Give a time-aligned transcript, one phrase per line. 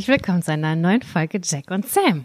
[0.00, 2.24] herzlich willkommen zu einer neuen Folge Jack und Sam.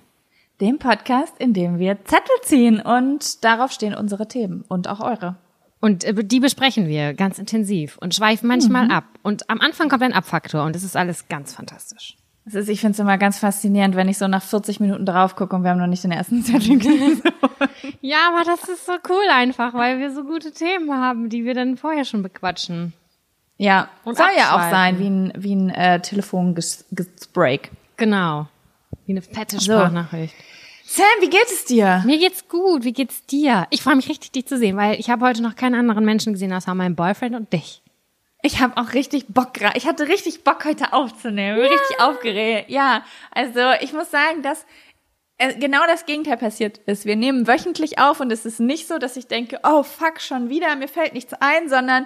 [0.62, 5.36] Dem Podcast, in dem wir Zettel ziehen und darauf stehen unsere Themen und auch eure.
[5.82, 9.04] Und äh, die besprechen wir ganz intensiv und schweifen manchmal ab.
[9.24, 12.16] Und am Anfang kommt ein Abfaktor und es ist alles ganz fantastisch.
[12.46, 15.36] Es ist, ich finde es immer ganz faszinierend, wenn ich so nach 40 Minuten drauf
[15.36, 17.24] gucke und wir haben noch nicht den ersten Zettel gelesen.
[18.02, 21.56] Ja, aber das ist so cool einfach, weil wir so gute Themen haben, die wir
[21.56, 22.94] dann vorher schon bequatschen.
[23.58, 27.72] Ja, Und soll ja auch sein, wie ein, wie ein äh, Telefongespräch.
[27.98, 28.48] Genau.
[29.06, 29.74] Wie eine fette So.
[29.74, 30.34] Sprachnachricht.
[30.88, 32.04] Sam, wie geht es dir?
[32.06, 32.84] Mir geht's gut.
[32.84, 33.66] Wie geht's dir?
[33.72, 36.34] Ich freue mich richtig, dich zu sehen, weil ich habe heute noch keinen anderen Menschen
[36.34, 37.82] gesehen, außer meinen Boyfriend und dich.
[38.44, 39.54] Ich habe auch richtig Bock.
[39.74, 41.60] Ich hatte richtig Bock heute aufzunehmen.
[41.60, 42.70] Richtig aufgeregt.
[42.70, 44.66] Ja, also ich muss sagen, dass
[45.38, 47.06] äh, genau das Gegenteil passiert ist.
[47.06, 50.50] Wir nehmen wöchentlich auf und es ist nicht so, dass ich denke, oh fuck, schon
[50.50, 52.06] wieder, mir fällt nichts ein, sondern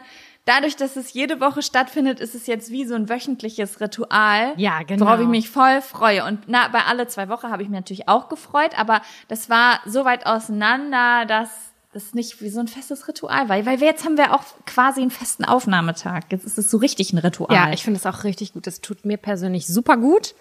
[0.50, 4.54] dadurch, dass es jede Woche stattfindet, ist es jetzt wie so ein wöchentliches Ritual.
[4.58, 5.06] Ja, genau.
[5.06, 6.26] Worauf ich mich voll freue.
[6.26, 9.80] Und na, bei alle zwei Wochen habe ich mich natürlich auch gefreut, aber das war
[9.86, 11.50] so weit auseinander, dass
[11.94, 13.66] das nicht wie so ein festes Ritual war.
[13.66, 16.24] Weil wir jetzt haben wir auch quasi einen festen Aufnahmetag.
[16.30, 17.56] Jetzt ist es so richtig ein Ritual.
[17.56, 18.68] Ja, ich finde es auch richtig gut.
[18.68, 20.36] Das tut mir persönlich super gut.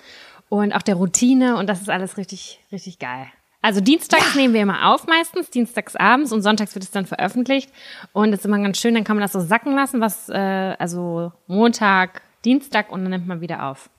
[0.49, 3.27] Und auch der Routine und das ist alles richtig, richtig geil.
[3.61, 7.71] Also dienstags nehmen wir immer auf meistens, dienstags abends und sonntags wird es dann veröffentlicht.
[8.13, 10.77] Und das ist immer ganz schön, dann kann man das so sacken lassen, was, äh,
[10.79, 13.91] also Montag, Dienstag und dann nimmt man wieder auf.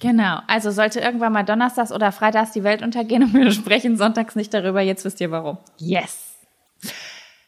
[0.00, 0.40] Genau.
[0.46, 4.52] Also sollte irgendwann mal donnerstags oder freitags die Welt untergehen und wir sprechen sonntags nicht
[4.52, 5.58] darüber, jetzt wisst ihr warum.
[5.78, 6.34] Yes.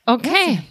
[0.07, 0.63] Okay.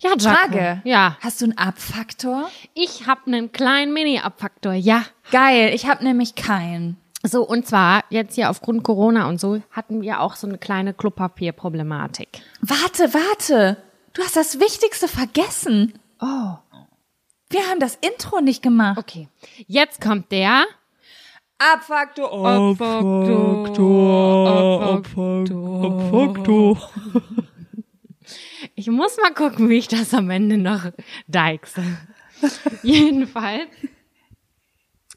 [0.00, 0.34] Ja, Jaco.
[0.34, 0.80] Frage.
[0.84, 1.16] Ja.
[1.20, 2.50] Hast du einen Abfaktor?
[2.74, 5.04] Ich habe einen kleinen Mini-Abfaktor, ja.
[5.30, 5.72] Geil.
[5.74, 6.96] Ich habe nämlich keinen.
[7.24, 10.92] So, und zwar jetzt hier aufgrund Corona und so hatten wir auch so eine kleine
[10.92, 12.42] Klopapierproblematik.
[12.60, 13.76] Warte, warte.
[14.12, 15.94] Du hast das Wichtigste vergessen.
[16.20, 16.54] Oh.
[17.48, 18.98] Wir haben das Intro nicht gemacht.
[18.98, 19.28] Okay.
[19.66, 20.64] Jetzt kommt der
[21.58, 22.32] Abfaktor.
[28.74, 30.90] Ich muss mal gucken, wie ich das am Ende noch
[31.28, 31.84] deichse.
[32.82, 33.68] Jedenfalls.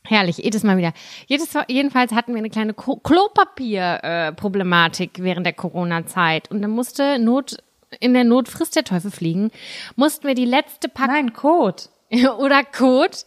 [0.07, 0.93] Herrlich, jedes Mal wieder.
[1.27, 6.49] Jedes, jedenfalls hatten wir eine kleine Klopapier-Problematik während der Corona-Zeit.
[6.51, 7.57] Und dann musste Not,
[7.99, 9.51] in der Not frisst der Teufel fliegen,
[9.95, 11.83] mussten wir die letzte Packung Nein, Code.
[12.38, 13.17] oder Code,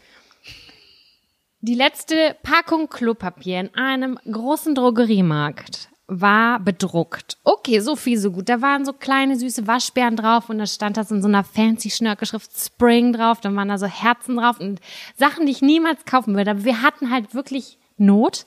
[1.60, 7.36] die letzte Packung Klopapier in einem großen Drogeriemarkt war bedruckt.
[7.44, 8.48] Okay, so viel, so gut.
[8.48, 11.90] Da waren so kleine süße Waschbären drauf und da stand das in so einer fancy
[11.90, 13.40] Schnörkelschrift Spring drauf.
[13.40, 14.80] Dann waren da so Herzen drauf und
[15.16, 16.52] Sachen, die ich niemals kaufen würde.
[16.52, 18.46] Aber wir hatten halt wirklich Not.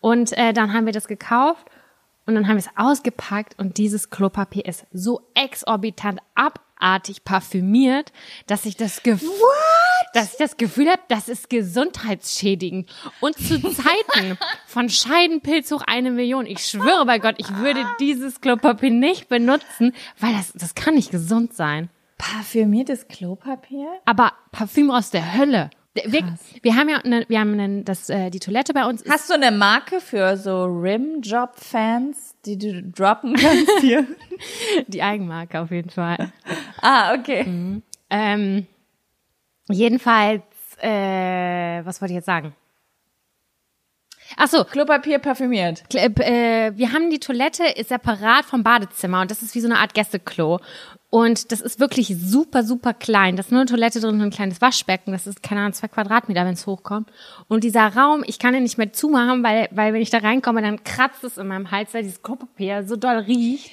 [0.00, 1.66] Und äh, dann haben wir das gekauft
[2.26, 8.12] und dann haben wir es ausgepackt und dieses Klopapier ist so exorbitant abartig parfümiert,
[8.46, 9.30] dass ich das Gefühl,
[10.12, 12.90] dass ich das Gefühl habe, das ist gesundheitsschädigend.
[13.20, 18.40] Und zu Zeiten von Scheidenpilz hoch eine Million, ich schwöre bei Gott, ich würde dieses
[18.40, 21.88] Klopapier nicht benutzen, weil das, das kann nicht gesund sein.
[22.18, 23.88] Parfümiertes Klopapier?
[24.04, 25.70] Aber Parfüm aus der Hölle.
[25.94, 26.24] Wir,
[26.62, 29.34] wir haben ja, eine, wir haben einen, das, äh, die Toilette bei uns Hast du
[29.34, 34.06] eine Marke für so Rimjob-Fans, die du droppen kannst hier?
[34.86, 36.32] die Eigenmarke auf jeden Fall.
[36.80, 37.82] ah, okay.
[38.08, 38.66] Ähm,
[39.72, 40.42] jedenfalls,
[40.80, 42.54] äh, was wollte ich jetzt sagen?
[44.36, 45.82] Ach so, Klopapier parfümiert.
[45.90, 49.66] Kl- äh, wir haben die Toilette ist separat vom Badezimmer und das ist wie so
[49.68, 50.58] eine Art Gästeklo.
[51.10, 53.36] Und das ist wirklich super, super klein.
[53.36, 55.12] Das ist nur eine Toilette drin und ein kleines Waschbecken.
[55.12, 57.10] Das ist, keine Ahnung, zwei Quadratmeter, wenn es hochkommt.
[57.48, 60.62] Und dieser Raum, ich kann ihn nicht mehr zumachen, weil, weil wenn ich da reinkomme,
[60.62, 63.70] dann kratzt es in meinem Hals, weil dieses Klopapier so doll riecht.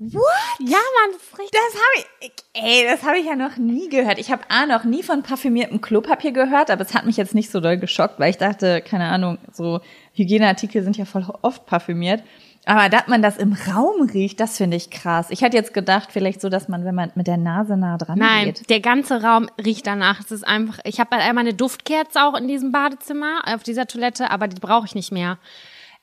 [0.00, 0.22] What?
[0.60, 1.50] Ja, Mann, das ist richtig.
[1.52, 4.18] Das habe ich, ey, das habe ich ja noch nie gehört.
[4.18, 7.50] Ich habe A, noch nie von parfümiertem Klopapier gehört, aber es hat mich jetzt nicht
[7.50, 9.80] so doll geschockt, weil ich dachte, keine Ahnung, so
[10.12, 12.22] Hygieneartikel sind ja voll oft parfümiert.
[12.68, 15.28] Aber dass man das im Raum riecht, das finde ich krass.
[15.30, 18.18] Ich hätte jetzt gedacht, vielleicht so, dass man, wenn man mit der Nase nah dran
[18.18, 18.68] Nein, geht.
[18.68, 20.20] der ganze Raum riecht danach.
[20.20, 24.30] Es ist einfach, ich habe einmal eine Duftkerze auch in diesem Badezimmer, auf dieser Toilette,
[24.30, 25.38] aber die brauche ich nicht mehr.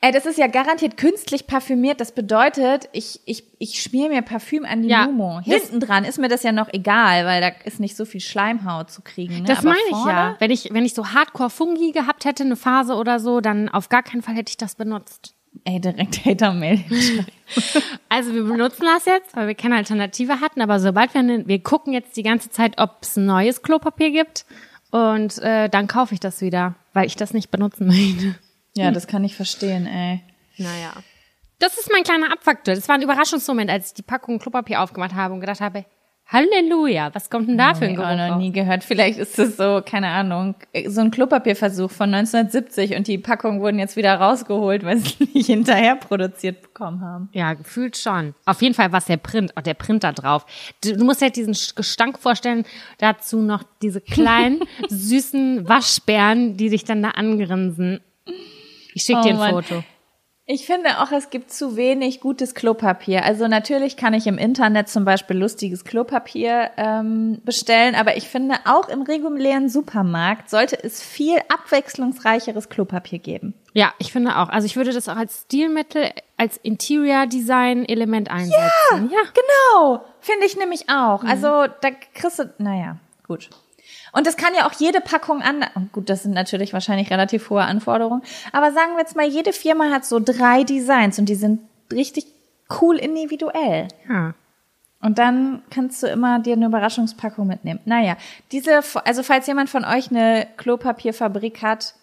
[0.01, 1.99] Ey, das ist ja garantiert künstlich parfümiert.
[1.99, 5.07] Das bedeutet, ich, ich, ich schmier mir Parfüm an die Ja.
[5.07, 5.39] Mumu.
[5.41, 8.91] Hinten dran ist mir das ja noch egal, weil da ist nicht so viel Schleimhaut
[8.91, 9.37] zu kriegen.
[9.37, 9.43] Ne?
[9.45, 10.35] Das Aber meine ich ja.
[10.37, 14.03] Wenn ich, wenn ich so Hardcore-Fungi gehabt hätte, eine Phase oder so, dann auf gar
[14.03, 15.33] keinen Fall hätte ich das benutzt.
[15.63, 16.83] Ey, direkt Hater-Mail.
[18.09, 21.61] Also wir benutzen das jetzt, weil wir keine Alternative hatten, aber sobald wir, ne- wir
[21.61, 24.45] gucken jetzt die ganze Zeit, ob es neues Klopapier gibt
[24.91, 28.35] und äh, dann kaufe ich das wieder, weil ich das nicht benutzen möchte.
[28.75, 30.21] Ja, das kann ich verstehen, ey.
[30.57, 30.93] Naja.
[31.59, 32.75] Das ist mein kleiner Abfaktor.
[32.75, 35.85] Das war ein Überraschungsmoment, als ich die Packung Klopapier aufgemacht habe und gedacht habe,
[36.27, 38.09] Halleluja, was kommt denn da für ein Ich Geruch?
[38.09, 38.37] auch noch raus?
[38.39, 38.83] nie gehört.
[38.83, 40.55] Vielleicht ist es so, keine Ahnung,
[40.87, 45.45] so ein Klopapierversuch von 1970 und die Packungen wurden jetzt wieder rausgeholt, weil sie nicht
[45.45, 47.29] hinterher produziert bekommen haben.
[47.31, 48.33] Ja, gefühlt schon.
[48.47, 50.47] Auf jeden Fall was der Print, auch der Print da drauf.
[50.83, 52.65] Du, du musst dir halt diesen Gestank vorstellen,
[52.97, 58.01] dazu noch diese kleinen, süßen Waschbären, die dich dann da angrinsen.
[58.95, 59.51] Ich schick dir Oh ein Mann.
[59.51, 59.83] Foto.
[60.47, 63.25] Ich finde auch, es gibt zu wenig gutes Klopapier.
[63.25, 68.55] Also natürlich kann ich im Internet zum Beispiel lustiges Klopapier ähm, bestellen, aber ich finde
[68.65, 73.55] auch im regulären Supermarkt sollte es viel abwechslungsreicheres Klopapier geben.
[73.73, 74.49] Ja, ich finde auch.
[74.49, 79.09] Also ich würde das auch als Stilmittel, als Interior-Design-Element einsetzen.
[79.11, 79.21] Ja.
[79.33, 81.23] Genau, finde ich nämlich auch.
[81.23, 83.49] Also da kriegst du, naja, gut.
[84.15, 85.65] Und das kann ja auch jede Packung an.
[85.91, 88.21] Gut, das sind natürlich wahrscheinlich relativ hohe Anforderungen.
[88.53, 91.59] Aber sagen wir jetzt mal, jede Firma hat so drei Designs und die sind
[91.91, 92.25] richtig
[92.81, 93.87] cool individuell.
[94.09, 94.33] ja.
[95.01, 97.79] Und dann kannst du immer dir eine Überraschungspackung mitnehmen.
[97.85, 98.17] Naja,
[98.51, 101.93] diese, also falls jemand von euch eine Klopapierfabrik hat,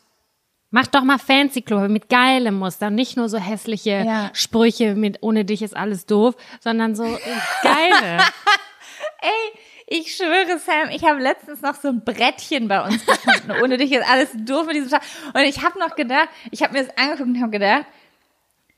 [0.75, 4.31] Mach doch mal fancy Klopapier mit geilem Muster, nicht nur so hässliche Ja.
[4.32, 7.19] Sprüche mit ohne dich ist alles doof, sondern so äh,
[7.62, 8.23] geile.
[9.20, 13.52] ey, ich schwöre, Sam, ich habe letztens noch so ein Brettchen bei uns gefunden.
[13.62, 15.00] Ohne dich ist alles doof mit diesem Scheiß.
[15.34, 17.87] Und ich habe noch gedacht, ich habe mir das angeguckt und habe gedacht,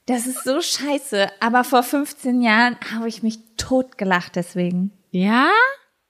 [0.06, 1.30] das ist so scheiße.
[1.40, 4.92] Aber vor 15 Jahren habe ich mich totgelacht deswegen.
[5.10, 5.48] ja?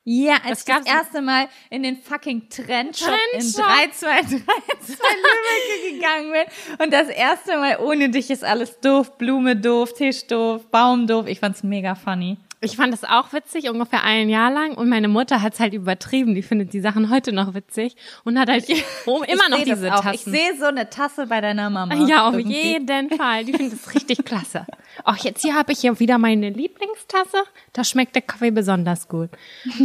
[0.06, 3.64] Ja, Das als ich das erste Mal in den fucking Trendshop in Trendshop.
[4.00, 9.94] 323 Lübeck gegangen bin und das erste Mal ohne dich ist alles doof, Blume doof,
[9.94, 11.26] Tisch doof, Baum doof.
[11.26, 12.36] Ich fand's mega funny.
[12.64, 14.74] Ich fand das auch witzig, ungefähr ein Jahr lang.
[14.74, 16.34] Und meine Mutter hat's halt übertrieben.
[16.34, 18.66] Die findet die Sachen heute noch witzig und hat halt
[19.06, 20.00] oh, immer noch ich diese auch.
[20.00, 20.14] Tassen.
[20.14, 21.94] Ich sehe so eine Tasse bei deiner Mama.
[22.06, 22.56] ja, auf irgendwie.
[22.56, 23.44] jeden Fall.
[23.44, 24.66] Die findet das richtig klasse.
[25.04, 27.38] Ach, jetzt hier habe ich hier wieder meine Lieblingstasse.
[27.72, 29.30] Da schmeckt der Kaffee besonders gut.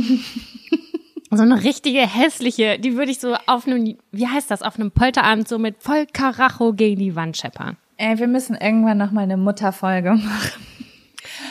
[1.31, 4.89] So eine richtige hässliche, die würde ich so auf einem, wie heißt das, auf einem
[4.89, 7.77] Polterabend so mit voll Karacho gegen die Wand scheppern.
[7.97, 10.65] Ey, wir müssen irgendwann noch mal eine Mutterfolge machen.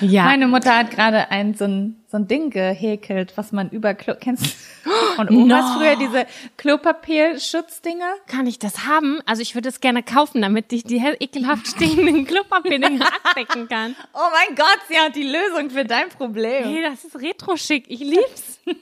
[0.00, 0.24] Ja.
[0.24, 4.14] Meine Mutter hat gerade ein so ein so ein Ding gehäkelt, was man über Klo
[4.18, 5.78] kennst du von Omas No.
[5.78, 6.26] früher diese
[6.56, 8.04] Klopapierschutzdinge?
[8.26, 9.20] Kann ich das haben?
[9.26, 13.94] Also ich würde es gerne kaufen, damit ich die ekelhaft stehenden Klopapierdinger abdecken kann.
[14.14, 16.64] Oh mein Gott, sie hat die Lösung für dein Problem.
[16.64, 17.84] Hey, das ist retro-schick.
[17.88, 18.60] Ich lieb's.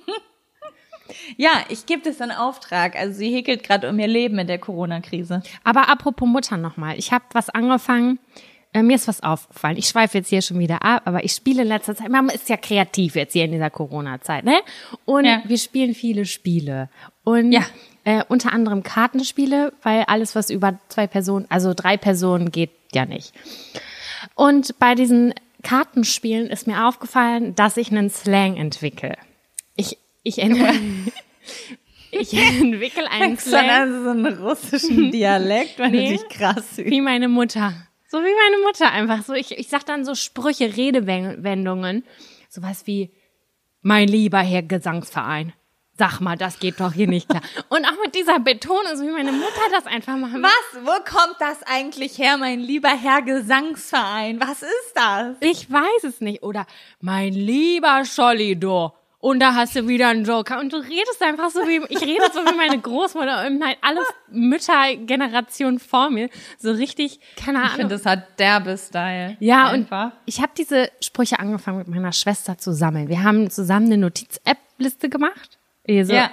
[1.37, 2.97] Ja, ich gebe das in Auftrag.
[2.97, 5.43] Also sie häkelt gerade um ihr Leben in der Corona-Krise.
[5.65, 6.99] Aber apropos Mutter nochmal.
[6.99, 8.19] Ich habe was angefangen.
[8.73, 9.77] Äh, mir ist was aufgefallen.
[9.79, 12.11] Ich schweife jetzt hier schon wieder ab, aber ich spiele in letzter Zeit.
[12.11, 14.59] Man ist ja kreativ jetzt hier in dieser Corona-Zeit, ne?
[15.05, 15.43] Und Ja.
[15.47, 16.91] wir spielen viele Spiele.
[17.25, 17.63] Und Ja.
[18.05, 23.07] äh, unter anderem Kartenspiele, weil alles, was über zwei Personen, also drei Personen geht ja
[23.07, 23.33] nicht.
[24.35, 25.33] Und bei diesen
[25.63, 29.17] Kartenspielen ist mir aufgefallen, dass ich einen Slang entwickle.
[29.75, 30.59] Ich, ich, ent
[32.11, 36.11] ich entwickle einen Slang also so einen russischen Dialekt, wenn Nee.
[36.11, 36.91] du dich krass übst.
[36.91, 37.73] wie meine Mutter.
[38.17, 39.23] So wie meine Mutter einfach.
[39.23, 42.03] So, ich, ich sag dann so Sprüche, Redewendungen.
[42.49, 43.13] Sowas wie,
[43.83, 45.53] mein lieber Herr Gesangsverein.
[45.99, 47.43] Sag mal, das geht doch hier nicht klar.
[47.69, 50.43] Und auch mit dieser Betonung, so wie meine Mutter das einfach machen.
[50.43, 50.81] Was?
[50.83, 54.41] Wo kommt das eigentlich her, mein lieber Herr Gesangsverein?
[54.41, 55.37] Was ist das?
[55.41, 56.43] Ich weiß es nicht.
[56.43, 56.67] Oder
[57.01, 58.93] mein lieber Scholli, du.
[59.19, 60.61] Und da hast du wieder einen Joker.
[60.61, 64.01] Und du redest einfach so wie, ich rede so wie meine Großmutter und halt alle
[64.29, 66.29] Müttergenerationen vor mir.
[66.59, 67.71] So richtig, keine Ahnung.
[67.71, 69.37] Ich finde, das hat derbe Style.
[69.41, 70.07] Ja, Einfach.
[70.07, 73.09] und ich habe diese Sprüche angefangen mit meiner Schwester zu sammeln.
[73.09, 75.59] Wir haben zusammen eine Notiz-App-Liste gemacht.
[75.89, 76.31] Also, Ja.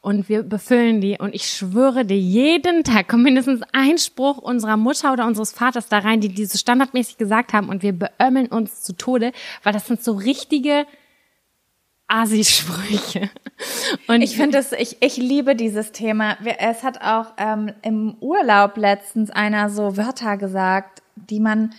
[0.00, 1.18] Und wir befüllen die.
[1.18, 5.88] Und ich schwöre dir, jeden Tag kommt mindestens ein Spruch unserer Mutter oder unseres Vaters
[5.88, 7.68] da rein, die diese standardmäßig gesagt haben.
[7.68, 9.32] Und wir beömmeln uns zu Tode,
[9.64, 10.86] weil das sind so richtige
[12.08, 13.30] Asi-Sprüche.
[14.08, 16.36] Und Ich finde es, ich, ich liebe dieses Thema.
[16.58, 21.74] Es hat auch ähm, im Urlaub letztens einer so Wörter gesagt, die man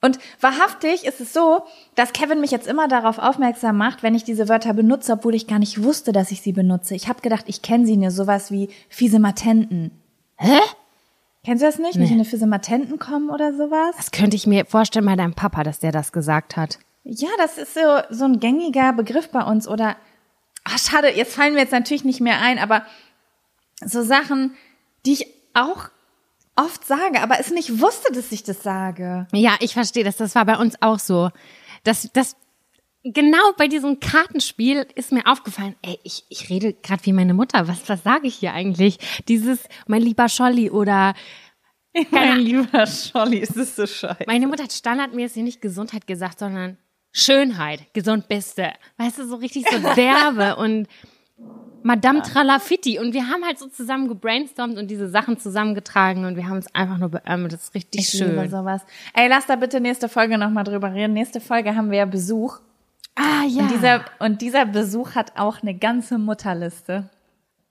[0.00, 1.62] und wahrhaftig ist es so,
[1.94, 5.46] dass Kevin mich jetzt immer darauf aufmerksam macht, wenn ich diese Wörter benutze, obwohl ich
[5.46, 6.94] gar nicht wusste, dass ich sie benutze.
[6.94, 9.92] Ich habe gedacht, ich kenne sie nur, sowas wie fiese Matenten.
[10.36, 10.58] Hä?
[11.42, 11.96] Kennst du das nicht?
[11.96, 13.94] Nicht in eine fiese Matenten kommen oder sowas?
[13.96, 16.78] Das könnte ich mir vorstellen bei deinem Papa, dass der das gesagt hat.
[17.04, 17.80] Ja, das ist so,
[18.10, 19.68] so ein gängiger Begriff bei uns.
[19.68, 19.96] Oder,
[20.64, 22.86] ach, schade, jetzt fallen mir jetzt natürlich nicht mehr ein, aber
[23.84, 24.56] so Sachen,
[25.04, 25.90] die ich auch
[26.56, 29.26] oft sage, aber es nicht wusste, dass ich das sage.
[29.32, 30.16] Ja, ich verstehe das.
[30.16, 31.30] Das war bei uns auch so.
[31.82, 32.36] Das, das,
[33.02, 37.68] genau bei diesem Kartenspiel ist mir aufgefallen, ey, ich, ich rede gerade wie meine Mutter.
[37.68, 38.98] Was, was sage ich hier eigentlich?
[39.28, 41.14] Dieses, mein lieber Scholli oder
[42.10, 44.24] Mein lieber Scholli, ist das so scheiße.
[44.26, 46.76] meine Mutter hat standardmäßig nicht Gesundheit gesagt, sondern
[47.16, 48.70] Schönheit, gesund bist du.
[48.98, 50.88] Weißt du, so richtig so derbe und
[51.84, 52.98] Madame Tralafitti.
[52.98, 56.74] Und wir haben halt so zusammen gebrainstormt und diese Sachen zusammengetragen und wir haben es
[56.74, 57.52] einfach nur beömmelt.
[57.52, 58.30] Das ist richtig Ich schön.
[58.34, 58.82] liebe sowas.
[59.12, 61.12] Ey, lass da bitte nächste Folge nochmal drüber reden.
[61.12, 62.58] Nächste Folge haben wir ja Besuch.
[63.14, 63.62] Ah ja.
[63.62, 67.10] Und dieser, und dieser Besuch hat auch eine ganze Mutterliste.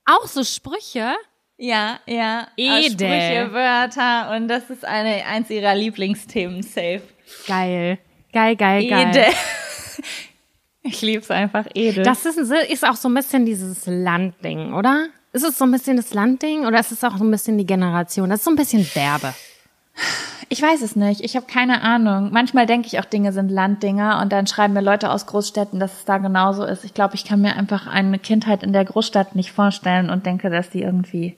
[0.06, 1.12] auch so Sprüche.
[1.58, 2.48] Ja, ja.
[2.56, 2.90] Edel.
[2.92, 7.02] Sprüche, Wörter und das ist eine, eins ihrer Lieblingsthemen, safe.
[7.46, 7.98] Geil.
[8.34, 9.08] Geil, geil, geil.
[9.08, 9.24] Edel.
[10.86, 12.04] Ich lieb's einfach, edel.
[12.04, 15.06] Das ist, ist auch so ein bisschen dieses Landding, oder?
[15.32, 17.64] Ist es so ein bisschen das Landding oder ist es auch so ein bisschen die
[17.64, 18.28] Generation?
[18.28, 19.32] Das ist so ein bisschen derbe.
[20.50, 21.22] Ich weiß es nicht.
[21.22, 22.30] Ich habe keine Ahnung.
[22.32, 26.00] Manchmal denke ich auch, Dinge sind Landdinger und dann schreiben mir Leute aus Großstädten, dass
[26.00, 26.84] es da genauso ist.
[26.84, 30.50] Ich glaube, ich kann mir einfach eine Kindheit in der Großstadt nicht vorstellen und denke,
[30.50, 31.34] dass die irgendwie,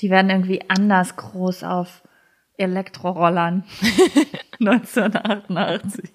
[0.00, 2.02] die werden irgendwie anders groß auf
[2.58, 3.64] Elektrorollern.
[4.60, 6.10] 1988.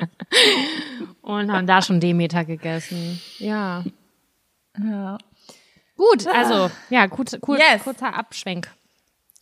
[1.22, 3.20] Und haben da schon Demeter gegessen.
[3.40, 3.84] Ja.
[4.84, 5.18] Ja.
[5.98, 7.84] Gut, also, ja, gut, cool, Yes.
[7.84, 8.70] kurzer Abschwenk.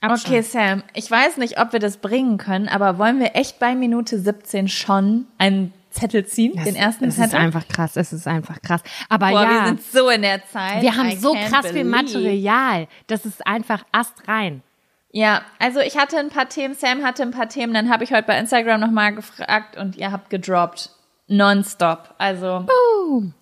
[0.01, 0.45] Okay, Abschwenk.
[0.45, 4.19] Sam, ich weiß nicht, ob wir das bringen können, aber wollen wir echt bei Minute
[4.19, 6.53] 17 schon einen Zettel ziehen?
[6.63, 7.39] den ersten es ist Zettel?
[7.39, 8.81] einfach krass, es ist einfach krass.
[9.07, 10.81] Aber Boah, ja, wir sind so in der Zeit.
[10.81, 11.89] wir haben I so krass viel believe.
[11.89, 12.87] Material.
[13.07, 14.61] Das ist einfach astrein.
[15.11, 18.11] Ja, also ich hatte ein paar Themen, Sam hatte ein paar Themen, dann habe ich
[18.11, 20.91] heute bei Instagram nochmal gefragt und ihr habt gedroppt.
[21.27, 22.15] Nonstop.
[22.17, 22.65] Also,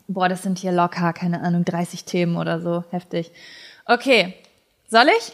[0.08, 2.84] boah, das sind hier locker, keine Ahnung, 30 Themen oder so.
[2.92, 3.32] Heftig.
[3.86, 4.34] Okay,
[4.88, 5.34] soll ich?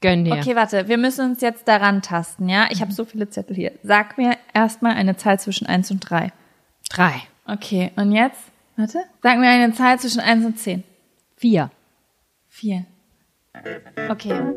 [0.00, 0.34] Gönn dir.
[0.34, 2.68] Okay, warte, wir müssen uns jetzt daran tasten, ja?
[2.70, 3.72] Ich habe so viele Zettel hier.
[3.82, 6.32] Sag mir erstmal eine Zahl zwischen 1 und 3.
[6.90, 7.22] Drei.
[7.46, 8.40] Okay, und jetzt?
[8.76, 8.98] Warte.
[9.22, 10.82] Sag mir eine Zahl zwischen 1 und 10.
[11.36, 11.70] Vier.
[12.48, 12.84] 4.
[14.08, 14.54] Okay.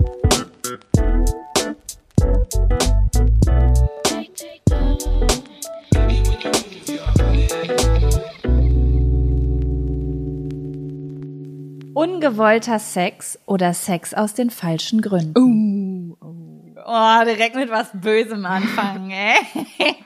[11.94, 16.18] Ungewollter Sex oder Sex aus den falschen Gründen.
[16.22, 19.96] Oh, direkt mit was Bösem anfangen, ey.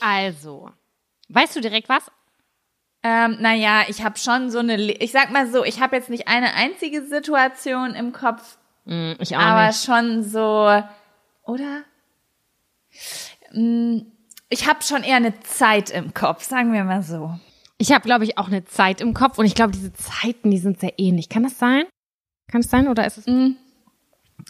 [0.00, 0.70] Also,
[1.30, 2.10] weißt du direkt was?
[3.02, 6.28] Ähm, naja, ich habe schon so eine, ich sag mal so, ich habe jetzt nicht
[6.28, 9.84] eine einzige Situation im Kopf, ich auch aber nicht.
[9.84, 10.82] schon so,
[11.42, 11.82] oder?
[13.52, 13.98] Mm,
[14.48, 17.38] Ich habe schon eher eine Zeit im Kopf, sagen wir mal so.
[17.78, 20.58] Ich habe, glaube ich, auch eine Zeit im Kopf und ich glaube, diese Zeiten, die
[20.58, 21.28] sind sehr ähnlich.
[21.28, 21.84] Kann das sein?
[22.50, 23.26] Kann es sein oder ist es?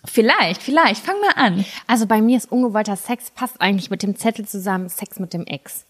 [0.05, 1.05] Vielleicht, vielleicht.
[1.05, 1.64] Fang mal an.
[1.87, 5.47] Also bei mir ist ungewollter Sex passt eigentlich mit dem Zettel zusammen Sex mit dem
[5.47, 5.87] Ex.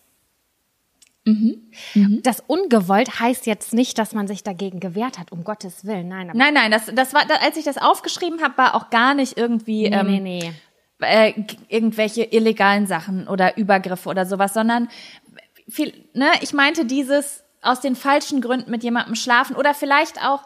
[2.22, 6.08] Das ungewollt heißt jetzt nicht, dass man sich dagegen gewehrt hat, um Gottes Willen.
[6.08, 9.36] Nein, Nein, nein, das, das war, als ich das aufgeschrieben habe, war auch gar nicht
[9.36, 10.52] irgendwie nee, ähm, nee, nee.
[11.00, 11.34] äh,
[11.68, 14.88] irgendwelche illegalen Sachen oder Übergriffe oder sowas, sondern
[15.68, 20.44] viel, ne, ich meinte dieses aus den falschen Gründen mit jemandem schlafen oder vielleicht auch,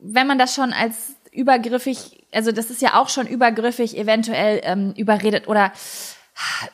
[0.00, 4.94] wenn man das schon als übergriffig, also das ist ja auch schon übergriffig, eventuell ähm,
[4.96, 5.72] überredet oder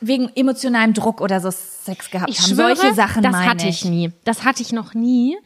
[0.01, 2.55] wegen emotionalem Druck oder so Sex gehabt Ich haben.
[2.55, 4.11] schwöre, Solche Sachen das meine hatte ich nie.
[4.23, 5.37] Das hatte ich noch nie.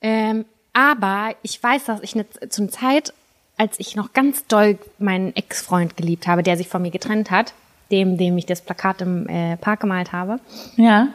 [0.00, 3.12] Ähm, aber ich weiß, dass ich ne, zum Zeit,
[3.56, 7.52] als ich noch ganz doll meinen Ex-Freund geliebt habe, der sich von mir getrennt hat,
[7.90, 10.40] dem, dem ich das Plakat im äh, Park gemalt habe,
[10.76, 11.08] Ja.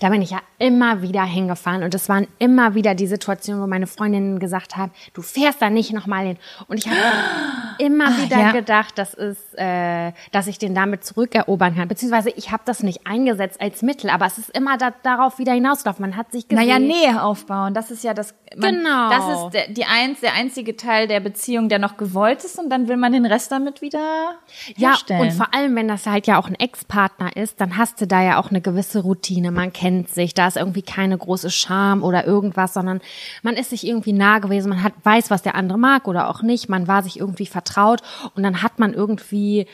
[0.00, 3.66] Da bin ich ja immer wieder hingefahren und es waren immer wieder die Situationen, wo
[3.66, 6.36] meine Freundinnen gesagt haben, du fährst da nicht nochmal hin.
[6.68, 6.98] Und ich habe
[7.78, 8.52] immer wieder ja.
[8.52, 11.88] gedacht, das ist, äh, dass ich den damit zurückerobern kann.
[11.88, 15.52] Beziehungsweise ich habe das nicht eingesetzt als Mittel, aber es ist immer da, darauf wieder
[15.52, 16.02] hinauslaufen.
[16.02, 16.66] Man hat sich gesehen.
[16.66, 18.34] Naja, Nähe aufbauen, das ist ja das.
[18.56, 19.10] Man, Genau.
[19.10, 22.70] Das ist der, die eins, der einzige Teil der Beziehung, der noch gewollt ist, und
[22.70, 24.34] dann will man den Rest damit wieder
[24.76, 25.20] Ja, herstellen.
[25.20, 28.22] und vor allem, wenn das halt ja auch ein Ex-Partner ist, dann hast du da
[28.22, 29.50] ja auch eine gewisse Routine.
[29.50, 33.00] Man kennt sich, da ist irgendwie keine große Scham oder irgendwas, sondern
[33.42, 36.42] man ist sich irgendwie nah gewesen, man hat, weiß, was der andere mag oder auch
[36.42, 38.02] nicht, man war sich irgendwie vertraut
[38.34, 39.66] und dann hat man irgendwie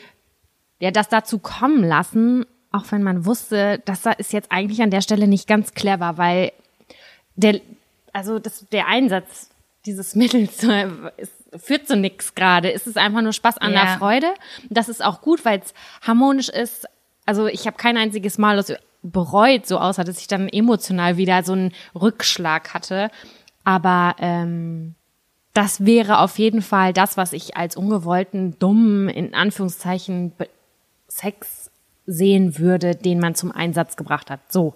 [0.79, 5.01] ja, das dazu kommen lassen, auch wenn man wusste, das ist jetzt eigentlich an der
[5.01, 6.51] Stelle nicht ganz clever, weil
[7.35, 7.59] der,
[8.13, 9.49] also das, der Einsatz
[9.85, 10.63] dieses Mittels
[11.17, 12.71] ist, führt zu nichts gerade.
[12.73, 13.85] Es ist einfach nur Spaß an Ja.
[13.85, 14.27] der Freude.
[14.69, 16.85] Das ist auch gut, weil es harmonisch ist.
[17.25, 18.73] Also ich habe kein einziges Mal das
[19.03, 23.09] bereut, so außer dass ich dann emotional wieder so einen Rückschlag hatte.
[23.63, 24.95] Aber ähm,
[25.53, 30.49] das wäre auf jeden Fall das, was ich als ungewollten, dummen, in Anführungszeichen, Be-
[31.07, 31.69] Sex
[32.05, 34.39] sehen würde, den man zum Einsatz gebracht hat.
[34.51, 34.73] So.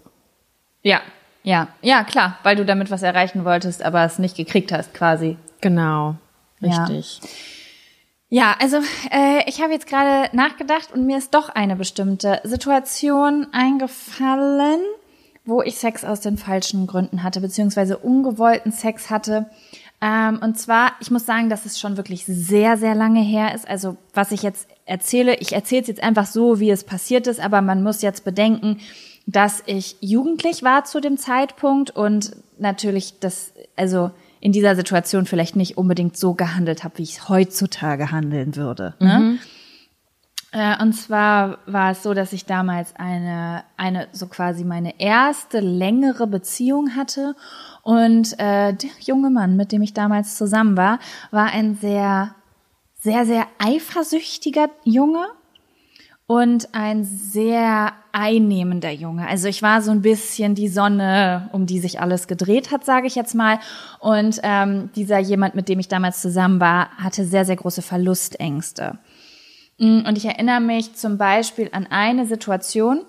[0.83, 1.01] ja,
[1.43, 5.37] ja, ja, klar, weil du damit was erreichen wolltest, aber es nicht gekriegt hast, quasi.
[5.61, 6.15] Genau.
[6.61, 7.19] Richtig.
[7.21, 7.29] Ja,
[8.59, 8.79] also
[9.11, 14.81] äh, ich habe jetzt gerade nachgedacht und mir ist doch eine bestimmte Situation eingefallen,
[15.45, 19.49] wo ich Sex aus den falschen Gründen hatte, beziehungsweise ungewollten Sex hatte.
[20.01, 23.69] Ähm, und zwar, ich muss sagen, dass es schon wirklich sehr, sehr lange her ist.
[23.69, 27.39] Also was ich jetzt erzähle, ich erzähle es jetzt einfach so, wie es passiert ist,
[27.39, 28.81] aber man muss jetzt bedenken,
[29.27, 34.11] dass ich jugendlich war zu dem Zeitpunkt und natürlich das, also
[34.45, 38.93] in dieser Situation vielleicht nicht unbedingt so gehandelt habe, wie ich heutzutage handeln würde.
[38.99, 39.19] Ne?
[39.19, 39.39] Mhm.
[40.51, 45.61] Äh, und zwar war es so, dass ich damals eine, eine so quasi meine erste
[45.61, 47.35] längere Beziehung hatte.
[47.81, 50.99] Und äh, der junge Mann, mit dem ich damals zusammen war,
[51.31, 52.35] war ein sehr,
[53.01, 55.25] sehr, sehr eifersüchtiger Junge
[56.27, 59.27] und ein sehr einnehmender Junge.
[59.27, 63.05] Also ich war so ein bisschen die Sonne, um die sich alles gedreht hat, sage
[63.05, 63.59] ich jetzt mal.
[63.99, 68.97] Und ähm, dieser jemand, mit dem ich damals zusammen war, hatte sehr, sehr große Verlustängste.
[69.77, 73.01] Mm, und ich erinnere mich zum Beispiel an eine Situation,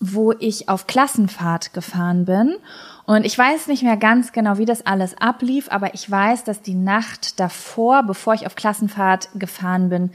[0.00, 2.56] wo ich auf Klassenfahrt gefahren bin.
[3.06, 6.62] Und ich weiß nicht mehr ganz genau, wie das alles ablief, aber ich weiß, dass
[6.62, 10.10] die Nacht davor, bevor ich auf Klassenfahrt gefahren bin,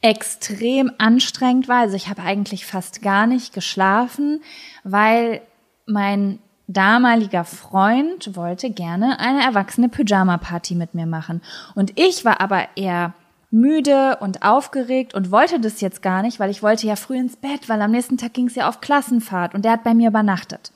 [0.00, 1.80] extrem anstrengend war.
[1.80, 4.42] Also ich habe eigentlich fast gar nicht geschlafen,
[4.84, 5.40] weil
[5.86, 6.38] mein
[6.68, 11.42] damaliger Freund wollte gerne eine erwachsene Pyjama-Party mit mir machen.
[11.74, 13.14] Und ich war aber eher
[13.50, 17.36] müde und aufgeregt und wollte das jetzt gar nicht, weil ich wollte ja früh ins
[17.36, 20.08] Bett, weil am nächsten Tag ging es ja auf Klassenfahrt und der hat bei mir
[20.08, 20.70] übernachtet.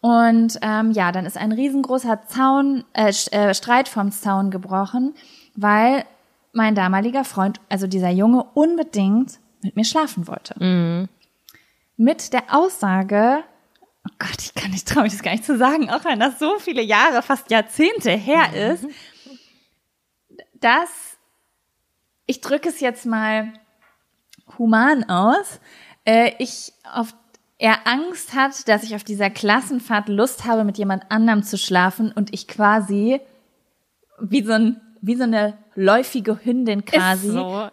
[0.00, 5.14] Und ähm, ja, dann ist ein riesengroßer Zaun, äh, äh Streit vom Zaun gebrochen,
[5.54, 6.04] weil
[6.54, 10.54] mein damaliger Freund, also dieser Junge, unbedingt mit mir schlafen wollte.
[10.62, 11.08] Mhm.
[11.96, 13.44] Mit der Aussage,
[14.06, 16.58] oh Gott, ich kann nicht trauen, das gar nicht zu sagen, auch wenn das so
[16.58, 18.72] viele Jahre, fast Jahrzehnte her mhm.
[18.72, 18.86] ist,
[20.54, 21.18] dass
[22.26, 23.52] ich drücke es jetzt mal
[24.58, 25.60] human aus,
[26.04, 27.14] äh, ich auf
[27.56, 32.10] er Angst hat, dass ich auf dieser Klassenfahrt Lust habe, mit jemand anderem zu schlafen
[32.12, 33.20] und ich quasi
[34.20, 37.28] wie so ein wie so eine läufige Hündin quasi.
[37.28, 37.68] Ist so.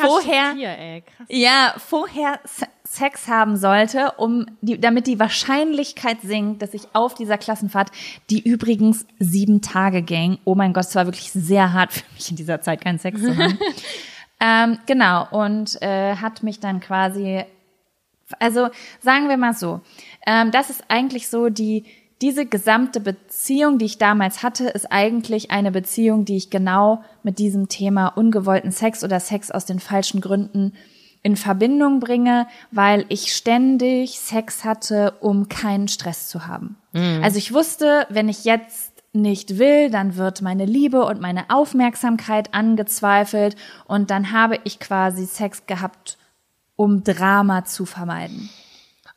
[0.00, 1.02] Vorher, Tier, ey.
[1.02, 1.26] Krass.
[1.30, 2.40] Ja, vorher
[2.84, 7.90] Sex haben sollte, um die, damit die Wahrscheinlichkeit sinkt, dass ich auf dieser Klassenfahrt,
[8.28, 12.30] die übrigens sieben Tage ging, oh mein Gott, es war wirklich sehr hart für mich
[12.30, 13.58] in dieser Zeit keinen Sex zu haben.
[14.40, 17.44] ähm, genau, und äh, hat mich dann quasi,
[18.40, 18.68] also
[19.00, 19.80] sagen wir mal so,
[20.26, 21.84] ähm, das ist eigentlich so die
[22.22, 27.40] diese gesamte Beziehung, die ich damals hatte, ist eigentlich eine Beziehung, die ich genau mit
[27.40, 30.72] diesem Thema ungewollten Sex oder Sex aus den falschen Gründen
[31.24, 36.76] in Verbindung bringe, weil ich ständig Sex hatte, um keinen Stress zu haben.
[36.92, 37.20] Mhm.
[37.22, 42.54] Also ich wusste, wenn ich jetzt nicht will, dann wird meine Liebe und meine Aufmerksamkeit
[42.54, 43.56] angezweifelt
[43.86, 46.18] und dann habe ich quasi Sex gehabt,
[46.76, 48.48] um Drama zu vermeiden.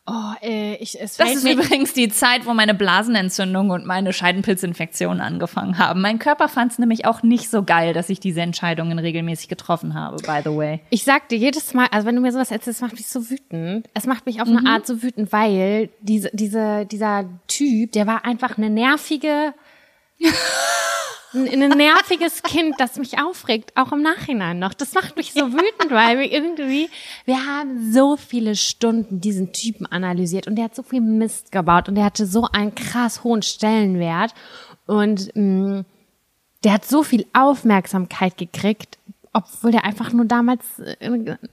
[0.08, 5.20] Oh, äh, ich, es das ist übrigens die Zeit, wo meine Blasenentzündung und meine Scheidenpilzinfektion
[5.20, 6.00] angefangen haben.
[6.02, 9.96] Mein Körper fand es nämlich auch nicht so geil, dass ich diese Entscheidungen regelmäßig getroffen
[9.96, 10.82] habe, by the way.
[10.92, 13.90] Ich sag dir jedes Mal, also wenn du mir sowas erzählst, macht mich so wütend.
[13.96, 14.58] Es macht mich auf mhm.
[14.58, 19.56] eine Art so wütend, weil diese, diese, dieser Typ, der war einfach eine nervige
[21.34, 24.74] ein nerviges Kind, das mich aufregt, auch im Nachhinein noch.
[24.74, 26.90] Das macht mich so wütend, weil wir irgendwie,
[27.26, 31.90] wir haben so viele Stunden diesen Typen analysiert und der hat so viel Mist gebaut
[31.90, 34.34] und der hatte so einen krass hohen Stellenwert
[34.86, 35.86] und mh, mm,
[36.64, 38.98] der hat so viel Aufmerksamkeit gekriegt,
[39.34, 40.96] obwohl der einfach nur damals äh,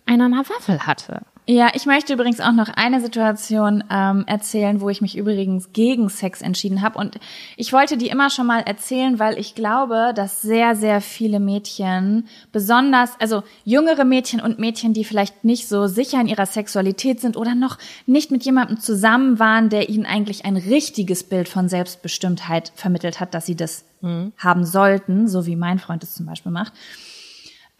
[0.07, 1.23] einer einer Waffel hatte.
[1.45, 6.09] Ja, ich möchte übrigens auch noch eine Situation ähm, erzählen, wo ich mich übrigens gegen
[6.09, 6.97] Sex entschieden habe.
[7.01, 7.19] Und
[7.57, 12.29] ich wollte die immer schon mal erzählen, weil ich glaube, dass sehr, sehr viele Mädchen,
[12.53, 17.37] besonders, also jüngere Mädchen und Mädchen, die vielleicht nicht so sicher in ihrer Sexualität sind
[17.37, 17.77] oder noch
[18.07, 23.35] nicht mit jemandem zusammen waren, der ihnen eigentlich ein richtiges Bild von Selbstbestimmtheit vermittelt hat,
[23.35, 24.33] dass sie das mhm.
[24.39, 26.73] haben sollten, so wie mein Freund es zum Beispiel macht.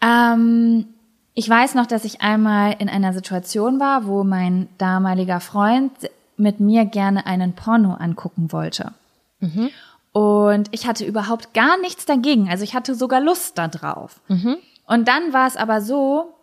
[0.01, 0.85] Ähm,
[1.33, 5.91] ich weiß noch, dass ich einmal in einer Situation war, wo mein damaliger Freund
[6.37, 8.93] mit mir gerne einen Porno angucken wollte.
[9.39, 9.69] Mhm.
[10.11, 12.49] Und ich hatte überhaupt gar nichts dagegen.
[12.49, 14.21] Also ich hatte sogar Lust da drauf.
[14.27, 14.57] Mhm.
[14.85, 16.33] Und dann war es aber so,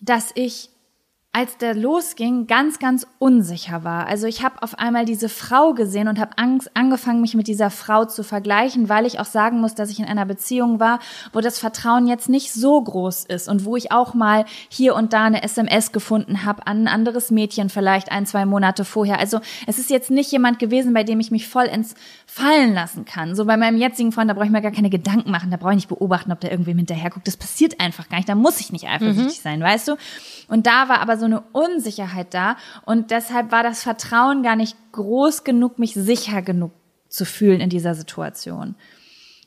[0.00, 0.70] dass ich
[1.34, 4.06] als der losging, ganz, ganz unsicher war.
[4.06, 7.70] Also ich habe auf einmal diese Frau gesehen und habe Angst, angefangen, mich mit dieser
[7.70, 11.00] Frau zu vergleichen, weil ich auch sagen muss, dass ich in einer Beziehung war,
[11.32, 15.12] wo das Vertrauen jetzt nicht so groß ist und wo ich auch mal hier und
[15.12, 19.18] da eine SMS gefunden habe an ein anderes Mädchen vielleicht ein, zwei Monate vorher.
[19.18, 23.04] Also es ist jetzt nicht jemand gewesen, bei dem ich mich voll ins Fallen lassen
[23.06, 23.34] kann.
[23.34, 25.72] So bei meinem jetzigen Freund, da brauche ich mir gar keine Gedanken machen, da brauche
[25.72, 27.26] ich nicht beobachten, ob der irgendwie hinterherguckt.
[27.26, 29.42] Das passiert einfach gar nicht, da muss ich nicht eifersüchtig mhm.
[29.42, 29.96] sein, weißt du?
[30.46, 34.76] Und da war aber so eine Unsicherheit da und deshalb war das Vertrauen gar nicht
[34.92, 36.72] groß genug, mich sicher genug
[37.08, 38.74] zu fühlen in dieser Situation.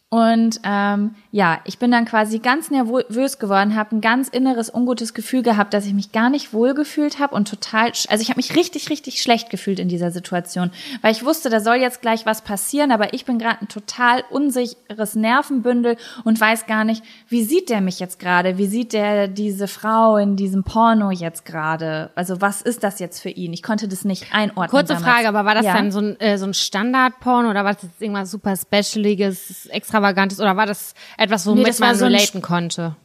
[0.10, 5.14] Und ähm, ja, ich bin dann quasi ganz nervös geworden, habe ein ganz inneres ungutes
[5.14, 8.38] Gefühl gehabt, dass ich mich gar nicht wohl gefühlt habe und total, also ich habe
[8.38, 12.26] mich richtig, richtig schlecht gefühlt in dieser Situation, weil ich wusste, da soll jetzt gleich
[12.26, 17.44] was passieren, aber ich bin gerade ein total unsicheres Nervenbündel und weiß gar nicht, wie
[17.44, 22.12] sieht der mich jetzt gerade, wie sieht der diese Frau in diesem Porno jetzt gerade,
[22.16, 23.52] also was ist das jetzt für ihn?
[23.52, 24.70] Ich konnte das nicht einordnen.
[24.70, 25.04] Kurze damals.
[25.04, 25.74] Frage, aber war das ja?
[25.74, 29.97] dann so ein, äh, so ein Standard-Porno oder war das jetzt irgendwas super Specialiges, extra
[29.98, 32.96] Extravagantes oder war das etwas, womit nee, man so relaten konnte?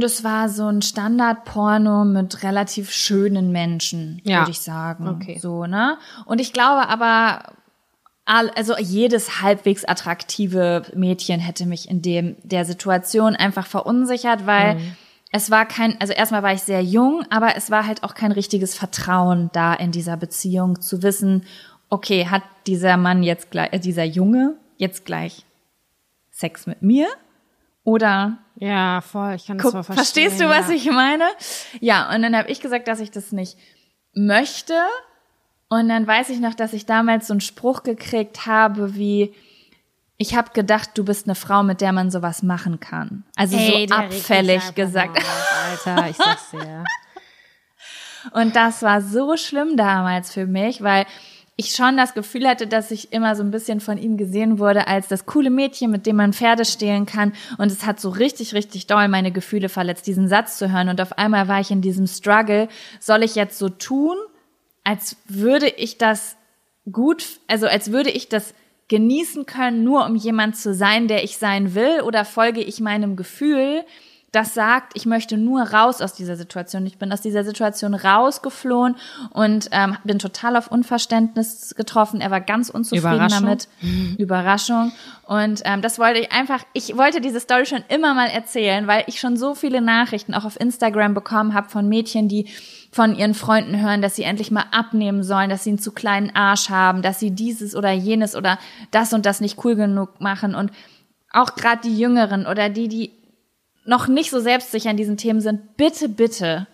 [0.00, 4.40] Das war so ein Standardporno mit relativ schönen Menschen, ja.
[4.40, 5.08] würde ich sagen.
[5.08, 5.38] Okay.
[5.38, 5.96] So, ne?
[6.26, 7.54] Und ich glaube aber,
[8.26, 14.96] also jedes halbwegs attraktive Mädchen hätte mich in dem, der Situation einfach verunsichert, weil mhm.
[15.30, 18.32] es war kein, also erstmal war ich sehr jung, aber es war halt auch kein
[18.32, 21.44] richtiges Vertrauen da in dieser Beziehung zu wissen,
[21.88, 25.43] okay, hat dieser Mann jetzt gleich, äh, dieser Junge jetzt gleich
[26.34, 27.06] Sex mit mir
[27.84, 30.30] oder ja, voll, ich kann das guck, voll verstehen.
[30.30, 31.24] Verstehst du, was ich meine?
[31.80, 33.56] Ja, und dann habe ich gesagt, dass ich das nicht
[34.14, 34.74] möchte
[35.68, 39.32] und dann weiß ich noch, dass ich damals so einen Spruch gekriegt habe wie
[40.16, 43.24] ich habe gedacht, du bist eine Frau, mit der man sowas machen kann.
[43.36, 45.20] Also hey, so abfällig gesagt.
[45.70, 46.84] Alter, ich sag's dir.
[48.32, 51.04] und das war so schlimm damals für mich, weil
[51.56, 54.88] ich schon das Gefühl hatte, dass ich immer so ein bisschen von ihm gesehen wurde
[54.88, 57.32] als das coole Mädchen, mit dem man Pferde stehlen kann.
[57.58, 60.88] Und es hat so richtig, richtig doll meine Gefühle verletzt, diesen Satz zu hören.
[60.88, 62.68] Und auf einmal war ich in diesem Struggle.
[62.98, 64.16] Soll ich jetzt so tun,
[64.82, 66.36] als würde ich das
[66.90, 68.52] gut, also als würde ich das
[68.88, 72.00] genießen können, nur um jemand zu sein, der ich sein will?
[72.00, 73.84] Oder folge ich meinem Gefühl?
[74.34, 76.86] Das sagt, ich möchte nur raus aus dieser Situation.
[76.86, 78.96] Ich bin aus dieser Situation rausgeflohen
[79.30, 82.20] und ähm, bin total auf Unverständnis getroffen.
[82.20, 83.42] Er war ganz unzufrieden Überraschung.
[83.42, 83.68] damit.
[84.18, 84.92] Überraschung.
[85.26, 89.04] Und ähm, das wollte ich einfach, ich wollte diese Story schon immer mal erzählen, weil
[89.06, 92.48] ich schon so viele Nachrichten auch auf Instagram bekommen habe von Mädchen, die
[92.90, 96.34] von ihren Freunden hören, dass sie endlich mal abnehmen sollen, dass sie einen zu kleinen
[96.34, 98.58] Arsch haben, dass sie dieses oder jenes oder
[98.90, 100.54] das und das nicht cool genug machen.
[100.54, 100.70] Und
[101.32, 103.10] auch gerade die Jüngeren oder die, die
[103.84, 106.66] noch nicht so selbstsicher in diesen Themen sind, bitte, bitte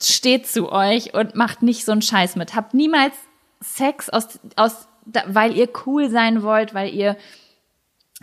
[0.00, 2.54] steht zu euch und macht nicht so einen Scheiß mit.
[2.54, 3.14] Habt niemals
[3.60, 4.88] Sex aus, aus,
[5.26, 7.16] weil ihr cool sein wollt, weil ihr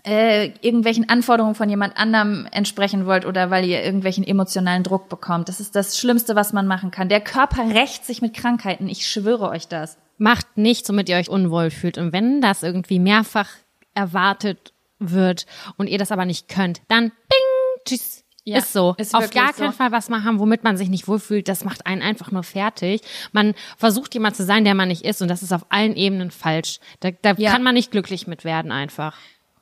[0.06, 5.49] äh, irgendwelchen Anforderungen von jemand anderem entsprechen wollt oder weil ihr irgendwelchen emotionalen Druck bekommt.
[5.49, 7.10] Das ist das Schlimmste, was man machen kann.
[7.10, 8.88] Der Körper rächt sich mit Krankheiten.
[8.88, 9.97] Ich schwöre euch das.
[10.17, 11.97] Macht nichts, womit ihr euch unwohl fühlt.
[11.97, 13.49] Und wenn das irgendwie mehrfach
[13.93, 15.45] erwartet wird
[15.78, 17.48] und ihr das aber nicht könnt, dann bing,
[17.85, 18.23] tschüss.
[18.45, 18.95] Ja, ist so.
[18.97, 19.77] Ist Auf gar keinen so.
[19.77, 21.47] Fall was machen, womit man sich nicht wohlfühlt.
[21.47, 23.01] Das macht einen einfach nur fertig.
[23.31, 25.21] Man versucht jemand zu sein, der man nicht ist.
[25.21, 26.79] Und das ist auf allen Ebenen falsch.
[26.99, 27.51] Da, da ja.
[27.51, 29.15] kann man nicht glücklich mit werden einfach.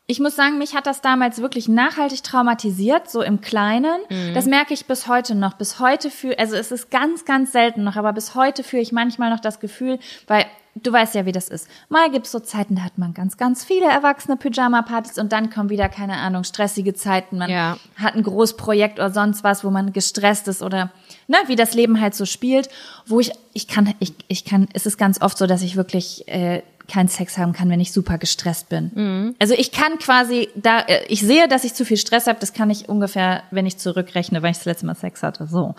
[0.09, 3.99] Ich muss sagen, mich hat das damals wirklich nachhaltig traumatisiert, so im Kleinen.
[4.09, 4.33] Mhm.
[4.33, 5.55] Das merke ich bis heute noch.
[5.55, 8.93] Bis heute fühle, also es ist ganz, ganz selten noch, aber bis heute fühle ich
[8.93, 10.45] manchmal noch das Gefühl, weil
[10.83, 11.67] du weißt ja, wie das ist.
[11.89, 15.69] Mal gibt's so Zeiten, da hat man ganz, ganz viele erwachsene Pyjama-Partys und dann kommen
[15.69, 17.37] wieder, keine Ahnung, stressige Zeiten.
[17.37, 17.77] Man ja.
[17.95, 20.91] hat ein Großprojekt oder sonst was, wo man gestresst ist oder,
[21.27, 22.69] ne, wie das Leben halt so spielt,
[23.05, 26.27] wo ich, ich kann, ich, ich kann, es ist ganz oft so, dass ich wirklich,
[26.27, 28.91] äh, keinen Sex haben kann, wenn ich super gestresst bin.
[28.95, 29.35] Mhm.
[29.39, 32.53] Also ich kann quasi da, äh, ich sehe, dass ich zu viel Stress habe, das
[32.53, 35.47] kann ich ungefähr, wenn ich zurückrechne, weil ich das letzte Mal Sex hatte.
[35.47, 35.75] So.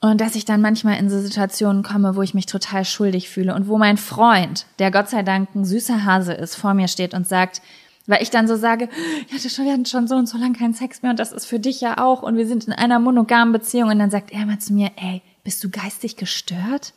[0.00, 3.54] Und dass ich dann manchmal in so Situationen komme, wo ich mich total schuldig fühle
[3.54, 7.12] und wo mein Freund, der Gott sei Dank ein süßer Hase ist, vor mir steht
[7.12, 7.60] und sagt,
[8.06, 8.88] weil ich dann so sage,
[9.30, 11.58] ja, wir hatten schon so und so lange keinen Sex mehr und das ist für
[11.58, 14.58] dich ja auch und wir sind in einer monogamen Beziehung und dann sagt er mal
[14.58, 16.94] zu mir, ey, bist du geistig gestört?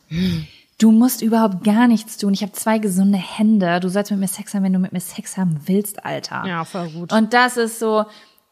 [0.80, 2.34] Du musst überhaupt gar nichts tun.
[2.34, 3.80] Ich habe zwei gesunde Hände.
[3.80, 6.44] Du sollst mit mir Sex haben, wenn du mit mir Sex haben willst, Alter.
[6.48, 7.13] Ja, voll gut.
[7.13, 8.06] Und das ist so,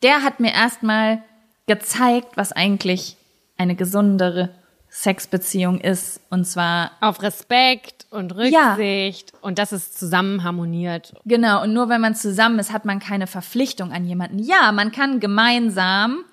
[0.04, 1.24] der hat mir erstmal
[1.68, 3.18] gezeigt, was eigentlich
[3.62, 4.50] eine gesundere
[4.90, 9.40] Sexbeziehung ist und zwar auf Respekt und Rücksicht ja.
[9.42, 11.14] und dass es zusammen harmoniert.
[11.26, 14.40] Genau, und nur wenn man zusammen ist, hat man keine Verpflichtung an jemanden.
[14.40, 16.26] Ja, man kann gemeinsam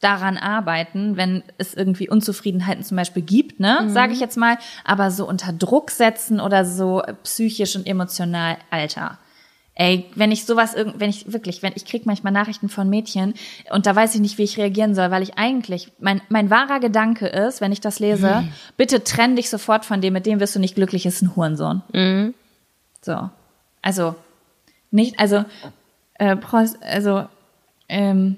[0.00, 5.12] daran arbeiten, wenn es irgendwie Unzufriedenheiten zum Beispiel gibt, ne, sage ich jetzt mal, aber
[5.12, 9.18] so unter Druck setzen oder so psychisch und emotional, Alter.
[9.74, 13.34] Ey, wenn ich sowas irgend, wenn ich wirklich, wenn ich krieg manchmal Nachrichten von Mädchen
[13.70, 16.78] und da weiß ich nicht, wie ich reagieren soll, weil ich eigentlich mein mein wahrer
[16.78, 18.44] Gedanke ist, wenn ich das lese,
[18.76, 21.82] bitte trenn dich sofort von dem, mit dem wirst du nicht glücklich, ist ein Hurensohn.
[23.00, 23.30] So,
[23.80, 24.14] also
[24.90, 25.44] nicht, also
[26.14, 26.36] äh,
[26.82, 27.26] also
[27.88, 28.36] ähm,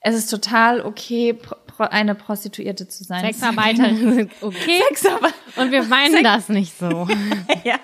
[0.00, 1.38] es ist total okay,
[1.78, 3.24] eine Prostituierte zu sein.
[3.24, 4.80] Sexarbeiterinnen sind okay.
[4.88, 5.34] Sexarbeit.
[5.56, 7.08] Und wir meinen das nicht so.
[7.64, 7.78] Ja.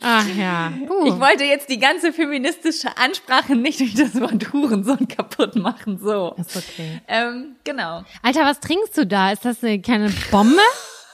[0.00, 0.72] Ach ja.
[0.80, 1.18] Ich Puh.
[1.20, 5.98] wollte jetzt die ganze feministische Ansprache nicht durch das Wort Hurensohn kaputt machen.
[5.98, 6.34] So.
[6.38, 7.00] Ist okay.
[7.08, 8.04] Ähm, genau.
[8.22, 9.32] Alter, was trinkst du da?
[9.32, 10.60] Ist das eine kleine Bombe?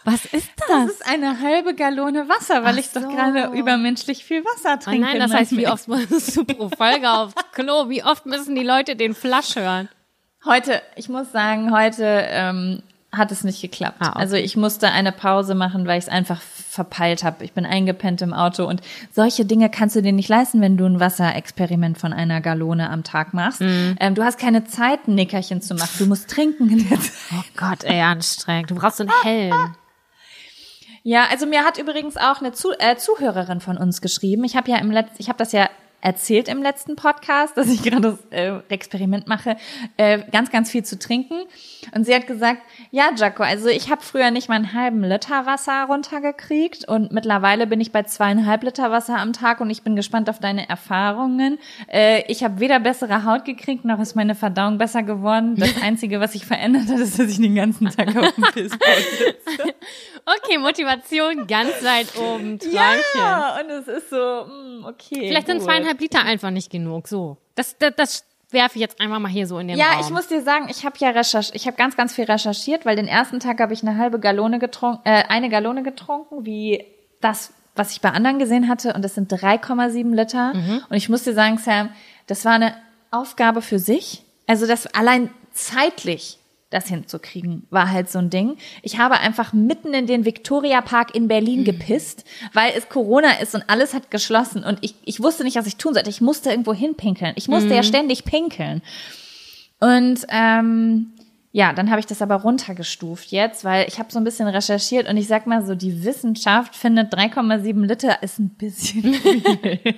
[0.07, 0.69] Was ist das?
[0.69, 3.09] Das ist eine halbe Gallone Wasser, weil Ach ich doch so.
[3.09, 5.07] gerade übermenschlich viel Wasser Oh trinke.
[5.07, 7.89] nein, das heißt, wie oft musst du pro Folge aufs Klo?
[7.89, 9.89] Wie oft müssen die Leute den Flasch hören?
[10.45, 12.83] Heute, ich muss sagen, heute ähm,
[13.17, 13.97] hat es nicht geklappt.
[14.01, 14.19] Ah, okay.
[14.19, 17.45] Also ich musste eine Pause machen, weil ich es einfach verpeilt habe.
[17.45, 18.81] Ich bin eingepennt im Auto und
[19.13, 23.05] solche Dinge kannst du dir nicht leisten, wenn du ein Wasserexperiment von einer Gallone am
[23.05, 23.61] Tag machst.
[23.61, 23.97] Mhm.
[24.01, 25.95] Ähm, du hast keine Zeit, ein Nickerchen zu machen.
[25.99, 27.13] Du musst trinken in der Zeit.
[27.33, 28.71] Oh Gott, ey, anstrengend.
[28.71, 29.75] Du brauchst so einen Helm.
[31.07, 34.43] Ja, also mir hat übrigens auch eine Zu äh, Zuhörerin von uns geschrieben.
[34.45, 35.69] Ich habe ja im letzten, ich habe das ja
[36.05, 39.57] erzählt im letzten Podcast, dass ich gerade das äh, Experiment mache,
[39.97, 41.35] äh, ganz, ganz viel zu trinken.
[41.95, 45.47] Und sie hat gesagt, ja, Jaco, also ich habe früher nicht mal einen halben Liter
[45.47, 49.97] Wasser runtergekriegt und mittlerweile bin ich bei zweieinhalb Liter Wasser am Tag und ich bin
[49.97, 51.59] gespannt auf deine Erfahrungen.
[51.91, 55.57] Äh, ich habe weder bessere Haut gekriegt, noch ist meine Verdauung besser geworden.
[55.57, 58.81] Das Einzige, was sich verändert hat, ist, dass ich den ganzen Tag auf dem Pissboot
[59.19, 59.75] sitze.
[60.27, 62.59] Okay, Motivation ganz weit oben.
[62.59, 62.75] Träumchen.
[63.15, 65.29] Ja, und es ist so, mm, okay.
[65.29, 65.61] Vielleicht sind
[65.99, 66.11] gut.
[66.11, 67.09] zweieinhalb Liter einfach nicht genug.
[67.09, 67.37] So.
[67.55, 70.01] Das, das, das werfe ich jetzt einfach mal hier so in den Ja, Raum.
[70.01, 72.97] ich muss dir sagen, ich habe ja recherchiert, ich habe ganz, ganz viel recherchiert, weil
[72.97, 76.85] den ersten Tag habe ich eine halbe Gallone getrunken, äh, eine Gallone getrunken, wie
[77.21, 80.53] das, was ich bei anderen gesehen hatte, und das sind 3,7 Liter.
[80.89, 81.89] Und ich muss dir sagen, Sam,
[82.29, 82.75] das war eine
[83.11, 84.23] Aufgabe für sich.
[84.47, 86.39] Also das allein zeitlich
[86.75, 88.57] das hinzukriegen, war halt so ein Ding.
[88.83, 93.55] Ich habe einfach mitten in den Victoria Park in Berlin gepisst, weil es Corona ist
[93.55, 96.11] und alles hat geschlossen und ich, ich wusste nicht, was ich tun sollte.
[96.11, 97.33] Ich musste irgendwo hinpinkeln.
[97.37, 98.83] Ich musste ja ständig pinkeln.
[99.81, 101.13] Und ähm,
[101.53, 105.09] ja, dann habe ich das aber runtergestuft jetzt, weil ich habe so ein bisschen recherchiert
[105.09, 109.95] und ich sag mal so, die Wissenschaft findet 3,7 Liter ist ein bisschen viel.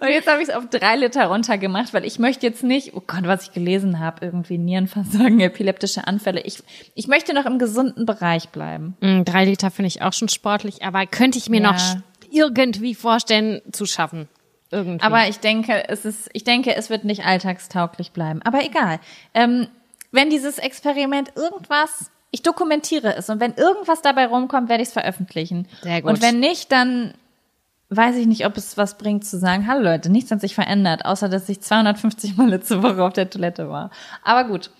[0.00, 3.02] Und jetzt habe ich es auf drei Liter runtergemacht, weil ich möchte jetzt nicht, oh
[3.06, 6.40] Gott, was ich gelesen habe, irgendwie Nierenversagen, epileptische Anfälle.
[6.42, 6.62] Ich,
[6.94, 8.96] ich möchte noch im gesunden Bereich bleiben.
[9.00, 11.72] Mm, Drei Liter finde ich auch schon sportlich, aber könnte ich mir Ja.
[11.72, 11.80] noch
[12.30, 14.28] irgendwie vorstellen zu schaffen.
[14.70, 15.04] Irgendwie.
[15.04, 18.40] Aber ich denke, es ist, ich denke, es wird nicht alltagstauglich bleiben.
[18.42, 19.00] Aber egal.
[19.34, 19.66] Ähm,
[20.12, 24.92] wenn dieses Experiment irgendwas, ich dokumentiere es und wenn irgendwas dabei rumkommt, werde ich es
[24.94, 25.68] veröffentlichen.
[25.82, 26.10] Sehr gut.
[26.10, 27.12] Und wenn nicht, dann
[27.96, 31.04] weiß ich nicht, ob es was bringt zu sagen, hallo Leute, nichts hat sich verändert,
[31.04, 33.90] außer dass ich 250 Mal letzte Woche auf der Toilette war.
[34.22, 34.70] Aber gut.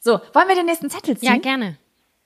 [0.00, 1.28] So, wollen wir den nächsten Zettel ziehen?
[1.28, 1.76] ja, gerne.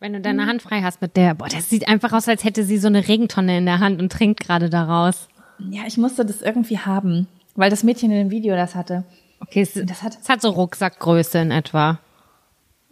[0.00, 2.64] Wenn du deine Hand frei hast mit der, boah, das sieht einfach aus, als hätte
[2.64, 5.28] sie so eine Regentonne in der Hand und trinkt gerade daraus.
[5.70, 9.05] ja, ich musste das irgendwie haben, weil das Mädchen in dem Video das hatte.
[9.40, 11.98] Okay, es, Das hat- es hat so Rucksackgröße in etwa.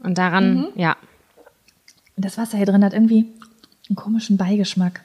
[0.02, 0.66] Und daran, Mhm.
[0.76, 0.96] ja.
[2.16, 3.26] Und das Wasser hier drin hat irgendwie
[3.88, 5.00] einen komischen Beigeschmack.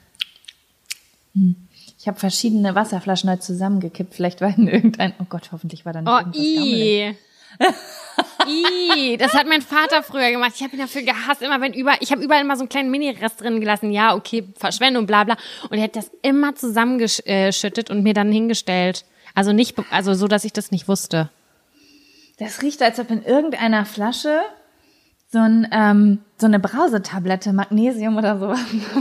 [1.34, 1.56] Hm.
[2.06, 4.14] Ich habe verschiedene Wasserflaschen halt zusammengekippt.
[4.14, 5.16] Vielleicht war in irgendein.
[5.20, 7.16] Oh Gott, hoffentlich war da nicht Oh, irgendwas i.
[8.48, 10.52] I, das hat mein Vater früher gemacht.
[10.54, 12.92] Ich habe ihn dafür gehasst, immer wenn über, ich habe überall immer so einen kleinen
[12.92, 13.90] Mini-Rest drin gelassen.
[13.90, 15.36] Ja, okay, Verschwendung, bla bla.
[15.72, 19.04] Und er hat das immer zusammengeschüttet und mir dann hingestellt.
[19.34, 21.32] Also nicht, also so, dass ich das nicht wusste.
[22.38, 24.42] Das riecht, als ob in irgendeiner Flasche
[25.32, 28.60] so, ein, ähm, so eine Brausetablette, Magnesium oder sowas.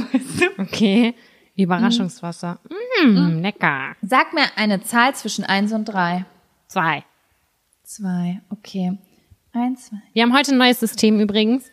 [0.57, 1.15] Okay.
[1.57, 2.59] Überraschungswasser.
[2.69, 3.97] Mm, Mm, lecker.
[4.03, 6.25] Sag mir eine Zahl zwischen 1 und 3.
[6.69, 7.05] 2.
[7.85, 8.99] 2, okay.
[9.53, 9.97] 1, 2.
[10.13, 11.65] Wir haben heute ein neues System übrigens.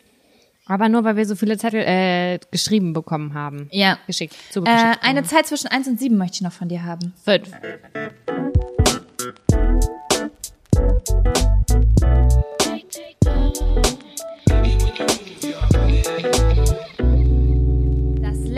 [0.66, 3.68] Aber nur, weil wir so viele Zettel äh, geschrieben bekommen haben.
[3.72, 3.98] Ja.
[4.06, 4.36] Geschickt.
[4.54, 7.12] Äh, eine Zahl zwischen 1 und 7 möchte ich noch von dir haben.
[7.24, 7.50] 5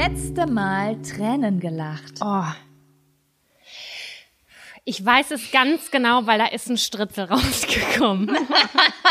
[0.05, 2.17] letzte Mal Tränen gelacht.
[2.21, 2.45] Oh.
[4.85, 8.37] Ich weiß es ganz genau, weil da ist ein Stritzel rausgekommen.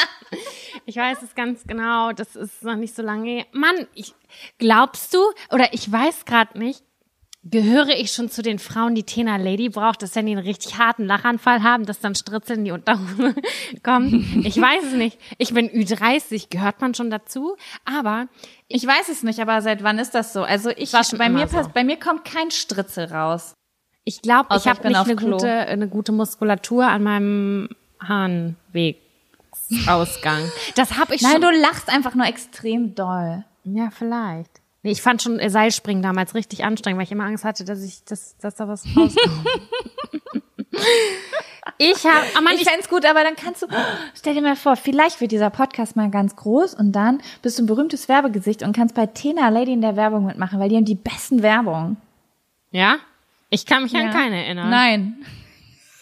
[0.86, 2.12] ich weiß es ganz genau.
[2.12, 3.47] Das ist noch nicht so lange.
[3.53, 4.13] Mann, ich,
[4.60, 5.17] glaubst du,
[5.49, 6.84] oder ich weiß gerade nicht,
[7.45, 10.77] Gehöre ich schon zu den Frauen, die Tena Lady braucht, dass wenn die einen richtig
[10.77, 13.36] harten Lachanfall haben, dass dann Stritzel in die Unterhose
[13.84, 14.43] kommen?
[14.45, 15.19] Ich weiß es nicht.
[15.38, 17.58] Ich bin Ü30, gehört man schon dazu?
[17.84, 18.29] Aber
[18.69, 20.43] Ich weiß es nicht, aber seit wann ist das so?
[20.43, 21.58] Also ich, bei mir, so.
[21.58, 23.53] pass- bei mir kommt kein Stritzel raus.
[24.06, 25.32] ich glaube, ich habe nicht eine Klo.
[25.32, 27.67] gute, eine gute Muskulatur an meinem
[27.99, 30.49] Harnwegsausgang.
[30.75, 31.41] Das habe ich Nein, schon.
[31.41, 33.43] du lachst einfach nur extrem doll.
[33.65, 34.62] Ja, vielleicht.
[34.83, 37.81] Nee, ich fand schon äh, Seilspringen damals richtig anstrengend, weil ich immer Angst hatte, dass
[37.83, 39.15] ich, dass, dass da was rauskommt.
[41.77, 43.67] ich habe, aber Ich fänd's gut, aber dann kannst du,
[44.15, 47.63] stell dir mal vor, vielleicht wird dieser Podcast mal ganz groß und dann bist du
[47.63, 50.85] ein berühmtes Werbegesicht und kannst bei Tena Lady in der Werbung mitmachen, weil die haben
[50.85, 51.97] die besten Werbung.
[52.71, 52.97] ja,
[53.49, 54.11] ich kann mich an Ja.
[54.11, 54.69] keine erinnern.
[54.71, 55.25] Nein.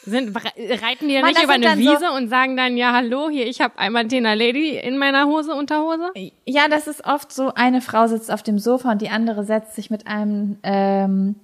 [0.03, 3.29] Sind, reiten die Mann, nicht über eine dann so- Wiese und sagen dann, ja, hallo,
[3.29, 6.11] hier, ich habe einmal Tena Lady in meiner Hose, Unterhose?
[6.45, 9.75] Ja, das ist oft so, eine Frau sitzt auf dem Sofa und die andere setzt
[9.75, 11.35] sich mit einem ähm,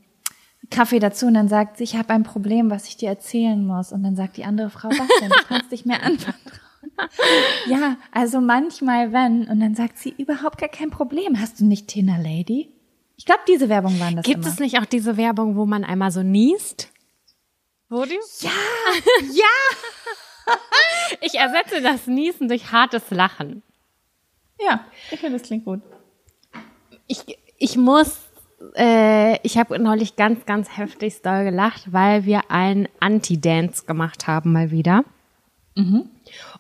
[0.72, 3.92] Kaffee dazu und dann sagt sie, ich habe ein Problem, was ich dir erzählen muss.
[3.92, 5.30] Und dann sagt die andere Frau, was denn?
[5.30, 6.36] Du kannst dich mir anvertrauen.
[7.70, 9.48] ja, also manchmal wenn.
[9.48, 11.40] Und dann sagt sie, überhaupt gar kein Problem.
[11.40, 12.70] Hast du nicht Tena Lady?
[13.18, 14.48] Ich glaube, diese Werbung waren das Gibt immer.
[14.48, 16.90] es nicht auch diese Werbung, wo man einmal so niest?
[17.90, 18.20] Die?
[18.42, 18.52] Ja,
[19.34, 20.56] ja.
[21.20, 23.64] Ich ersetze das Niesen durch hartes Lachen.
[24.60, 25.82] Ja, ich finde, das klingt gut.
[27.08, 28.18] ich, ich muss,
[28.76, 34.54] äh, ich habe neulich ganz, ganz heftig doll gelacht, weil wir einen Anti-Dance gemacht haben
[34.54, 35.04] mal wieder.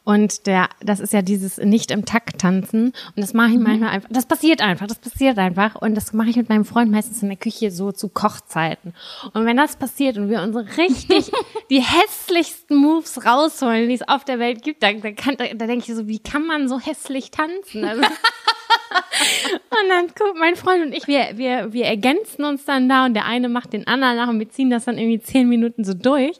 [0.07, 2.93] Und der, das ist ja dieses nicht im Takt tanzen.
[2.93, 4.07] Und das mache ich manchmal einfach.
[4.09, 5.75] Das passiert einfach, das passiert einfach.
[5.75, 8.93] Und das mache ich mit meinem Freund meistens in der Küche so zu Kochzeiten.
[9.33, 11.29] Und wenn das passiert und wir unsere richtig,
[11.69, 15.67] die hässlichsten Moves rausholen, die es auf der Welt gibt, da, da, kann, da, da
[15.67, 17.83] denke ich so, wie kann man so hässlich tanzen?
[17.83, 23.07] Also, und dann guckt mein Freund und ich, wir, wir, wir ergänzen uns dann da
[23.07, 25.83] und der eine macht den anderen nach und wir ziehen das dann irgendwie zehn Minuten
[25.83, 26.39] so durch.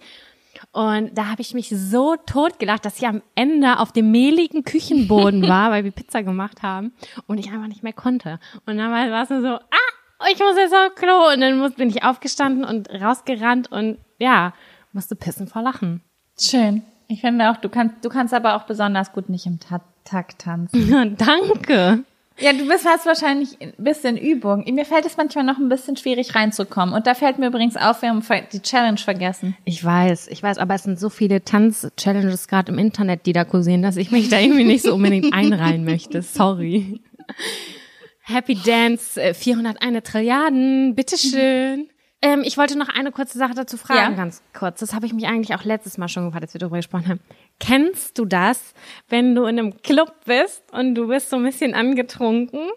[0.78, 5.42] Und da habe ich mich so totgelacht, dass ich am Ende auf dem mehligen Küchenboden
[5.48, 6.94] war, weil wir Pizza gemacht haben
[7.26, 8.40] und ich einfach nicht mehr konnte.
[8.68, 11.34] Und dann war es nur so, ah, ich muss jetzt auf Klo.
[11.34, 14.54] Und dann muss, bin ich aufgestanden und rausgerannt und ja,
[14.94, 16.04] musste pissen vor Lachen.
[16.40, 16.84] Schön.
[17.08, 20.44] Ich finde auch, du kannst, du kannst aber auch besonders gut nicht im Ta Takt
[20.44, 20.90] tanzen.
[20.90, 22.04] Ja, danke.
[22.40, 24.64] Ja, du bist hast wahrscheinlich ein bisschen Übung.
[24.72, 26.94] Mir fällt es manchmal noch ein bisschen schwierig reinzukommen.
[26.94, 29.58] Und da fällt mir übrigens auf, wir haben die Challenge vergessen.
[29.66, 33.44] Ich weiß, ich weiß, aber es sind so viele Tanz-Challenges gerade im Internet, die da
[33.44, 36.22] kursieren, dass ich mich da irgendwie nicht so unbedingt einreihen möchte.
[36.22, 37.02] Sorry.
[38.22, 41.90] Happy Dance, äh, 401 Trilliarden, bitteschön.
[42.22, 44.18] Ähm, ich wollte noch eine kurze Sache dazu fragen, Ja.
[44.18, 44.80] ganz kurz.
[44.80, 47.20] Das habe ich mich eigentlich auch letztes Mal schon gefragt, als wir darüber gesprochen haben.
[47.60, 48.74] Kennst du das,
[49.08, 52.70] wenn du in einem Club bist und du bist so ein bisschen angetrunken?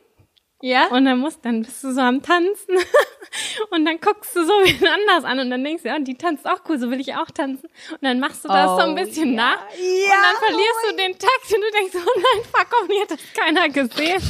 [0.62, 0.88] Ja?
[0.88, 2.76] Und dann musst, dann bist du so am Tanzen
[3.70, 6.46] und dann guckst du so wen anders an und dann denkst du, ja, die tanzt
[6.46, 7.64] auch cool, so will ich auch tanzen.
[7.92, 9.36] Und dann machst du das so ein Oh, bisschen ja.
[9.36, 13.10] nach und dann verlierst du den Takt und du denkst, oh nein, fuck, hoffentlich hat
[13.12, 14.22] das keiner gesehen.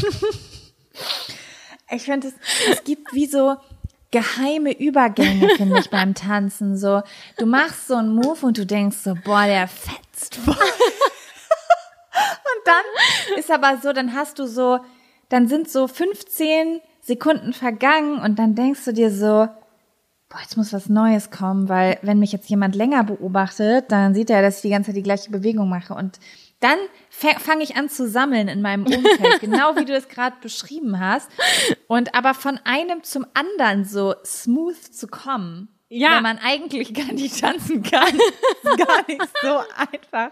[1.92, 2.34] Ich finde es,
[2.70, 3.56] es gibt wie so
[4.10, 6.76] geheime Übergänge, finde ich, beim Tanzen.
[6.76, 7.02] So,
[7.38, 10.54] du machst so einen Move und du denkst so, boah, der fetzt voll.
[10.54, 14.80] und dann ist aber so, dann hast du so,
[15.28, 19.48] dann sind so 15 Sekunden vergangen und dann denkst du dir so,
[20.28, 24.30] boah, jetzt muss was Neues kommen, weil wenn mich jetzt jemand länger beobachtet, dann sieht
[24.30, 26.18] er, dass ich die ganze Zeit die gleiche Bewegung mache und
[26.60, 26.78] dann
[27.10, 31.30] fange ich an zu sammeln in meinem Umfeld, genau wie du es gerade beschrieben hast.
[31.88, 36.16] Und aber von einem zum anderen so smooth zu kommen, Ja.
[36.16, 38.06] wenn man eigentlich gar nicht tanzen kann,
[38.62, 40.30] ist gar nicht so einfach.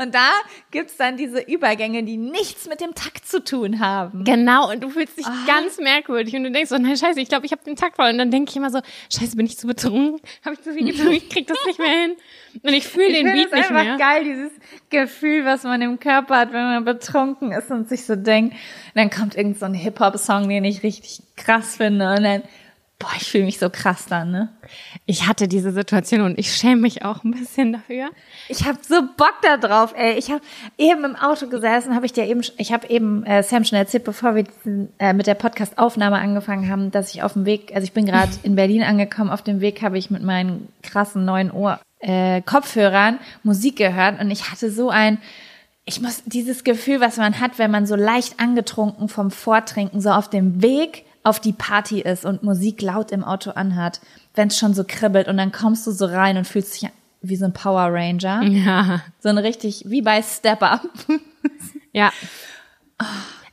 [0.00, 0.30] Und da
[0.70, 4.22] gibt's dann diese Übergänge, die nichts mit dem Takt zu tun haben.
[4.24, 7.46] Genau, und du fühlst dich ganz merkwürdig und du denkst so, nein, scheiße, ich glaube,
[7.46, 8.10] ich habe den Takt voll.
[8.10, 8.80] Und dann denke ich immer so,
[9.12, 10.20] scheiße, bin ich zu betrunken?
[10.44, 11.12] Habe ich zu viel getrunken?
[11.14, 12.12] Ich krieg das nicht mehr hin.
[12.62, 13.96] Und ich fühle den ich Beat finde es nicht einfach mehr.
[13.96, 14.52] geil, dieses
[14.90, 18.54] Gefühl, was man im Körper hat, wenn man betrunken ist und sich so denkt,
[18.94, 22.42] dann kommt irgend so ein Hip-Hop-Song, den ich richtig krass finde und dann,
[23.02, 24.48] boah, ich fühle mich so krass dann, ne?
[25.06, 28.10] Ich hatte diese Situation und ich schäme mich auch ein bisschen dafür.
[28.48, 30.16] Ich habe so Bock da drauf, ey.
[30.16, 30.40] Ich habe
[30.78, 34.04] eben im Auto gesessen, habe ich dir eben, ich habe eben äh, Sam schon erzählt,
[34.04, 37.84] bevor wir diesen, äh, mit der Podcast-Aufnahme angefangen haben, dass ich auf dem Weg, also
[37.84, 41.50] ich bin gerade in Berlin angekommen, auf dem Weg habe ich mit meinen krassen neuen
[41.50, 45.18] Ohr äh, Kopfhörern Musik gehört und ich hatte so ein
[45.84, 50.10] ich muss dieses Gefühl, was man hat, wenn man so leicht angetrunken vom Vortrinken so
[50.10, 54.00] auf dem Weg auf die Party ist und Musik laut im Auto anhat,
[54.34, 56.90] wenn es schon so kribbelt und dann kommst du so rein und fühlst dich
[57.22, 58.42] wie so ein Power Ranger.
[58.42, 59.02] Ja.
[59.20, 60.82] So ein richtig, wie bei Step Up.
[61.94, 62.10] Ja.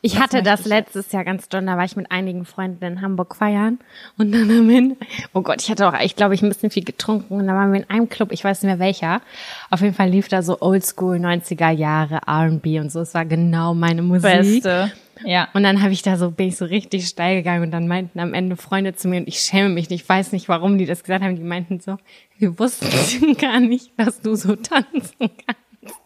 [0.01, 2.85] Ich Was hatte das ich letztes Jahr ganz doll, da war ich mit einigen Freunden
[2.85, 3.79] in Hamburg feiern
[4.17, 4.95] und dann am Ende,
[5.33, 7.73] oh Gott, ich hatte auch, ich glaube, ich ein bisschen viel getrunken und da waren
[7.73, 9.21] wir in einem Club, ich weiß nicht mehr welcher.
[9.69, 13.73] Auf jeden Fall lief da so Oldschool 90er Jahre R&B und so, es war genau
[13.73, 14.21] meine Musik.
[14.63, 14.91] Beste.
[15.23, 15.49] Ja.
[15.53, 18.19] Und dann habe ich da so, bin ich so richtig steil gegangen und dann meinten
[18.19, 20.85] am Ende Freunde zu mir und ich schäme mich nicht, ich weiß nicht, warum die
[20.85, 21.97] das gesagt haben, die meinten so,
[22.37, 25.49] wir wussten gar nicht, dass du so tanzen kannst.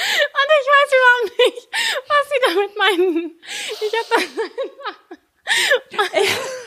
[0.00, 1.68] Und ich weiß überhaupt nicht,
[2.08, 3.32] was sie damit meinten.
[3.70, 4.24] Ich hab das,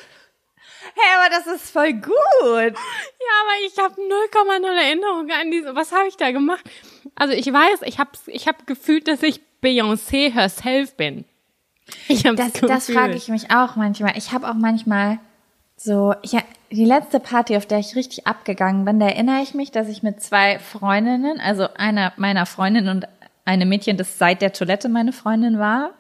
[0.96, 2.14] Hey, aber das ist voll gut.
[2.44, 6.64] ja, aber ich habe 0,0 Erinnerung an diese, was habe ich da gemacht?
[7.16, 11.26] Also ich weiß, ich habe ich hab gefühlt, dass ich Beyoncé herself bin.
[12.08, 12.98] Ich hab's Das, das gefühlt.
[12.98, 14.18] frage ich mich auch manchmal.
[14.18, 15.20] Ich habe auch manchmal
[15.76, 16.36] so, ich,
[16.72, 20.02] die letzte Party, auf der ich richtig abgegangen bin, da erinnere ich mich, dass ich
[20.04, 23.08] mit zwei Freundinnen, also einer meiner Freundinnen und
[23.46, 25.92] einem Mädchen, das seit der Toilette meine Freundin war.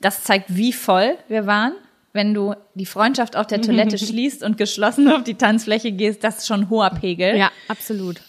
[0.00, 1.72] Das zeigt, wie voll wir waren.
[2.12, 6.38] Wenn du die Freundschaft auf der Toilette schließt und geschlossen auf die Tanzfläche gehst, das
[6.38, 7.36] ist schon hoher Pegel.
[7.36, 8.20] Ja, absolut.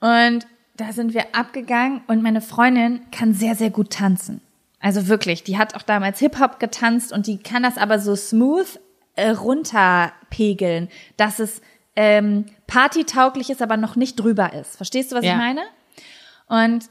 [0.00, 0.46] Und
[0.76, 4.40] da sind wir abgegangen und meine Freundin kann sehr, sehr gut tanzen.
[4.80, 8.78] Also wirklich, die hat auch damals Hip-Hop getanzt und die kann das aber so smooth
[9.16, 11.62] äh, runterpegeln, dass es
[11.96, 14.76] ähm, partytauglich ist, aber noch nicht drüber ist.
[14.76, 15.32] Verstehst du, was Ja.
[15.32, 15.62] ich meine?
[16.48, 16.86] Und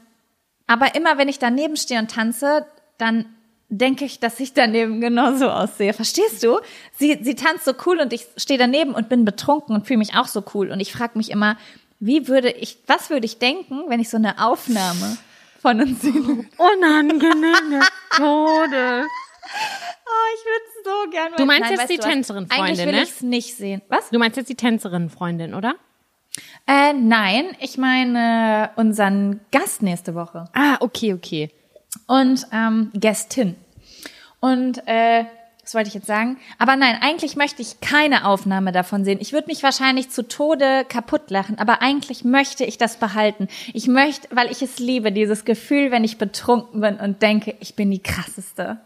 [0.66, 2.66] aber immer wenn ich daneben stehe und tanze,
[2.96, 3.26] dann
[3.68, 5.92] denke ich, dass ich daneben genauso aussehe.
[5.92, 6.58] Verstehst du?
[6.96, 10.14] Sie, sie tanzt so cool und ich stehe daneben und bin betrunken und fühle mich
[10.14, 10.70] auch so cool.
[10.70, 11.56] Und ich frage mich immer,
[12.00, 15.16] wie würde ich, was würde ich denken, wenn ich so eine Aufnahme
[15.60, 16.12] von uns sehe?
[16.12, 17.80] Unangenehme
[18.16, 19.06] Tode.
[20.06, 21.36] Oh, ich würde so gerne.
[21.36, 22.10] Du meinst Nein, jetzt die du was?
[22.10, 23.02] Tänzerin-Freundin, Eigentlich will ne?
[23.02, 23.82] ich es nicht sehen.
[23.88, 24.10] Was?
[24.10, 25.74] Du meinst jetzt die Tänzerin-Freundin, oder?
[26.66, 30.48] Äh, nein, ich meine unseren Gast nächste Woche.
[30.54, 31.50] Ah, okay, okay.
[32.06, 33.56] und ähm, Gästin.
[34.40, 35.24] Und äh,
[35.64, 36.36] was wollte ich jetzt sagen?
[36.58, 39.18] Aber nein, eigentlich möchte ich keine Aufnahme davon sehen.
[39.20, 43.48] Ich würde mich wahrscheinlich zu Tode kaputt lachen, aber eigentlich möchte ich das behalten.
[43.72, 47.74] Ich möchte, weil ich es liebe, dieses Gefühl, wenn ich betrunken bin und denke, ich
[47.74, 48.78] bin die krasseste.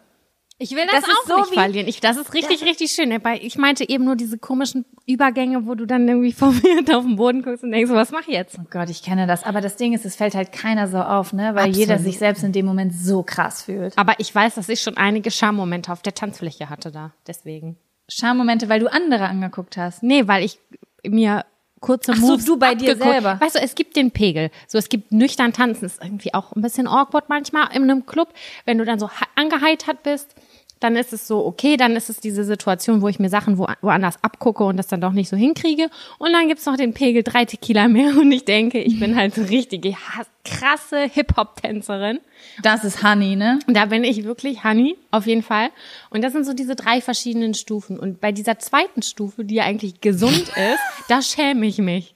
[0.60, 1.86] Ich will das, Das auch so nicht verlieren.
[1.86, 3.16] Ich, das ist richtig, richtig schön.
[3.40, 7.42] Ich meinte eben nur diese komischen Übergänge, wo du dann irgendwie verwirrt auf den Boden
[7.42, 8.58] guckst und denkst, was mach ich jetzt?
[8.58, 9.44] Oh Gott, ich kenne das.
[9.44, 11.54] Aber das Ding ist, es fällt halt keiner so auf, ne?
[11.54, 11.76] Weil Absolut.
[11.76, 13.96] jeder sich selbst in dem Moment so krass fühlt.
[13.96, 17.12] Aber ich weiß, dass ich schon einige Schammomente auf der Tanzfläche hatte da.
[17.28, 17.76] Deswegen.
[18.08, 20.02] Schammomente, weil du andere angeguckt hast.
[20.02, 20.58] Nee, weil ich
[21.06, 21.44] mir
[21.80, 23.40] kurze Ach so, Moves du bei dir selber.
[23.40, 24.50] Weißt du, es gibt den Pegel.
[24.66, 25.84] So, es gibt nüchtern tanzen.
[25.84, 28.32] ist irgendwie auch ein bisschen awkward manchmal in einem Club.
[28.64, 30.34] Wenn du dann so angeheitert bist,
[30.80, 33.66] dann ist es so, okay, dann ist es diese Situation, wo ich mir Sachen wo,
[33.80, 35.88] woanders abgucke und das dann doch nicht so hinkriege.
[36.18, 39.34] Und dann gibt's noch den Pegel drei Tequila mehr und ich denke, ich bin halt
[39.34, 42.20] so richtige ha- krasse Hip-Hop-Tänzerin.
[42.62, 43.58] Das ist Honey, ne?
[43.66, 45.70] Da bin ich wirklich Honey, auf jeden Fall.
[46.10, 47.98] Und das sind so diese drei verschiedenen Stufen.
[47.98, 52.14] Und bei dieser zweiten Stufe, die ja eigentlich gesund ist, da schäme ich mich.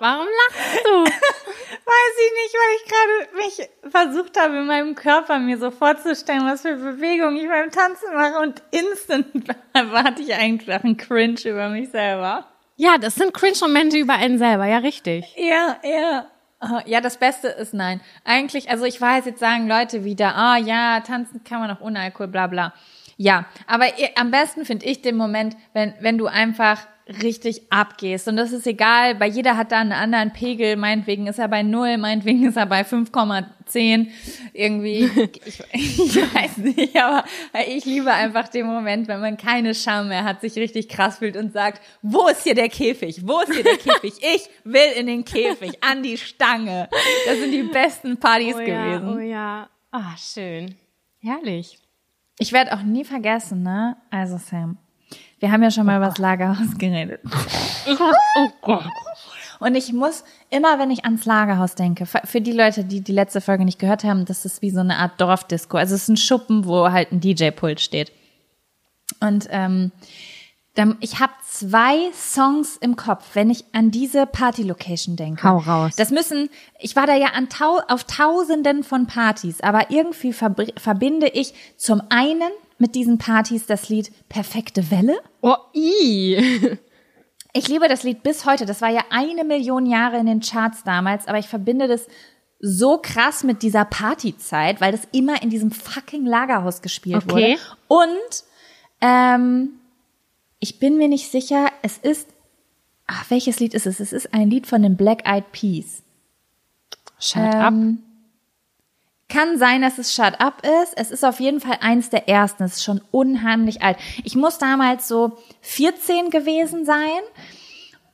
[0.00, 0.90] Warum lachst du?
[1.04, 6.44] Weiß ich nicht, weil ich gerade mich versucht habe, in meinem Körper mir so vorzustellen,
[6.46, 9.26] was für Bewegungen ich beim Tanzen mache und instant
[9.74, 12.46] hatte ich einfach einen Cringe über mich selber.
[12.76, 15.26] Ja, das sind Cringe-Momente über einen selber, ja, richtig.
[15.36, 16.26] Ja, ja.
[16.60, 18.00] Ah, Ja, das Beste ist nein.
[18.24, 22.00] Eigentlich, also ich weiß, jetzt sagen Leute wieder, ah ja, tanzen kann man auch ohne
[22.00, 22.72] Alkohol, bla bla.
[23.22, 26.86] Ja, aber am besten finde ich den Moment, wenn, wenn du einfach
[27.22, 28.28] richtig abgehst.
[28.28, 31.62] Und das ist egal, bei jeder hat da einen anderen Pegel, meinetwegen ist er bei
[31.62, 34.06] null, meinetwegen ist er bei 5,10.
[34.54, 35.04] Irgendwie,
[35.44, 37.24] ich, ich weiß nicht, aber
[37.68, 41.36] ich liebe einfach den Moment, wenn man keine Scham mehr hat, sich richtig krass fühlt
[41.36, 43.28] und sagt, wo ist hier der Käfig?
[43.28, 44.14] Wo ist hier der Käfig?
[44.34, 46.88] Ich will in den Käfig, an die Stange.
[47.26, 49.14] Das sind die besten Partys Ja, gewesen.
[49.14, 49.68] oh ja.
[49.90, 50.74] Ah, schön.
[51.18, 51.76] Herrlich.
[52.40, 53.98] Ich werde auch nie vergessen, ne?
[54.10, 54.78] Also Sam,
[55.40, 57.20] wir haben ja schon mal über das Lagerhaus geredet.
[58.36, 58.86] Oh Gott.
[59.58, 63.42] Und ich muss immer, wenn ich ans Lagerhaus denke, für die Leute, die die letzte
[63.42, 65.76] Folge nicht gehört haben, das ist wie so eine Art Dorfdisco.
[65.76, 68.10] Also es ist ein Schuppen, wo halt ein DJ-Pult steht.
[69.20, 69.92] Und ähm,
[71.00, 75.42] ich habe zwei Songs im Kopf, wenn ich an diese Party-Location denke.
[75.42, 75.94] Hau raus.
[75.96, 76.48] Das müssen,
[76.78, 82.00] ich war da ja an tau, auf Tausenden von Partys, aber irgendwie verbinde ich zum
[82.08, 85.18] einen mit diesen Partys das Lied Perfekte Welle.
[85.42, 86.78] Oh, i.
[87.52, 88.64] Ich liebe das Lied bis heute.
[88.64, 92.06] Das war ja eine Million Jahre in den Charts damals, aber ich verbinde das
[92.60, 97.58] so krass mit dieser Partyzeit, weil das immer in diesem fucking Lagerhaus gespielt Okay.
[97.58, 97.58] wurde.
[97.88, 98.44] Und
[99.00, 99.79] ähm,
[100.60, 102.28] ich bin mir nicht sicher, es ist,
[103.06, 103.98] ach, welches Lied ist es?
[103.98, 106.02] Es ist ein Lied von den Black Eyed Peas.
[107.18, 107.72] Shut up.
[107.72, 108.02] Ähm,
[109.28, 110.92] Kann sein, dass es Shut Up ist.
[110.96, 112.62] Es ist auf jeden Fall eins der ersten.
[112.64, 113.98] Es ist schon unheimlich alt.
[114.24, 117.20] Ich muss damals so 14 gewesen sein,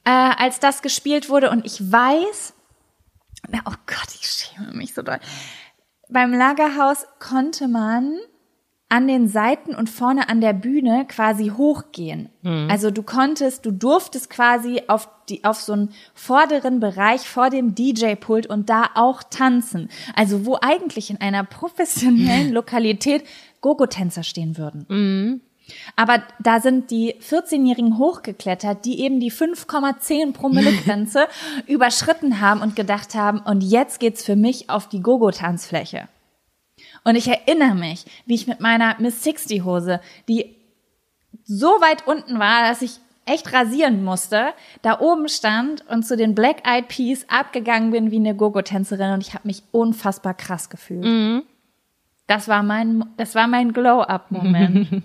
[0.05, 1.51] äh, als das gespielt wurde.
[1.51, 2.55] Und ich weiß,
[3.65, 5.19] oh Gott, ich schäme mich so doll.
[6.09, 8.19] Beim Lagerhaus konnte man
[8.89, 12.29] an den Seiten und vorne an der Bühne quasi hochgehen.
[12.43, 12.69] Mhm.
[12.71, 17.75] Also du konntest, du durftest quasi auf die, auf so einen vorderen Bereich vor dem
[17.75, 19.91] DJ-Pult und da auch tanzen.
[20.15, 23.25] Also wo eigentlich in einer professionellen Lokalität
[23.61, 24.87] Gogo-Tänzer stehen würden.
[24.89, 25.41] Mhm.
[25.97, 31.27] Aber da sind die 14-Jährigen hochgeklettert, die eben die 5,10 Promille-Grenze
[31.67, 36.07] überschritten haben und gedacht haben, und jetzt geht's für mich auf die Gogo-Tanzfläche.
[37.07, 40.57] Und ich erinnere mich, wie ich mit meiner Miss 60 Hose, die
[41.45, 46.35] so weit unten war, dass ich echt rasieren musste, da oben stand und zu den
[46.35, 51.05] Black Eyed Peas abgegangen bin wie eine Gogo-Tänzerin und ich habe mich unfassbar krass gefühlt.
[51.05, 51.45] Mhm.
[52.27, 54.89] Das war mein, das war mein Glow-up-Moment.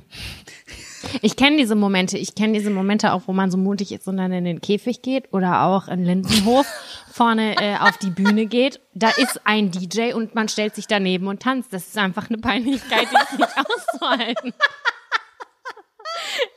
[1.21, 2.17] Ich kenne diese Momente.
[2.17, 5.01] Ich kenne diese Momente auch, wo man so mutig ist und dann in den Käfig
[5.01, 6.65] geht oder auch in Lindenhof
[7.11, 8.79] vorne äh, auf die Bühne geht.
[8.93, 11.73] Da ist ein DJ und man stellt sich daneben und tanzt.
[11.73, 14.53] Das ist einfach eine Peinlichkeit, die ich nicht auszuhalten.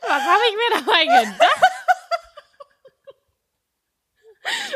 [0.01, 1.61] Was habe ich mir dabei gedacht?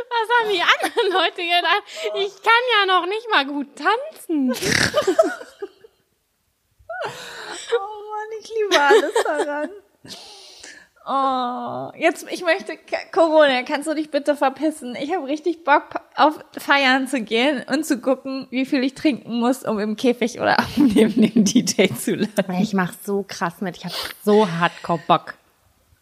[0.09, 1.83] Was haben die anderen Leute gedacht?
[2.15, 4.53] Ich kann ja noch nicht mal gut tanzen.
[7.05, 7.79] oh
[8.11, 9.69] Mann, ich liebe alles daran.
[11.11, 12.73] Oh, jetzt, ich möchte,
[13.11, 14.95] Corona, kannst du dich bitte verpissen?
[15.01, 15.85] Ich habe richtig Bock,
[16.15, 20.39] auf Feiern zu gehen und zu gucken, wie viel ich trinken muss, um im Käfig
[20.39, 22.61] oder neben dem DJ zu landen.
[22.61, 25.33] Ich mach so krass mit, ich habe so hardcore Bock.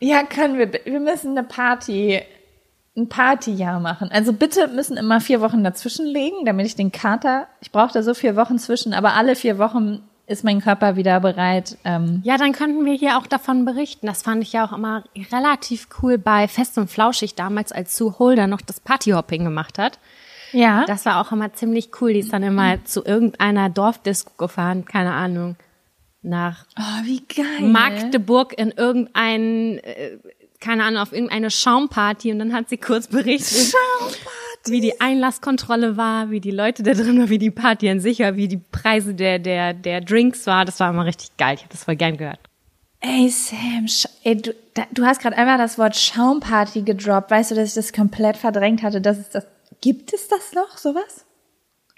[0.01, 2.21] Ja, können wir, wir müssen eine Party,
[2.97, 4.09] ein Partyjahr machen.
[4.11, 8.03] Also bitte müssen immer vier Wochen dazwischen legen, damit ich den Kater, ich brauche da
[8.03, 11.77] so vier Wochen zwischen, aber alle vier Wochen ist mein Körper wieder bereit.
[11.85, 14.07] Ähm ja, dann könnten wir hier auch davon berichten.
[14.07, 18.19] Das fand ich ja auch immer relativ cool bei Fest und Flauschig damals, als Sue
[18.19, 19.99] Holder noch das Partyhopping gemacht hat.
[20.51, 20.85] Ja.
[20.85, 22.13] Das war auch immer ziemlich cool.
[22.13, 25.55] Die ist dann immer zu irgendeiner Dorfdisco gefahren, keine Ahnung,
[26.21, 27.63] nach oh.
[27.63, 30.17] Magdeburg in irgendein, äh,
[30.59, 33.73] keine Ahnung, auf irgendeine Schaumparty und dann hat sie kurz berichtet.
[33.73, 34.36] Schaumparty
[34.71, 38.19] wie die Einlasskontrolle war, wie die Leute da drin waren, wie die Party an sich
[38.19, 40.65] war, wie die Preise der, der, der Drinks war.
[40.65, 41.55] Das war immer richtig geil.
[41.55, 42.39] Ich habe das voll gern gehört.
[42.99, 43.85] Ey, Sam,
[44.23, 47.29] ey, du, da, du hast gerade einmal das Wort Schaumparty gedroppt.
[47.29, 49.01] Weißt du, dass ich das komplett verdrängt hatte?
[49.01, 49.45] Das ist das.
[49.81, 51.25] Gibt es das noch, sowas?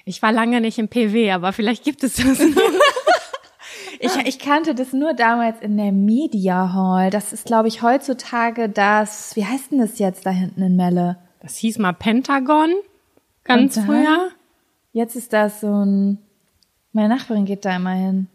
[0.03, 2.61] Ich war lange nicht im PW, aber vielleicht gibt es das noch.
[3.99, 7.09] ich, ich kannte das nur damals in der Media Hall.
[7.09, 11.17] Das ist, glaube ich, heutzutage das, wie heißt denn das jetzt da hinten in Melle?
[11.41, 12.71] Das hieß mal Pentagon,
[13.43, 14.29] ganz dann, früher.
[14.91, 16.17] Jetzt ist das so ein,
[16.91, 18.27] meine Nachbarin geht da immer hin.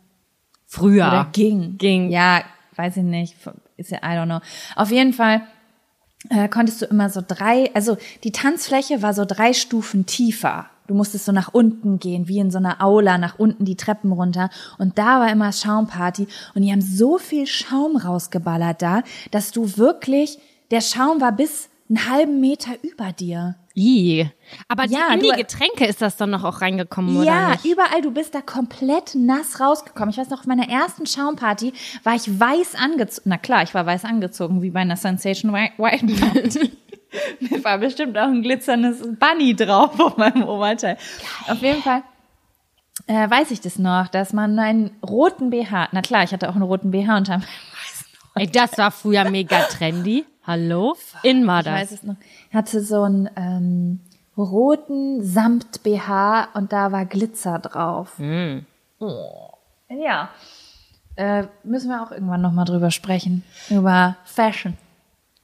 [0.66, 1.06] Früher.
[1.06, 1.76] Oder ging.
[1.78, 2.10] Ging.
[2.10, 2.42] Ja,
[2.76, 3.36] weiß ich nicht.
[3.76, 4.40] Ist ja, I don't know.
[4.76, 5.42] Auf jeden Fall
[6.30, 10.66] äh, konntest du immer so drei, also die Tanzfläche war so drei Stufen tiefer.
[10.86, 14.12] Du musstest so nach unten gehen, wie in so einer Aula, nach unten die Treppen
[14.12, 14.50] runter.
[14.78, 16.26] Und da war immer Schaumparty.
[16.54, 20.38] Und die haben so viel Schaum rausgeballert da, dass du wirklich,
[20.70, 23.56] der Schaum war bis einen halben Meter über dir.
[23.76, 24.30] I.
[24.68, 27.26] Aber ja, in die Getränke ist das dann noch auch reingekommen, oder?
[27.26, 27.64] Ja, nicht?
[27.64, 28.02] überall.
[28.02, 30.10] Du bist da komplett nass rausgekommen.
[30.10, 31.72] Ich weiß noch, auf meiner ersten Schaumparty
[32.04, 33.30] war ich weiß angezogen.
[33.30, 35.74] Na klar, ich war weiß angezogen, wie bei einer Sensation White
[37.40, 40.96] Mir war bestimmt auch ein glitzerndes Bunny drauf auf meinem Oberteil.
[40.96, 41.54] Geil.
[41.54, 42.02] Auf jeden Fall
[43.06, 46.54] äh, weiß ich das noch, dass man einen roten BH, na klar, ich hatte auch
[46.54, 48.06] einen roten BH unter meinem weißen
[48.36, 50.24] Ey, das war früher mega trendy.
[50.46, 50.96] Hallo?
[51.22, 51.74] In war das.
[51.74, 52.16] Ich weiß es noch.
[52.52, 54.00] Hatte so einen ähm,
[54.36, 58.18] roten Samt-BH und da war Glitzer drauf.
[58.18, 58.60] Mm.
[58.98, 59.50] Oh.
[59.88, 60.30] Ja.
[61.16, 63.42] Äh, müssen wir auch irgendwann nochmal drüber sprechen.
[63.70, 64.76] Über Fashion.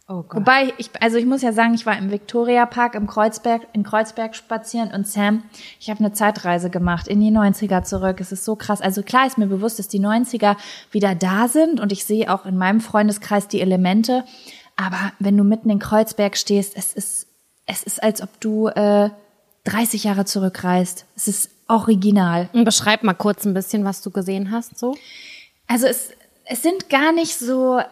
[0.09, 0.41] Oh Gott.
[0.41, 3.85] Wobei, ich, also ich muss ja sagen, ich war im Victoria Park im Kreuzberg, in
[3.85, 5.45] Kreuzberg spazieren und Sam,
[5.79, 8.21] ich habe eine Zeitreise gemacht in die 90er zurück.
[8.21, 8.81] Es ist so krass.
[8.81, 10.57] Also klar ist mir bewusst, dass die 90er
[10.91, 14.25] wieder da sind und ich sehe auch in meinem Freundeskreis die Elemente.
[14.81, 17.27] Aber wenn du mitten in Kreuzberg stehst, es ist,
[17.67, 19.11] es ist, als ob du äh,
[19.65, 21.05] 30 Jahre zurückreist.
[21.17, 22.49] Es ist original.
[22.55, 24.97] Und beschreib mal kurz ein bisschen, was du gesehen hast, so.
[25.67, 26.13] Also es,
[26.47, 27.85] es sind gar nicht so äh,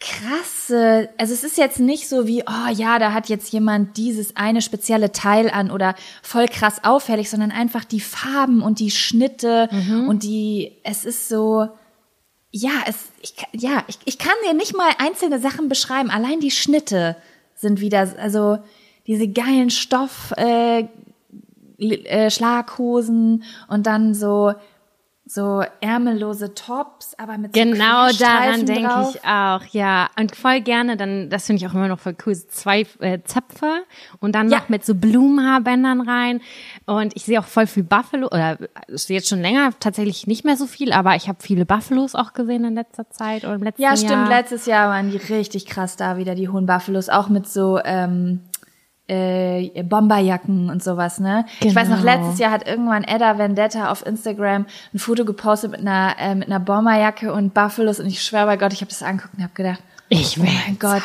[0.00, 4.34] krasse, also es ist jetzt nicht so wie, oh ja, da hat jetzt jemand dieses
[4.34, 9.68] eine spezielle Teil an oder voll krass auffällig, sondern einfach die Farben und die Schnitte
[9.70, 10.08] mhm.
[10.08, 11.68] und die, es ist so,
[12.52, 16.10] ja, es, ich, ja, ich, ich kann dir nicht mal einzelne Sachen beschreiben.
[16.10, 17.16] Allein die Schnitte
[17.54, 18.58] sind wieder, also
[19.06, 20.86] diese geilen Stoff, äh,
[21.78, 24.52] äh, Schlaghosen und dann so
[25.32, 30.08] so ärmellose Tops, aber mit so Genau daran denke ich auch, ja.
[30.18, 33.84] Und voll gerne, dann, das finde ich auch immer noch voll cool, zwei äh, Zöpfe
[34.18, 34.58] und dann Ja.
[34.58, 36.40] noch mit so Blumenhaarbändern rein.
[36.86, 38.58] Und ich sehe auch voll viel Buffalo, oder
[38.88, 42.16] ich sehe jetzt schon länger tatsächlich nicht mehr so viel, aber ich habe viele Buffalos
[42.16, 43.96] auch gesehen in letzter Zeit oder im letzten Ja, Jahr.
[43.98, 44.28] stimmt.
[44.28, 48.40] Letztes Jahr waren die richtig krass da wieder, die hohen Buffalos, auch mit so ähm,
[49.10, 51.44] äh, Bomberjacken und sowas, ne?
[51.60, 52.12] Ich weiß noch, Genau.
[52.16, 56.46] letztes Jahr hat irgendwann Edda Vendetta auf Instagram ein Foto gepostet mit einer äh, mit
[56.48, 59.52] einer Bomberjacke und Buffalos und ich schwöre bei Gott, ich habe das angeguckt und habe
[59.54, 60.50] gedacht, Ich oh will.
[60.66, 61.02] mein Gott,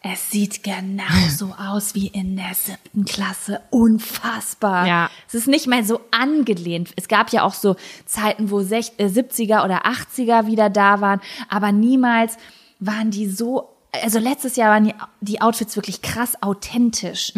[0.00, 3.60] es sieht genauso aus wie in der siebten Klasse.
[3.70, 4.86] Unfassbar.
[4.86, 5.10] Ja.
[5.26, 6.90] Es ist nicht mal so angelehnt.
[6.96, 7.74] Es gab ja auch so
[8.06, 12.36] Zeiten, wo sech- äh, 70er oder 80er wieder da waren, aber niemals
[12.80, 13.68] waren die so,
[14.02, 17.32] also letztes Jahr waren die, die Outfits wirklich krass authentisch.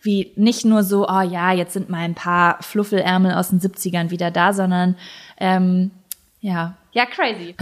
[0.00, 4.10] Wie nicht nur so, oh ja, jetzt sind mal ein paar Fluffelärmel aus den 70ern
[4.10, 4.96] wieder da, sondern
[5.38, 5.90] ähm,
[6.40, 7.54] ja, Ja, crazy.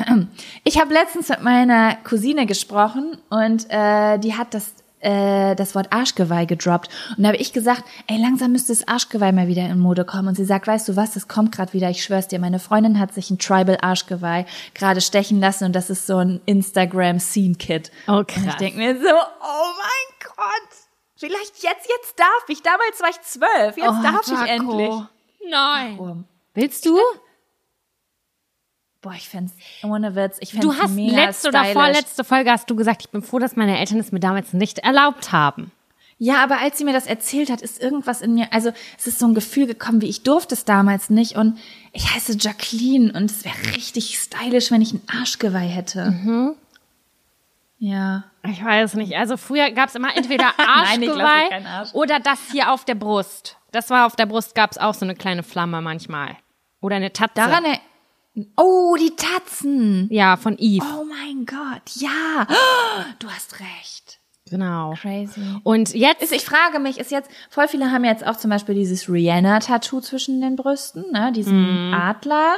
[0.64, 5.93] ich habe letztens mit meiner Cousine gesprochen und äh, die hat das äh, das Wort
[5.93, 9.79] Arschgeweih gedroppt und da habe ich gesagt, ey, langsam müsste das Arschgeweih mal wieder in
[9.79, 12.39] Mode kommen und sie sagt, weißt du was, das kommt gerade wieder, ich schwör's dir,
[12.39, 16.41] meine Freundin hat sich ein Tribal Arschgeweih gerade stechen lassen und das ist so ein
[16.47, 17.91] Instagram Scene Kit.
[18.09, 18.57] Oh, Und ich krass.
[18.57, 20.77] denke mir so, oh mein Gott,
[21.17, 22.63] vielleicht jetzt, jetzt darf ich.
[22.63, 24.45] Damals war ich zwölf, jetzt Oh, darf Jaco.
[24.45, 24.95] ich endlich.
[25.51, 25.95] Nein.
[25.99, 26.25] Warum?
[26.55, 26.99] Willst du?
[29.07, 29.53] Boah, ich fänd's,
[29.85, 31.75] ohne Witz, ich fänd's Du hast mega letzte oder stylisch.
[31.75, 34.81] vorletzte Folge hast du gesagt, ich bin froh, dass meine Eltern es mir damals nicht
[34.81, 35.71] erlaubt haben.
[36.19, 39.21] Ja, aber als sie mir das erzählt hat, ist irgendwas in mir, also es ist
[39.21, 41.57] so ein Gefühl gekommen, wie ich durfte es damals nicht und
[41.93, 46.11] ich heiße Jacqueline und es wäre richtig stylisch, wenn ich ein Arschgeweih hätte.
[46.11, 46.55] Mhm.
[47.79, 48.25] Ja.
[48.43, 49.15] Ich weiß nicht.
[49.17, 51.95] Also früher gab es immer entweder Nein, Arschgeweih keinen Arsch.
[51.95, 53.57] oder das hier auf der Brust.
[53.71, 56.37] Das war auf der Brust, gab es auch so eine kleine Flamme manchmal.
[56.81, 57.35] Oder eine Tatze.
[57.37, 57.65] Daran
[58.57, 60.09] Oh, die Tatzen.
[60.11, 60.84] ja, von Eve.
[60.99, 62.47] Oh mein Gott, ja.
[63.18, 64.18] Du hast recht.
[64.49, 64.95] Genau.
[65.01, 65.41] Crazy.
[65.64, 69.09] Und jetzt ich frage mich, ist jetzt, voll viele haben jetzt auch zum Beispiel dieses
[69.09, 71.95] Rihanna-Tattoo zwischen den Brüsten, ne, diesen Mhm.
[71.95, 72.57] Adler.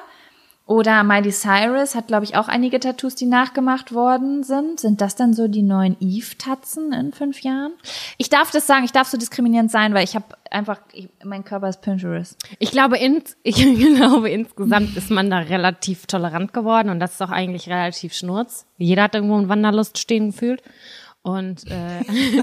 [0.68, 4.78] Oder Miley Cyrus hat, glaube ich, auch einige Tattoos, die nachgemacht worden sind.
[4.80, 7.72] Sind das dann so die neuen Eve-Tatzen in fünf Jahren?
[8.18, 11.42] Ich darf das sagen, ich darf so diskriminierend sein, weil ich habe einfach, ich, mein
[11.42, 12.36] Körper ist Pinterest.
[12.58, 17.22] Ich glaube, ins, ich glaube, insgesamt ist man da relativ tolerant geworden und das ist
[17.22, 18.66] auch eigentlich relativ schnurz.
[18.76, 20.62] Jeder hat irgendwo in Wanderlust stehen gefühlt.
[21.22, 22.02] Und äh,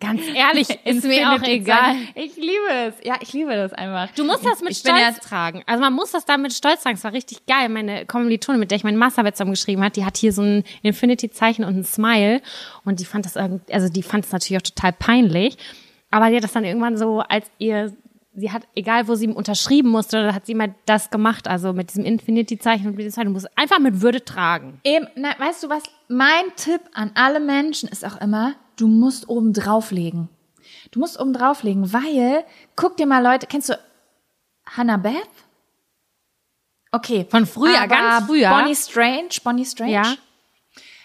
[0.00, 1.78] ganz ehrlich, ist mir auch egal.
[1.94, 2.08] Zeichen.
[2.14, 2.94] Ich liebe es.
[3.04, 4.12] Ja, ich liebe das einfach.
[4.14, 5.62] Du musst das mit Ich Stolz ja- tragen.
[5.66, 6.96] Also man muss das da mit Stolz tragen.
[6.96, 7.68] Es war richtig geil.
[7.68, 11.64] Meine Kommilitonin, mit der ich meine Masterarbeit zusammengeschrieben hat, die hat hier so ein Infinity-Zeichen
[11.64, 12.40] und ein Smile.
[12.84, 15.56] Und die fand das irgendwie, also die fand es natürlich auch total peinlich.
[16.10, 17.92] Aber die hat das dann irgendwann so, als ihr,
[18.34, 21.46] sie hat, egal wo sie unterschrieben musste, hat sie mal das gemacht.
[21.48, 23.28] Also mit diesem Infinity-Zeichen und mit diesem Zeichen.
[23.28, 24.80] Du musst es einfach mit Würde tragen.
[24.84, 25.82] Eben, na, weißt du was?
[26.12, 30.28] Mein Tipp an alle Menschen ist auch immer, du musst oben drauflegen.
[30.90, 32.44] Du musst oben drauflegen, weil,
[32.76, 33.78] guck dir mal Leute, kennst du
[34.66, 35.14] Hannah Beth?
[36.90, 37.26] Okay.
[37.30, 38.50] Von früher, ganz früher.
[38.50, 39.92] Bonnie Strange, Bonnie Strange.
[39.92, 40.14] Ja.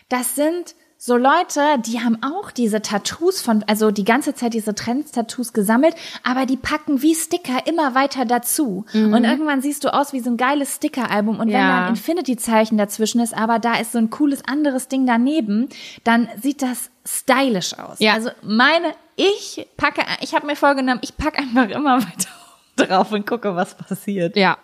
[0.10, 4.74] Das sind so Leute, die haben auch diese Tattoos von, also die ganze Zeit diese
[4.74, 8.86] Trends-Tattoos gesammelt, aber die packen wie Sticker immer weiter dazu.
[8.94, 11.40] Und irgendwann siehst du aus wie so ein geiles Sticker-Album.
[11.40, 11.54] Und wenn Mhm.
[11.54, 11.80] Ja.
[11.82, 15.70] da ein Infinity-Zeichen dazwischen ist, aber da ist so ein cooles anderes Ding daneben,
[16.04, 18.00] dann sieht das stylisch aus.
[18.00, 18.14] Ja.
[18.14, 22.30] Also meine, ich packe, ich habe mir vorgenommen, ich packe einfach immer weiter
[22.76, 24.36] drauf und gucke, was passiert.
[24.36, 24.58] Ja.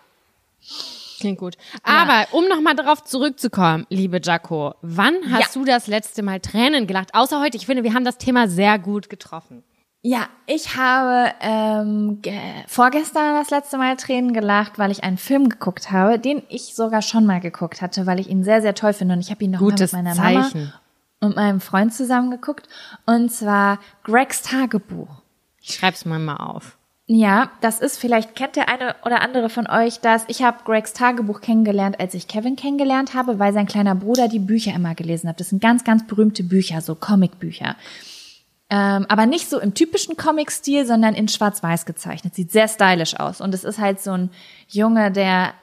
[1.23, 1.55] Klingt gut.
[1.83, 5.61] Aber um nochmal darauf zurückzukommen, liebe Jaco, wann hast Ja.
[5.61, 7.15] du das letzte Mal Tränen gelacht?
[7.15, 9.63] Außer heute, ich finde, wir haben das Thema sehr gut getroffen.
[10.01, 15.47] Ja, ich habe ähm, ge- vorgestern das letzte Mal Tränen gelacht, weil ich einen Film
[15.47, 18.91] geguckt habe, den ich sogar schon mal geguckt hatte, weil ich ihn sehr, sehr toll
[18.91, 19.13] finde.
[19.13, 20.59] Und ich habe ihn noch Gutes mal mit meiner Zeichen.
[20.65, 20.73] Mama
[21.21, 22.67] und meinem Freund zusammen geguckt.
[23.05, 25.07] Und zwar Gregs Tagebuch.
[25.61, 26.77] Ich schreib's mal mal auf.
[27.05, 30.23] Ja, das ist, vielleicht kennt der eine oder andere von euch das.
[30.27, 34.39] Ich habe Gregs Tagebuch kennengelernt, als ich Kevin kennengelernt habe, weil sein kleiner Bruder die
[34.39, 35.39] Bücher immer gelesen hat.
[35.41, 37.75] Das sind ganz, ganz berühmte Bücher, so Comicbücher.
[38.69, 42.35] Ähm, aber nicht so im typischen Comic-Stil, sondern in schwarz-weiß gezeichnet.
[42.35, 43.41] Sieht sehr stylisch aus.
[43.41, 44.29] Und es ist halt so ein
[44.69, 45.53] Junge, der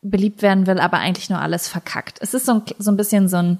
[0.00, 2.18] beliebt werden will, aber eigentlich nur alles verkackt.
[2.22, 3.58] Es ist so ein, so ein bisschen so ein,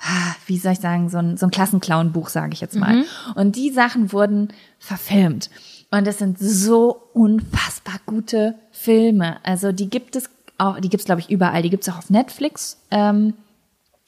[0.00, 3.04] ah, wie soll ich sagen, so ein, so ein Klassenclown-Buch, sage ich jetzt mal.
[3.36, 4.48] Und die Sachen wurden
[4.80, 5.48] verfilmt.
[5.94, 9.36] Und es sind so unfassbar gute Filme.
[9.44, 10.28] Also die gibt es
[10.58, 11.62] auch, die gibt es, glaube ich, überall.
[11.62, 12.78] Die gibt es auch auf Netflix.
[12.90, 13.34] Ähm,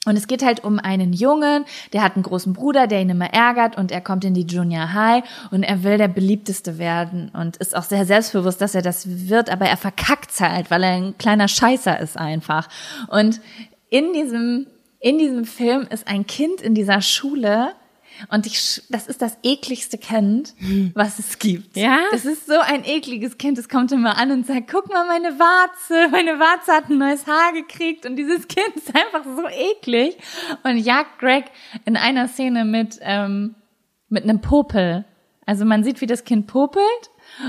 [0.05, 3.33] Und es geht halt um einen Jungen, der hat einen großen Bruder, der ihn immer
[3.33, 7.57] ärgert und er kommt in die Junior High und er will der beliebteste werden und
[7.57, 11.17] ist auch sehr selbstbewusst, dass er das wird, aber er verkackt's halt, weil er ein
[11.17, 12.69] kleiner Scheißer ist einfach.
[13.09, 13.41] Und
[13.89, 14.67] in diesem,
[15.01, 17.73] in diesem Film ist ein Kind in dieser Schule,
[18.29, 20.53] und ich, das ist das ekligste Kind,
[20.93, 21.77] was es gibt.
[21.77, 21.99] Ja?
[22.11, 23.57] Das ist so ein ekliges Kind.
[23.57, 26.09] Es kommt immer an und sagt, guck mal, meine Warze.
[26.09, 28.05] Meine Warze hat ein neues Haar gekriegt.
[28.05, 30.17] Und dieses Kind ist einfach so eklig.
[30.63, 31.45] Und jagt Greg
[31.85, 33.55] in einer Szene mit, ähm,
[34.09, 35.05] mit einem Popel.
[35.45, 36.83] Also man sieht, wie das Kind popelt.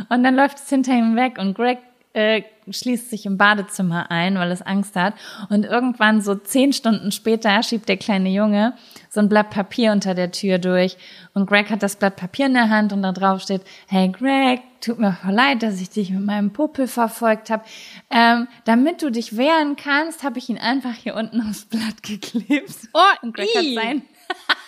[0.08, 1.38] Und dann läuft es hinter ihm weg.
[1.38, 1.78] Und Greg
[2.12, 2.42] äh,
[2.72, 5.14] schließt sich im Badezimmer ein, weil es Angst hat.
[5.48, 8.74] Und irgendwann so zehn Stunden später schiebt der kleine Junge
[9.10, 10.96] so ein Blatt Papier unter der Tür durch.
[11.34, 14.60] Und Greg hat das Blatt Papier in der Hand und da drauf steht, hey Greg,
[14.80, 17.64] tut mir voll leid, dass ich dich mit meinem Puppel verfolgt habe.
[18.10, 22.88] Ähm, damit du dich wehren kannst, habe ich ihn einfach hier unten aufs Blatt geklebt.
[22.92, 23.76] Oh, und Greg ii.
[23.76, 24.02] hat sein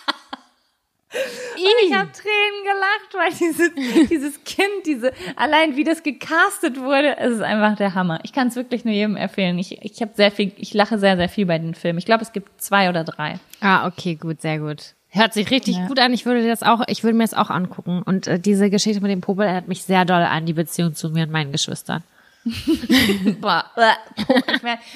[1.13, 7.17] und ich habe Tränen gelacht, weil dieses, dieses Kind, diese, allein wie das gecastet wurde,
[7.17, 8.19] es ist einfach der Hammer.
[8.23, 9.59] Ich kann es wirklich nur jedem empfehlen.
[9.59, 11.99] Ich, ich habe sehr viel, ich lache sehr, sehr viel bei den Filmen.
[11.99, 13.39] Ich glaube, es gibt zwei oder drei.
[13.59, 14.93] Ah, okay, gut, sehr gut.
[15.09, 15.87] Hört sich richtig Ja.
[15.87, 16.13] gut an.
[16.13, 18.01] Ich würde das auch, ich würde mir das auch angucken.
[18.05, 21.09] Und äh, diese Geschichte mit dem Popel erinnert mich sehr doll an die Beziehung zu
[21.09, 22.03] mir und meinen Geschwistern.
[23.41, 23.91] Boah, äh,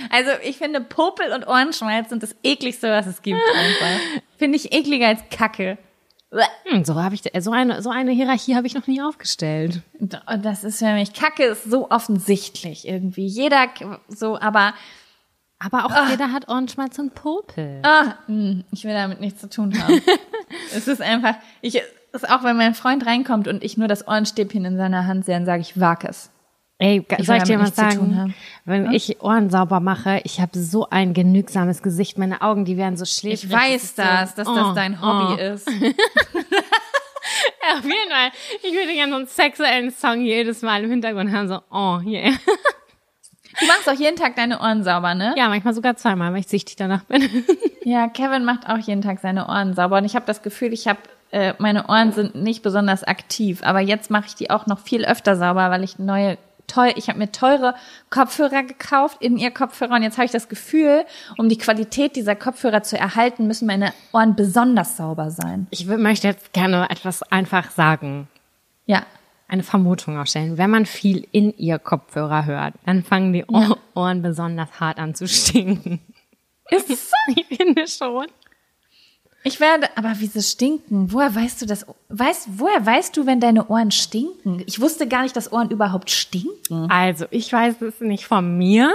[0.09, 3.99] also ich finde Popel und Ohrenschmalz sind das ekligste, was es gibt einfach.
[4.39, 5.77] Finde ich ekliger als Kacke.
[6.65, 9.81] Hm, so habe ich so eine so eine Hierarchie habe ich noch nie aufgestellt.
[9.99, 13.25] Und das ist für mich, Kacke ist so offensichtlich irgendwie.
[13.25, 13.67] Jeder
[14.07, 14.73] so, aber
[15.59, 17.81] Aber auch jeder hat Ohrenschmalz und Popel.
[18.27, 20.01] Mh, ich will damit nichts zu tun haben.
[20.75, 21.81] es ist einfach, ich,
[22.11, 25.35] ist auch, wenn mein Freund reinkommt und ich nur das Ohrenstäbchen in seiner Hand sehe,
[25.35, 26.29] dann sage ich, wag es.
[26.77, 28.35] Ey, Ich soll ich dir mal sagen?
[28.65, 32.17] Wenn ich Ohren sauber mache, ich habe so ein genügsames Gesicht.
[32.17, 33.45] Meine Augen, die werden so schläfrig.
[33.45, 35.53] Ich weiß das, dass Oh, das dein Hobby oh.
[35.53, 35.69] ist.
[37.67, 38.29] Ja, auf jeden Fall.
[38.61, 42.31] Ich würde gerne so einen sexuellen Song jedes Mal im Hintergrund haben, so, oh, yeah.
[43.59, 45.33] Du machst auch jeden Tag deine Ohren sauber, ne?
[45.35, 47.27] Ja, manchmal sogar zweimal, weil ich süchtig danach bin.
[47.83, 50.87] Ja, Kevin macht auch jeden Tag seine Ohren sauber und ich habe das Gefühl, ich
[50.87, 50.97] habe
[51.29, 55.05] äh, meine Ohren sind nicht besonders aktiv, aber jetzt mache ich die auch noch viel
[55.05, 57.75] öfter sauber, weil ich neue teuer, ich habe mir teure
[58.09, 61.05] Kopfhörer gekauft, in ihr Kopfhörer und jetzt habe ich das Gefühl,
[61.37, 65.67] um die Qualität dieser Kopfhörer zu erhalten, müssen meine Ohren besonders sauber sein.
[65.71, 68.27] Ich möchte jetzt gerne etwas einfach sagen.
[68.85, 69.05] Ja.
[69.47, 70.57] Eine Vermutung aufstellen.
[70.57, 75.13] Wenn man viel in ihr Kopfhörer hört, dann fangen die Ohr Ohren besonders hart an
[75.13, 75.99] zu stinken.
[76.71, 77.15] Ist es so?
[77.35, 78.27] Ich finde schon.
[79.47, 81.13] Ich werde, aber wieso stinken?
[81.13, 81.85] Woher weißt du das?
[82.09, 84.63] Weißt, woher weißt du, wenn deine Ohren stinken?
[84.65, 86.89] Ich wusste gar nicht, dass Ohren überhaupt stinken.
[86.89, 88.91] Also, ich weiß es nicht von mir,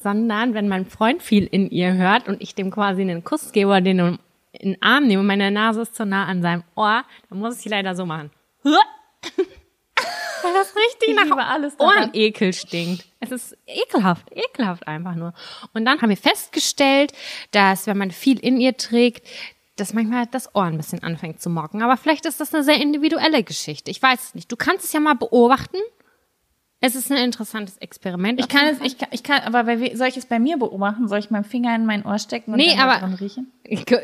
[0.00, 3.70] sondern wenn mein Freund viel in ihr hört und ich dem quasi einen Kuss gebe
[3.70, 4.18] oder den
[4.52, 7.58] in den Arm nehme und meine Nase ist zu nah an seinem Ohr, dann muss
[7.58, 8.30] ich leider so machen.
[8.62, 11.74] Weil das richtig Ich nach alles.
[11.80, 13.06] Ohrenekel stinkt.
[13.18, 15.34] Es ist ekelhaft, ekelhaft einfach nur.
[15.74, 17.12] Und dann haben wir festgestellt,
[17.50, 19.26] dass wenn man viel in ihr trägt,
[19.80, 21.82] dass manchmal das Ohr ein bisschen anfängt zu mocken.
[21.82, 23.90] Aber vielleicht ist das eine sehr individuelle Geschichte.
[23.90, 24.50] Ich weiß es nicht.
[24.52, 25.78] Du kannst es ja mal beobachten.
[26.82, 28.40] Es ist ein interessantes Experiment.
[28.40, 31.08] Ich kann es, ich kann, ich kann, aber bei, soll ich es bei mir beobachten?
[31.08, 33.52] Soll ich meinen Finger in mein Ohr stecken und Nee, dann da aber- dran riechen?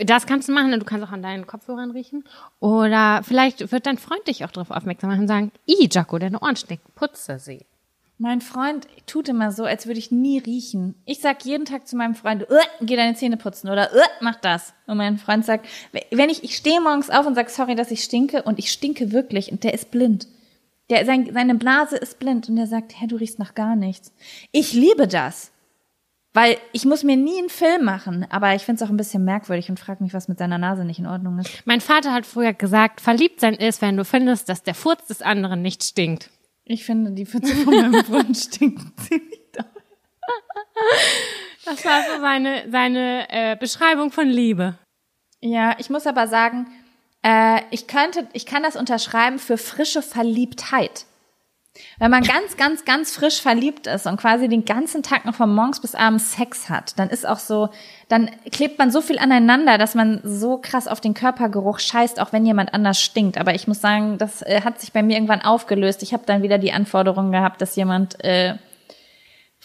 [0.04, 2.24] Das kannst du machen, du kannst auch an deinen Kopfhörern riechen.
[2.60, 6.38] Oder vielleicht wird dein Freund dich auch darauf aufmerksam machen und sagen, I, Jaco, deine
[6.40, 7.64] Ohren stinken, putze sie.
[8.18, 10.94] Mein Freund tut immer so, als würde ich nie riechen.
[11.04, 14.36] Ich sag jeden Tag zu meinem Freund, "Uah, geh deine Zähne putzen oder "Uah, mach
[14.36, 14.72] das.
[14.86, 15.66] Und mein Freund sagt,
[16.10, 19.12] wenn ich, ich stehe morgens auf und sag sorry, dass ich stinke und ich stinke
[19.12, 20.28] wirklich und der ist blind.
[20.88, 24.12] Der, sein, seine Blase ist blind und der sagt, hä, du riechst nach gar nichts.
[24.50, 25.52] Ich liebe das.
[26.32, 29.24] Weil ich muss mir nie einen Film machen, aber ich finde es auch ein bisschen
[29.24, 31.50] merkwürdig und frage mich, was mit seiner Nase nicht in Ordnung ist.
[31.64, 35.22] Mein Vater hat früher gesagt, verliebt sein ist, wenn du findest, dass der Furz des
[35.22, 36.30] anderen nicht stinkt.
[36.68, 39.64] Ich finde, die Pfütze von meinem Freund stinken ziemlich doll.
[41.64, 44.76] Das war so seine, seine äh, Beschreibung von Liebe.
[45.40, 46.66] Ja, ich muss aber sagen,
[47.22, 51.06] äh, ich könnte, ich kann das unterschreiben für frische Verliebtheit.
[51.98, 55.54] Wenn man ganz, ganz, ganz frisch verliebt ist und quasi den ganzen Tag noch von
[55.54, 57.70] morgens bis abends Sex hat, dann ist auch so,
[58.08, 62.32] dann klebt man so viel aneinander, dass man so krass auf den Körpergeruch scheißt, auch
[62.32, 63.38] wenn jemand anders stinkt.
[63.38, 66.02] Aber ich muss sagen, das äh, hat sich bei mir irgendwann aufgelöst.
[66.02, 68.54] Ich habe dann wieder die Anforderung gehabt, dass jemand äh,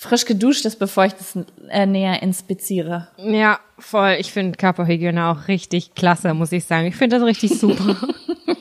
[0.01, 1.37] frisch geduscht ist, bevor ich das
[1.69, 3.09] äh, näher inspiziere.
[3.17, 4.15] Ja, voll.
[4.19, 6.87] Ich finde Körperhygiene auch richtig klasse, muss ich sagen.
[6.87, 7.97] Ich finde das richtig super.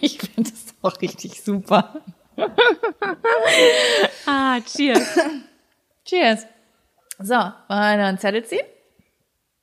[0.02, 2.00] Ich finde das auch richtig super.
[4.26, 5.18] ah, cheers.
[6.04, 6.46] Cheers.
[7.18, 8.66] So, wollen wir noch einen Zettel ziehen?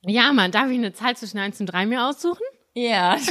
[0.02, 2.44] Ja, Mann, darf ich eine Zahl zwischen 1 und 3 mir aussuchen?
[2.74, 3.16] Ja.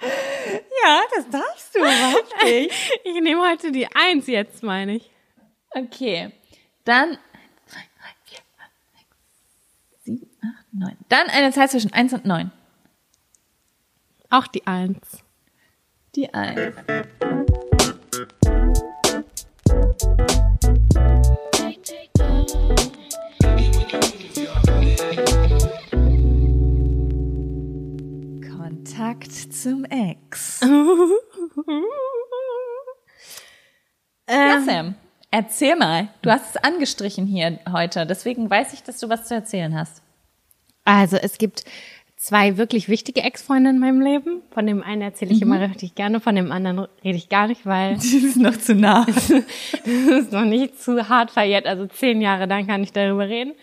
[0.00, 2.74] ja, das darfst du überhaupt nicht.
[3.04, 5.10] Ich nehme heute die 1 jetzt, meine ich.
[5.72, 6.32] Okay.
[6.84, 7.18] Dann
[10.04, 10.96] 7, 8, 9.
[11.08, 12.50] Dann eine Zahl zwischen 1 und 9.
[14.30, 14.96] Auch die 1.
[16.16, 16.74] Die 1.
[28.42, 30.60] Kontakt zum Ex.
[34.28, 34.96] Ja, Sam,
[35.30, 36.08] erzähl mal.
[36.22, 40.02] Du hast es angestrichen hier heute, deswegen weiß ich, dass du was zu erzählen hast.
[40.84, 41.64] Also es gibt
[42.20, 44.42] zwei wirklich wichtige Ex-Freunde in meinem Leben.
[44.50, 47.64] Von dem einen erzähle ich immer richtig gerne, von dem anderen rede ich gar nicht,
[47.64, 49.06] weil Das ist noch zu nah.
[49.06, 51.66] das ist noch nicht zu hart verjährt.
[51.66, 53.54] Also zehn Jahre, dann kann ich darüber reden.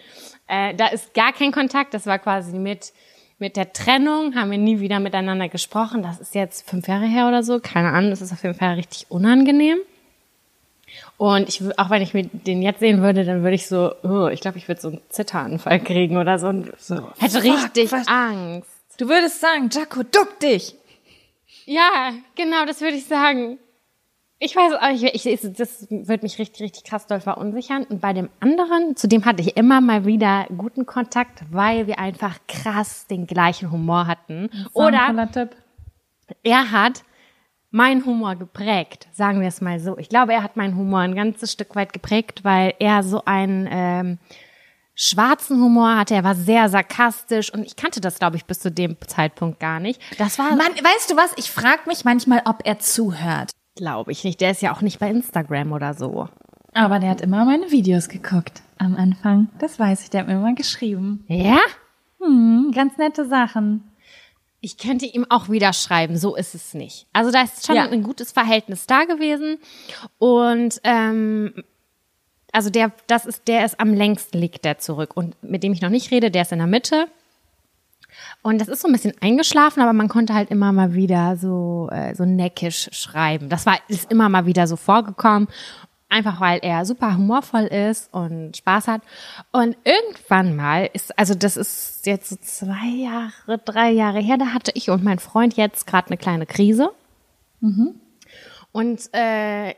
[0.48, 1.94] Äh, da ist gar kein Kontakt.
[1.94, 2.94] Das war quasi mit
[3.40, 6.02] mit der Trennung haben wir nie wieder miteinander gesprochen.
[6.02, 7.60] Das ist jetzt fünf Jahre her oder so.
[7.60, 8.10] Keine Ahnung.
[8.10, 9.78] Das ist auf jeden Fall richtig unangenehm.
[11.18, 14.28] Und ich, auch wenn ich mir den jetzt sehen würde, dann würde ich so, oh,
[14.28, 16.48] ich glaube, ich würde so einen Zitteranfall kriegen oder so.
[16.48, 18.70] Und so hätte fuck, richtig was- Angst.
[19.00, 20.76] Du würdest sagen, Jaco, duck dich.
[21.66, 23.58] Ja, genau, das würde ich sagen.
[24.40, 27.84] Ich weiß auch ich, ich, das wird mich richtig, richtig krass doll verunsichern.
[27.86, 31.98] Und bei dem anderen, zu dem hatte ich immer mal wieder guten Kontakt, weil wir
[31.98, 34.50] einfach krass den gleichen Humor hatten.
[34.74, 35.28] Oder
[36.44, 37.04] er hat
[37.72, 39.98] meinen Humor geprägt, sagen wir es mal so.
[39.98, 43.68] Ich glaube, er hat meinen Humor ein ganzes Stück weit geprägt, weil er so einen
[43.70, 44.18] ähm,
[44.96, 46.16] schwarzen Humor hatte.
[46.16, 49.80] Er war sehr sarkastisch und ich kannte das, glaube ich, bis zu dem Zeitpunkt gar
[49.80, 50.02] nicht.
[50.18, 51.34] Das war, Mann, weißt du was?
[51.38, 53.52] Ich frage mich manchmal, ob er zuhört.
[53.76, 54.42] glaube ich nicht.
[54.42, 56.30] Der ist ja auch nicht bei Instagram oder so.
[56.74, 59.50] Aber der hat immer meine Videos geguckt am Anfang.
[59.60, 61.24] Das weiß ich, der hat mir immer geschrieben.
[61.28, 61.60] Ja?
[62.22, 63.84] Hm, ganz nette Sachen.
[64.68, 67.08] Ich könnte ihm auch wieder schreiben, so ist es nicht.
[67.14, 67.88] Also da ist schon Ja.
[67.88, 69.60] ein gutes Verhältnis da gewesen.
[70.18, 71.54] Und ähm,
[72.52, 75.16] also der, das ist, der ist am längsten liegt der zurück.
[75.16, 77.08] Und mit dem ich noch nicht rede, der ist in der Mitte.
[78.42, 81.88] Und das ist so ein bisschen eingeschlafen, aber man konnte halt immer mal wieder so,
[81.92, 83.48] äh, so neckisch schreiben.
[83.48, 85.48] Das war, ist immer mal wieder so vorgekommen.
[86.10, 89.02] Einfach weil er super humorvoll ist und Spaß hat.
[89.52, 94.54] Und irgendwann mal ist, also das ist jetzt so zwei Jahre, drei Jahre her, da
[94.54, 96.92] hatte ich und mein Freund jetzt gerade eine kleine Krise.
[98.72, 99.72] Und äh,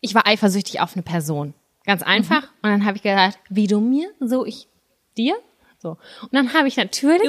[0.00, 1.54] ich war eifersüchtig auf eine Person.
[1.84, 2.42] Ganz einfach.
[2.62, 4.68] Und dann habe ich gesagt, wie du mir, so ich
[5.16, 5.36] dir.
[5.78, 5.90] So.
[6.22, 7.28] Und dann habe ich natürlich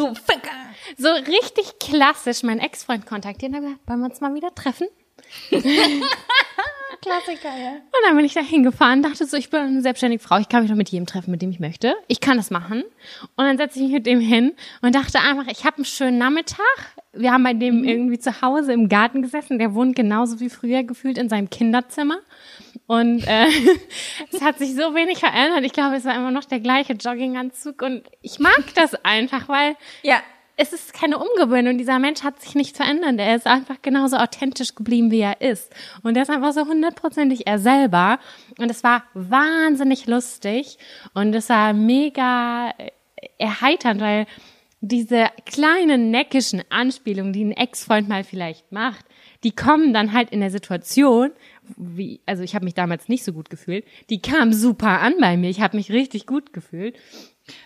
[0.97, 4.87] so richtig klassisch meinen Ex-Freund kontaktiert und habe gesagt, wollen wir uns mal wieder treffen?
[7.01, 7.71] Klassiker, ja.
[7.71, 10.61] Und dann bin ich da hingefahren, dachte so, ich bin eine selbstständige Frau, ich kann
[10.61, 11.95] mich doch mit jedem treffen, mit dem ich möchte.
[12.07, 12.83] Ich kann das machen.
[13.35, 16.17] Und dann setze ich mich mit dem hin und dachte einfach, ich habe einen schönen
[16.17, 16.59] Nachmittag.
[17.13, 19.59] Wir haben bei dem irgendwie zu Hause im Garten gesessen.
[19.59, 22.17] Der wohnt genauso wie früher gefühlt in seinem Kinderzimmer.
[22.85, 23.47] Und äh,
[24.31, 25.63] es hat sich so wenig verändert.
[25.63, 27.81] Ich glaube, es war immer noch der gleiche Jogginganzug.
[27.81, 30.21] Und ich mag das einfach, weil Ja,
[30.61, 31.77] es ist keine Umgewöhnung.
[31.77, 33.17] Dieser Mensch hat sich nicht verändert.
[33.17, 35.73] Er ist einfach genauso authentisch geblieben, wie er ist.
[36.03, 38.19] Und er ist einfach so hundertprozentig er selber.
[38.57, 40.77] Und es war wahnsinnig lustig.
[41.13, 42.89] Und es war mega äh,
[43.37, 44.25] erheiternd, weil
[44.81, 49.05] diese kleinen neckischen Anspielungen, die ein Ex-Freund mal vielleicht macht,
[49.45, 51.31] die kommen dann halt in der Situation,
[51.77, 55.37] wie, also ich habe mich damals nicht so gut gefühlt, die kamen super an bei
[55.37, 55.49] mir.
[55.49, 56.95] Ich habe mich richtig gut gefühlt.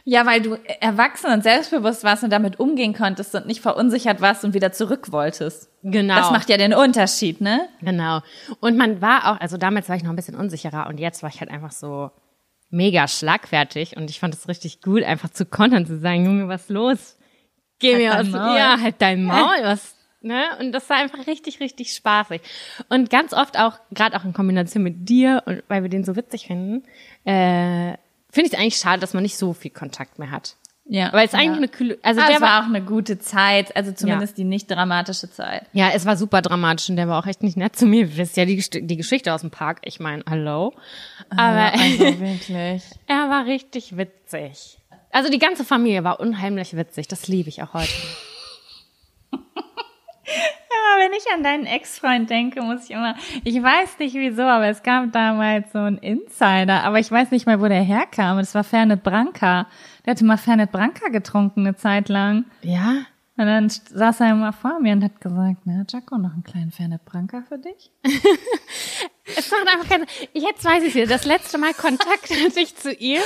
[0.06, 4.46] Ja, weil du erwachsen und selbstbewusst warst und damit umgehen konntest und nicht verunsichert warst
[4.46, 5.70] und wieder zurück wolltest.
[5.84, 6.16] Genau.
[6.16, 7.68] Das macht ja den Unterschied, ne?
[7.82, 8.22] Genau.
[8.60, 11.30] Und man war auch, also damals war ich noch ein bisschen unsicherer und jetzt war
[11.30, 12.12] ich halt einfach so
[12.70, 16.70] mega schlagfertig und ich fand es richtig gut, einfach zu kontern, zu sagen, Junge, was
[16.70, 17.18] los?
[17.80, 20.58] Geh mir aus, ja, halt dein Maul, was, ne?
[20.60, 22.42] Und das war einfach richtig, richtig spaßig.
[22.90, 26.16] Und ganz oft auch, gerade auch in Kombination mit dir und weil wir den so
[26.16, 26.84] witzig finden,
[27.26, 27.98] äh,
[28.32, 30.56] finde ich es eigentlich schade, dass man nicht so viel Kontakt mehr hat.
[30.86, 31.14] Ja.
[31.14, 31.58] Weil es eigentlich ja.
[31.58, 34.70] eine kühle, also Ah, der es war auch eine gute Zeit, also zumindest die nicht
[34.70, 35.66] dramatische Zeit.
[35.72, 38.02] Ja, es war super dramatisch und der war auch echt nicht nett zu mir.
[38.02, 39.80] Ihr wisst ja die, die Geschichte aus dem Park.
[39.86, 40.74] Ich meine, hallo.
[41.30, 42.84] Aber Also wirklich.
[43.08, 44.78] er war richtig witzig.
[45.10, 47.08] Also die ganze Familie war unheimlich witzig.
[47.08, 47.92] Das liebe ich auch heute.
[50.36, 54.68] Ja, wenn ich an deinen Ex-Freund denke, muss ich immer, ich weiß nicht wieso, aber
[54.68, 58.38] es gab damals so einen Insider, aber ich weiß nicht mal, wo der herkam.
[58.38, 59.68] Das war Fernet Branca.
[60.06, 62.46] Der hatte mal Fernet Branca getrunken eine Zeit lang.
[62.62, 63.06] Ja?
[63.36, 66.72] Und dann saß er immer vor mir und hat gesagt, na, Jaco, noch einen kleinen
[66.72, 67.92] Fernet Branca für dich?
[69.26, 71.08] Es macht einfach keinen Jetzt weiß ich wieder.
[71.08, 73.22] Das letzte Mal Kontakt hatte ich zu ihr.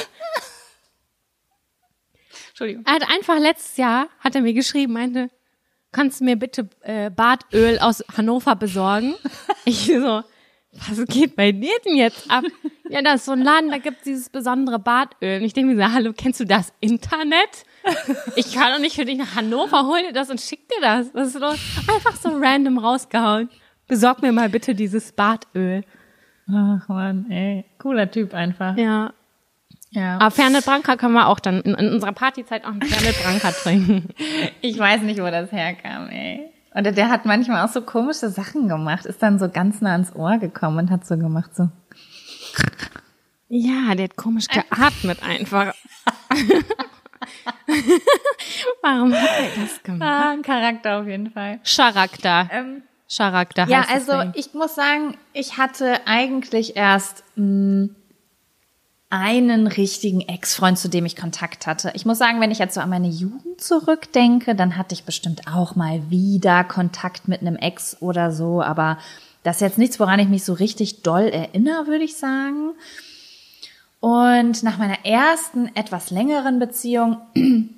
[2.49, 2.85] Entschuldigung.
[2.85, 5.29] Er hat einfach letztes Jahr, hat er mir geschrieben, meinte,
[5.91, 9.15] kannst du mir bitte äh, Bartöl aus Hannover besorgen?
[9.65, 10.23] Ich so,
[10.71, 12.45] was geht bei dir denn jetzt ab?
[12.89, 15.39] Ja, das ist so ein Laden, da gibt's dieses besondere Bartöl.
[15.39, 17.65] Und ich denke mir so, hallo, kennst du das Internet?
[18.35, 21.13] Ich kann doch nicht für dich nach Hannover, hol dir das und schick dir das.
[21.13, 21.57] Was ist los?
[21.93, 23.49] Einfach so random rausgehauen.
[23.87, 25.83] Besorg mir mal bitte dieses Bartöl.
[26.49, 27.65] Ach man, ey.
[27.77, 28.77] Cooler Typ einfach.
[28.77, 29.13] Ja.
[29.91, 30.15] Ja.
[30.17, 33.51] Aber Fernet Branca können wir auch dann in, in unserer Partyzeit auch einen Fernet Branca
[33.63, 34.09] trinken.
[34.61, 36.51] Ich weiß nicht, wo das herkam, ey.
[36.73, 40.13] Und der, hat manchmal auch so komische Sachen gemacht, ist dann so ganz nah ans
[40.15, 41.69] Ohr gekommen und hat so gemacht, so.
[43.49, 45.73] Ja, der hat komisch geatmet einfach.
[48.81, 50.01] Warum hat er das gemacht?
[50.07, 51.59] Ah, ein Charakter auf jeden Fall.
[51.63, 52.49] Charakter.
[52.51, 52.83] Ähm,
[53.15, 57.89] Charakter ja, also ich muss sagen, ich hatte eigentlich erst mh,
[59.09, 61.91] einen richtigen Ex-Freund, zu dem ich Kontakt hatte.
[61.95, 65.47] Ich muss sagen, wenn ich jetzt so an meine Jugend zurückdenke, dann hatte ich bestimmt
[65.47, 68.97] auch mal wieder Kontakt mit einem Ex oder so, aber
[69.43, 72.71] das ist jetzt nichts, woran ich mich so richtig doll erinnere, würde ich sagen.
[74.01, 77.17] Und nach meiner ersten, etwas längeren Beziehung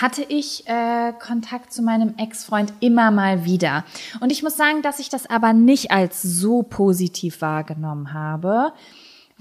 [0.00, 3.84] hatte ich äh, Kontakt zu meinem Ex-Freund immer mal wieder.
[4.20, 8.72] Und ich muss sagen, dass ich das aber nicht als so positiv wahrgenommen habe,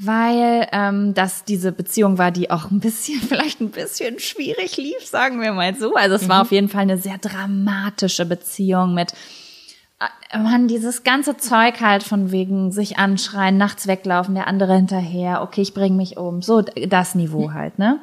[0.03, 5.05] weil ähm, das diese Beziehung war, die auch ein bisschen, vielleicht ein bisschen schwierig lief,
[5.05, 5.93] sagen wir mal so.
[5.95, 9.13] Also es war auf jeden Fall eine sehr dramatische Beziehung mit
[10.31, 15.43] äh, man, dieses ganze Zeug halt von wegen sich anschreien, nachts weglaufen, der andere hinterher,
[15.43, 17.99] okay, ich bring mich um, so das Niveau halt, ne?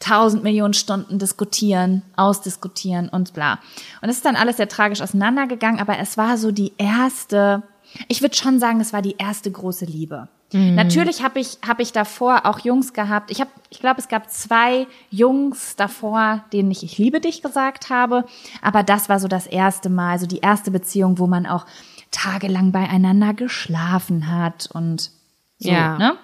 [0.00, 3.58] Tausend Millionen Stunden diskutieren, ausdiskutieren und bla.
[4.00, 7.64] Und es ist dann alles sehr tragisch auseinandergegangen, aber es war so die erste,
[8.06, 10.28] ich würde schon sagen, es war die erste große Liebe.
[10.50, 13.30] Natürlich habe ich habe ich davor auch Jungs gehabt.
[13.30, 17.90] Ich habe ich glaube, es gab zwei Jungs davor, denen ich ich liebe dich gesagt
[17.90, 18.24] habe,
[18.62, 21.66] aber das war so das erste Mal, so die erste Beziehung, wo man auch
[22.10, 25.10] tagelang beieinander geschlafen hat und
[25.58, 25.98] so, Ja.
[25.98, 26.16] ne?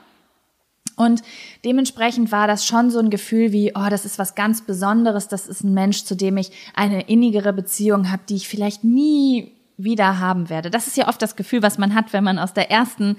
[0.97, 1.23] Und
[1.65, 5.49] dementsprechend war das schon so ein Gefühl wie, oh, das ist was ganz Besonderes, das
[5.49, 10.21] ist ein Mensch, zu dem ich eine innigere Beziehung habe, die ich vielleicht nie wieder
[10.21, 10.71] haben werde.
[10.71, 13.17] Das ist ja oft das Gefühl, was man hat, wenn man aus der ersten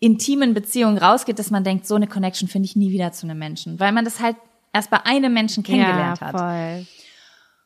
[0.00, 3.38] intimen Beziehung rausgeht, dass man denkt, so eine Connection finde ich nie wieder zu einem
[3.38, 4.36] Menschen, weil man das halt
[4.72, 6.38] erst bei einem Menschen kennengelernt ja, hat.
[6.38, 6.86] voll.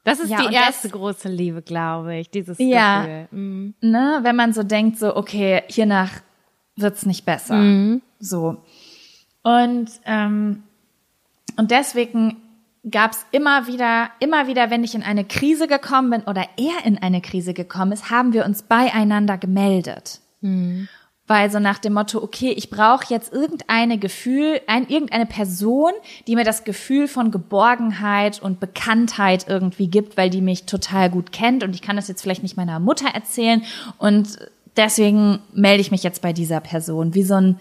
[0.05, 3.03] Das ist Ja, die erste das- große Liebe, glaube ich, dieses Ja.
[3.03, 3.29] Gefühl.
[3.31, 3.75] Mhm.
[3.83, 6.11] ne, wenn man so denkt, so, okay, hiernach
[6.77, 7.99] wird's nicht besser.
[8.19, 8.63] So.
[9.43, 10.63] Und, ähm,
[11.57, 12.37] und deswegen
[12.91, 16.99] gab's immer wieder, immer wieder, wenn ich in eine Krise gekommen bin oder er in
[16.99, 20.21] eine Krise gekommen ist, haben wir uns beieinander gemeldet.
[21.27, 25.93] Weil so nach dem Motto, okay, ich brauche jetzt irgendeine Gefühl, ein, irgendeine Person,
[26.27, 31.31] die mir das Gefühl von Geborgenheit und Bekanntheit irgendwie gibt, weil die mich total gut
[31.33, 31.63] kennt.
[31.63, 33.63] Und ich kann das jetzt vielleicht nicht meiner Mutter erzählen.
[33.99, 34.39] Und
[34.77, 37.61] deswegen melde ich mich jetzt bei dieser Person, wie so ein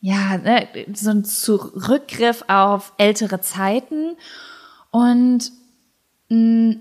[0.00, 4.16] ja, ne, so ein Zurückgriff auf ältere Zeiten.
[4.90, 5.52] Und
[6.30, 6.76] mh,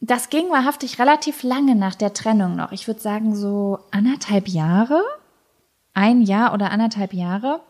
[0.00, 2.72] das ging wahrhaftig relativ lange nach der Trennung noch.
[2.72, 5.02] Ich würde sagen so anderthalb Jahre,
[5.94, 7.60] ein Jahr oder anderthalb Jahre.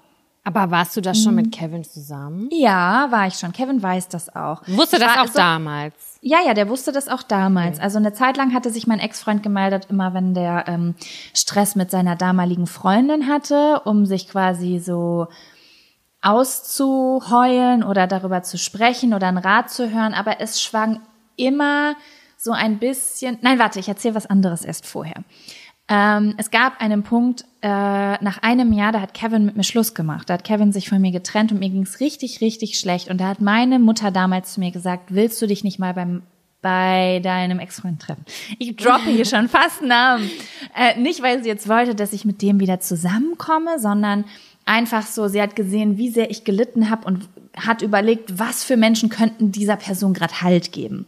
[0.46, 2.48] Aber warst du da schon mit Kevin zusammen?
[2.52, 3.52] Ja, war ich schon.
[3.52, 4.60] Kevin weiß das auch.
[4.66, 5.94] Wusste das auch so- damals?
[6.20, 7.80] Ja, ja, der wusste das auch damals.
[7.80, 10.94] Also eine Zeit lang hatte sich mein Ex-Freund gemeldet, immer wenn der ähm,
[11.34, 15.28] Stress mit seiner damaligen Freundin hatte, um sich quasi so
[16.20, 20.14] auszuheulen oder darüber zu sprechen oder einen Rat zu hören.
[20.14, 21.00] Aber es schwang
[21.36, 21.94] immer
[22.38, 23.38] so ein bisschen.
[23.40, 25.22] Nein, warte, ich erzähle was anderes erst vorher.
[25.88, 29.94] Ähm, es gab einen Punkt, äh, nach einem Jahr, da hat Kevin mit mir Schluss
[29.94, 30.30] gemacht.
[30.30, 33.10] Da hat Kevin sich von mir getrennt und mir ging's richtig, richtig schlecht.
[33.10, 36.22] Und da hat meine Mutter damals zu mir gesagt, willst du dich nicht mal beim
[36.64, 38.24] bei deinem Ex-Freund treffen.
[38.58, 40.30] Ich droppe hier schon fast Namen.
[40.74, 44.24] Äh, nicht, weil sie jetzt wollte, dass ich mit dem wieder zusammenkomme, sondern
[44.64, 48.78] einfach so, sie hat gesehen, wie sehr ich gelitten habe und hat überlegt, was für
[48.78, 51.06] Menschen könnten dieser Person gerade Halt geben.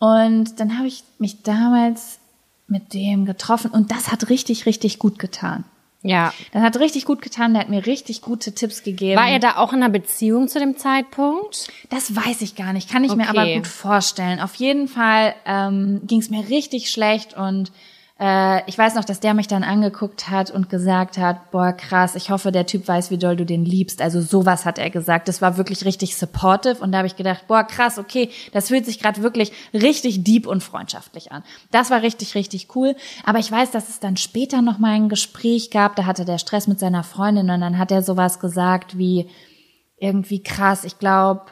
[0.00, 2.18] Und dann habe ich mich damals
[2.66, 5.64] mit dem getroffen und das hat richtig, richtig gut getan.
[6.02, 6.34] Ja.
[6.52, 9.18] Das hat richtig gut getan, der hat mir richtig gute Tipps gegeben.
[9.18, 11.68] War er da auch in einer Beziehung zu dem Zeitpunkt?
[11.88, 13.38] Das weiß ich gar nicht, kann ich mir Okay.
[13.38, 14.38] aber gut vorstellen.
[14.38, 17.72] Auf jeden Fall ähm, ging es mir richtig schlecht und
[18.16, 22.30] ich weiß noch, dass der mich dann angeguckt hat und gesagt hat, boah krass, ich
[22.30, 24.00] hoffe, der Typ weiß, wie doll du den liebst.
[24.00, 25.26] Also sowas hat er gesagt.
[25.26, 28.86] Das war wirklich richtig supportive und da habe ich gedacht, boah krass, okay, das fühlt
[28.86, 31.42] sich gerade wirklich richtig deep und freundschaftlich an.
[31.72, 32.94] Das war richtig, richtig cool.
[33.24, 36.38] Aber ich weiß, dass es dann später noch mal ein Gespräch gab, da hatte der
[36.38, 39.28] Stress mit seiner Freundin und dann hat er sowas gesagt wie
[39.98, 41.46] irgendwie krass, ich glaube,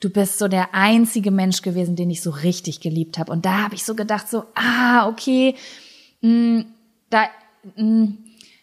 [0.00, 3.32] du bist so der einzige Mensch gewesen, den ich so richtig geliebt habe.
[3.32, 5.54] Und da habe ich so gedacht, so, ah, okay,
[6.20, 6.66] mh, hm,
[7.10, 7.22] da,
[7.64, 8.18] mh, hm,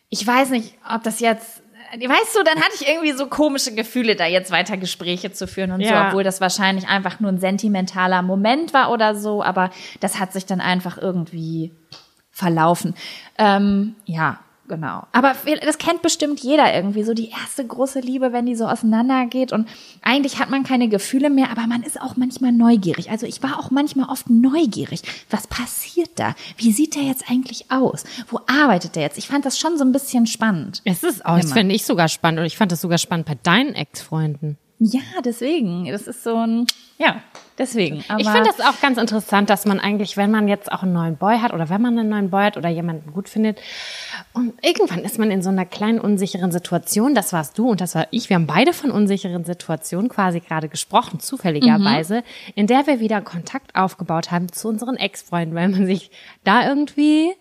[0.10, 1.64] ich weiß nicht, ob das jetzt
[2.00, 5.72] weißt du, dann hatte ich irgendwie so komische Gefühle, da jetzt weiter Gespräche zu führen
[5.72, 5.90] und ja.
[5.90, 9.70] so, obwohl das wahrscheinlich einfach nur ein sentimentaler Moment war oder so, aber
[10.00, 11.72] das hat sich dann einfach irgendwie
[12.32, 12.96] verlaufen.
[13.38, 15.06] Ähm, ja, Genau.
[15.12, 19.52] Aber das kennt bestimmt jeder irgendwie, so die erste große Liebe, wenn die so auseinandergeht
[19.52, 19.68] und
[20.02, 23.12] eigentlich hat man keine Gefühle mehr, aber man ist auch manchmal neugierig.
[23.12, 25.02] Also ich war auch manchmal oft neugierig.
[25.30, 26.34] Was passiert da?
[26.58, 28.06] Wie sieht der jetzt eigentlich aus?
[28.30, 29.18] Wo arbeitet der jetzt?
[29.18, 30.82] Ich fand das schon so ein bisschen spannend.
[30.86, 33.36] Es ist auch, das finde ich sogar spannend und ich fand das sogar spannend bei
[33.44, 34.58] deinen Ex-Freunden.
[34.80, 35.86] Ja, deswegen.
[35.86, 37.22] Das ist so ein, ja,
[37.58, 38.04] deswegen.
[38.08, 40.94] Aber ich finde das auch ganz interessant, dass man eigentlich, wenn man jetzt auch einen
[40.94, 43.60] neuen Boy hat oder wenn man einen neuen Boy hat oder jemanden gut findet
[44.34, 47.96] und irgendwann ist man in so einer kleinen unsicheren Situation, das warst du und das
[47.96, 52.54] war ich, wir haben beide von unsicheren Situationen quasi gerade gesprochen, zufälligerweise, mhm.
[52.56, 56.12] in der wir wieder Kontakt aufgebaut haben zu unseren Ex-Freunden, weil man sich
[56.44, 57.34] da irgendwie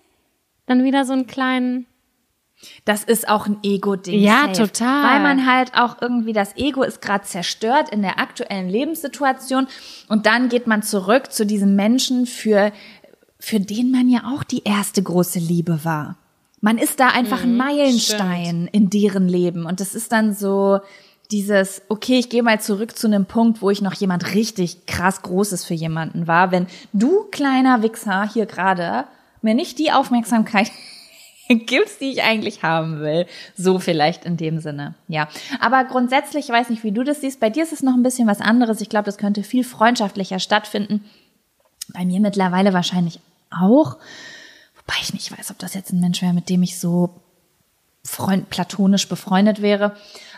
[0.66, 1.86] dann wieder so einen kleinen
[2.84, 4.20] das ist auch ein Ego-Ding.
[4.20, 4.68] Ja, safe.
[4.68, 5.04] total.
[5.04, 9.66] Weil man halt auch irgendwie, das Ego ist gerade zerstört in der aktuellen Lebenssituation
[10.08, 12.72] und dann geht man zurück zu diesem Menschen, für,
[13.38, 16.16] für den man ja auch die erste große Liebe war.
[16.60, 18.74] Man ist da einfach ein mhm, Meilenstein stimmt.
[18.74, 20.80] in deren Leben und das ist dann so
[21.32, 25.22] dieses, okay, ich gehe mal zurück zu einem Punkt, wo ich noch jemand richtig krass
[25.22, 26.52] Großes für jemanden war.
[26.52, 29.06] Wenn du, kleiner Wichser, hier gerade
[29.40, 30.70] mir nicht die Aufmerksamkeit
[31.66, 33.26] gibt's, die ich eigentlich haben will.
[33.56, 34.94] So vielleicht in dem Sinne.
[35.08, 35.28] Ja.
[35.60, 37.40] Aber grundsätzlich, ich weiß nicht, wie du das siehst.
[37.40, 38.80] Bei dir ist es noch ein bisschen was anderes.
[38.80, 41.04] Ich glaube, das könnte viel freundschaftlicher stattfinden.
[41.92, 43.96] Bei mir mittlerweile wahrscheinlich auch.
[44.76, 47.10] Wobei ich nicht weiß, ob das jetzt ein Mensch wäre, mit dem ich so
[48.04, 49.96] freund, platonisch befreundet wäre.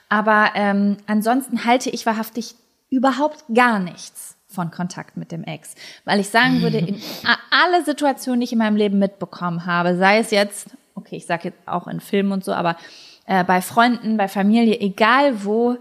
[0.09, 2.55] Aber ähm, ansonsten halte ich wahrhaftig
[2.91, 5.75] überhaupt gar nichts von Kontakt mit dem Ex.
[6.05, 7.01] Weil ich sagen würde, in
[7.51, 11.49] alle Situationen, die ich in meinem Leben mitbekommen habe, sei es jetzt okay, ich sage
[11.49, 12.77] jetzt auch in Filmen und so, aber
[13.27, 15.77] äh, bei Freunden, bei Familie, egal wo,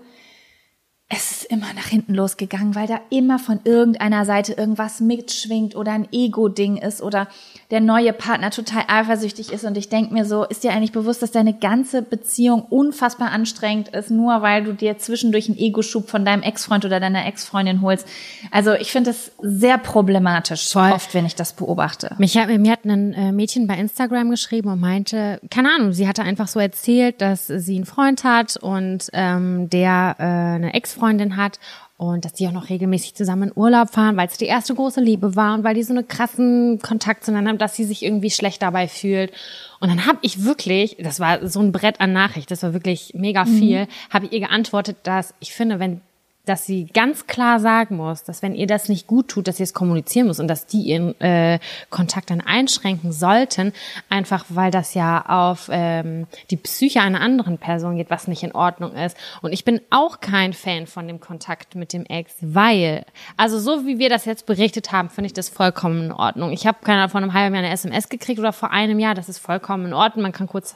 [1.16, 5.92] es ist immer nach hinten losgegangen, weil da immer von irgendeiner Seite irgendwas mitschwingt oder
[5.92, 7.28] ein Ego-Ding ist oder
[7.72, 9.64] der neue Partner total eifersüchtig ist.
[9.64, 13.90] Und ich denke mir so, ist dir eigentlich bewusst, dass deine ganze Beziehung unfassbar anstrengend
[13.90, 18.08] ist, nur weil du dir zwischendurch einen Ego-Schub von deinem Ex-Freund oder deiner Ex-Freundin holst?
[18.52, 20.92] Also ich finde das sehr problematisch, Voll.
[20.92, 22.16] oft, wenn ich das beobachte.
[22.18, 26.08] Mich hat, mir hat ein äh, Mädchen bei Instagram geschrieben und meinte, keine Ahnung, sie
[26.08, 30.94] hatte einfach so erzählt, dass sie einen Freund hat und ähm, der äh, eine Ex
[31.04, 31.60] Ex-Freundin hat
[31.98, 35.02] und dass die auch noch regelmäßig zusammen in Urlaub fahren, weil es die erste große
[35.02, 38.32] Liebe war und weil die so einen krassen Kontakt zueinander haben, dass sie sich irgendwie
[38.32, 39.32] schlecht dabei fühlt.
[39.80, 43.14] Und dann habe ich wirklich, das war so ein Brett an Nachricht, das war wirklich
[43.16, 43.88] mega viel, mhm.
[44.10, 46.02] habe ich ihr geantwortet, dass ich finde, wenn
[46.46, 49.64] dass sie ganz klar sagen muss, dass wenn ihr das nicht gut tut, dass ihr
[49.64, 53.72] es kommunizieren muss und dass die ihren äh, Kontakt dann einschränken sollten,
[54.10, 58.52] einfach weil das ja auf ähm, die Psyche einer anderen Person geht, was nicht in
[58.52, 59.16] Ordnung ist.
[59.42, 63.06] Und ich bin auch kein Fan von dem Kontakt mit dem Ex, weil,
[63.38, 66.52] also so wie wir das jetzt berichtet haben, finde ich das vollkommen in Ordnung.
[66.52, 69.30] Ich habe keine vor einem halben Jahr eine SMS gekriegt oder vor einem Jahr, das
[69.30, 70.24] ist vollkommen in Ordnung.
[70.24, 70.76] Man kann kurz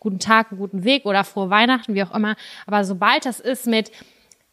[0.00, 2.34] guten Tag, guten Weg oder frohe Weihnachten, wie auch immer.
[2.66, 3.92] Aber sobald das ist mit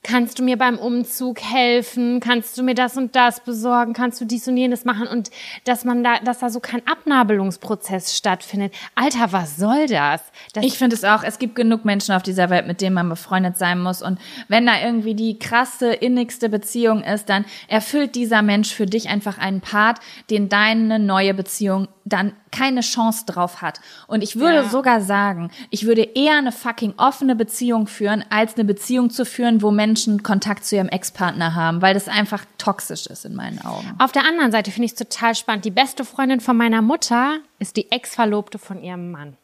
[0.03, 2.19] kannst du mir beim Umzug helfen?
[2.19, 3.93] Kannst du mir das und das besorgen?
[3.93, 5.07] Kannst du dies und jenes machen?
[5.07, 5.29] Und
[5.65, 8.73] dass man da, dass da so kein Abnabelungsprozess stattfindet.
[8.95, 10.21] Alter, was soll das?
[10.53, 11.23] das ich finde es auch.
[11.23, 14.01] Es gibt genug Menschen auf dieser Welt, mit denen man befreundet sein muss.
[14.01, 19.09] Und wenn da irgendwie die krasse, innigste Beziehung ist, dann erfüllt dieser Mensch für dich
[19.09, 19.99] einfach einen Part,
[20.29, 23.79] den deine neue Beziehung dann keine Chance drauf hat.
[24.07, 24.69] Und ich würde ja.
[24.69, 29.61] sogar sagen, ich würde eher eine fucking offene Beziehung führen, als eine Beziehung zu führen,
[29.61, 33.93] wo Menschen Kontakt zu ihrem Ex-Partner haben, weil das einfach toxisch ist in meinen Augen.
[33.99, 35.65] Auf der anderen Seite finde ich es total spannend.
[35.65, 39.37] Die beste Freundin von meiner Mutter ist die Ex-Verlobte von ihrem Mann.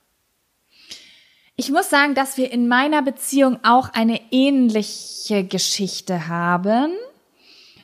[1.60, 6.92] Ich muss sagen, dass wir in meiner Beziehung auch eine ähnliche Geschichte haben.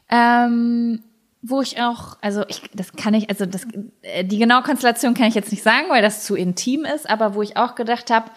[0.09, 1.01] Ähm,
[1.43, 3.67] wo ich auch, also ich, das kann ich, also das,
[4.01, 7.35] äh, die genaue Konstellation kann ich jetzt nicht sagen, weil das zu intim ist, aber
[7.35, 8.31] wo ich auch gedacht habe,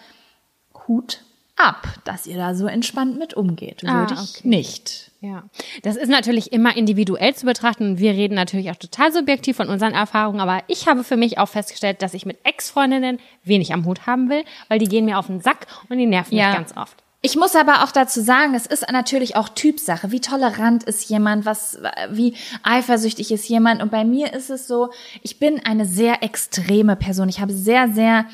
[0.87, 1.23] Hut
[1.55, 3.83] ab, dass ihr da so entspannt mit umgeht.
[3.85, 4.47] Ah, Würde ich okay.
[4.47, 5.11] nicht.
[5.21, 5.45] Ja,
[5.81, 7.97] das ist natürlich immer individuell zu betrachten.
[7.97, 11.49] Wir reden natürlich auch total subjektiv von unseren Erfahrungen, aber ich habe für mich auch
[11.49, 15.27] festgestellt, dass ich mit Ex-Freundinnen wenig am Hut haben will, weil die gehen mir auf
[15.27, 16.49] den Sack und die nerven ja.
[16.49, 17.03] mich ganz oft.
[17.21, 20.11] Ich muss aber auch dazu sagen, es ist natürlich auch Typsache.
[20.11, 21.45] Wie tolerant ist jemand?
[21.45, 21.79] Was,
[22.09, 23.81] wie eifersüchtig ist jemand?
[23.81, 24.91] Und bei mir ist es so,
[25.23, 27.27] ich bin eine sehr extreme Person.
[27.27, 28.25] Ich habe sehr, sehr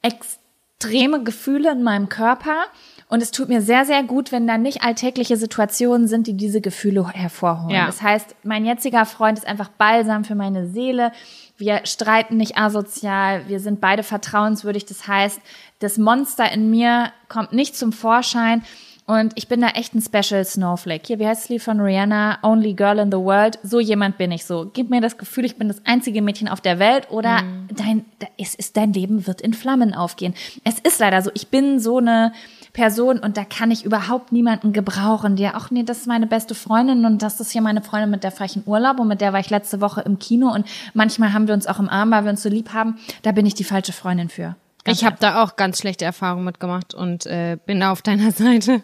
[0.00, 2.64] extreme Gefühle in meinem Körper.
[3.08, 6.62] Und es tut mir sehr, sehr gut, wenn da nicht alltägliche Situationen sind, die diese
[6.62, 7.70] Gefühle hervorholen.
[7.76, 7.86] Ja.
[7.86, 11.12] Das heißt, mein jetziger Freund ist einfach balsam für meine Seele.
[11.56, 13.46] Wir streiten nicht asozial.
[13.46, 14.86] Wir sind beide vertrauenswürdig.
[14.86, 15.40] Das heißt,
[15.84, 18.62] das Monster in mir kommt nicht zum Vorschein.
[19.06, 21.06] Und ich bin da echt ein Special Snowflake.
[21.06, 22.38] Hier, wie heißt das Lied von Rihanna?
[22.42, 23.58] Only Girl in the World.
[23.62, 24.70] So jemand bin ich so.
[24.72, 27.42] Gib mir das Gefühl, ich bin das einzige Mädchen auf der Welt oder
[27.76, 28.06] dein,
[28.38, 30.32] es ist, dein Leben wird in Flammen aufgehen.
[30.64, 31.30] Es ist leider so.
[31.34, 32.32] Ich bin so eine
[32.72, 36.54] Person und da kann ich überhaupt niemanden gebrauchen, der, ach nee, das ist meine beste
[36.54, 39.20] Freundin und das ist hier meine Freundin, mit der fahre ich in Urlaub und mit
[39.20, 42.10] der war ich letzte Woche im Kino und manchmal haben wir uns auch im Arm,
[42.10, 42.98] weil wir uns so lieb haben.
[43.22, 44.56] Da bin ich die falsche Freundin für.
[44.84, 48.30] Ganz Ich habe da auch ganz schlechte Erfahrungen mitgemacht und äh, bin da auf deiner
[48.32, 48.82] Seite.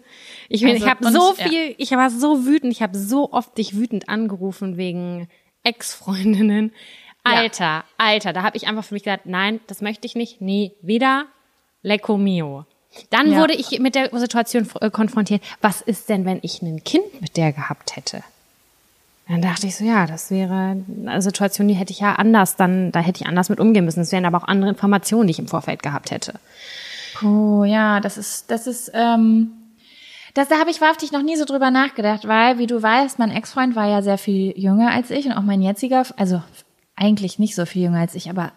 [0.48, 1.48] Ich, bin, Also, ich habe so ja.
[1.48, 5.28] viel, ich war so wütend, ich habe so oft dich wütend angerufen wegen
[5.62, 6.72] Ex-Freundinnen.
[7.22, 10.72] Alter, Alter, da habe ich einfach für mich gesagt, nein, das möchte ich nicht, nie
[10.80, 11.26] wieder,
[11.82, 12.64] lecco mio.
[13.10, 13.38] Dann Ja.
[13.38, 17.36] wurde ich mit der Situation äh, konfrontiert, was ist denn, wenn ich ein Kind mit
[17.36, 18.22] der gehabt hätte?
[19.30, 22.90] Dann dachte ich so, ja, das wäre eine Situation, die hätte ich ja anders dann,
[22.90, 24.00] da hätte ich anders mit umgehen müssen.
[24.00, 26.34] Es wären aber auch andere Informationen, die ich im Vorfeld gehabt hätte.
[27.22, 29.52] Oh ja, das ist, das ist, ähm,
[30.34, 33.30] das, da habe ich wahrhaftig noch nie so drüber nachgedacht, weil, wie du weißt, mein
[33.30, 36.42] Ex-Freund war ja sehr viel jünger als ich und auch mein jetziger, also
[36.96, 38.50] eigentlich nicht so viel jünger als ich, aber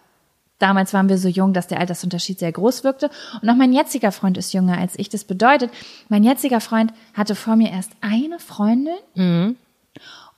[0.58, 3.10] damals waren wir so jung, dass der Altersunterschied sehr groß wirkte.
[3.40, 5.08] Und auch mein jetziger Freund ist jünger als ich.
[5.08, 5.70] Das bedeutet,
[6.08, 9.56] mein jetziger Freund hatte vor mir erst eine Freundin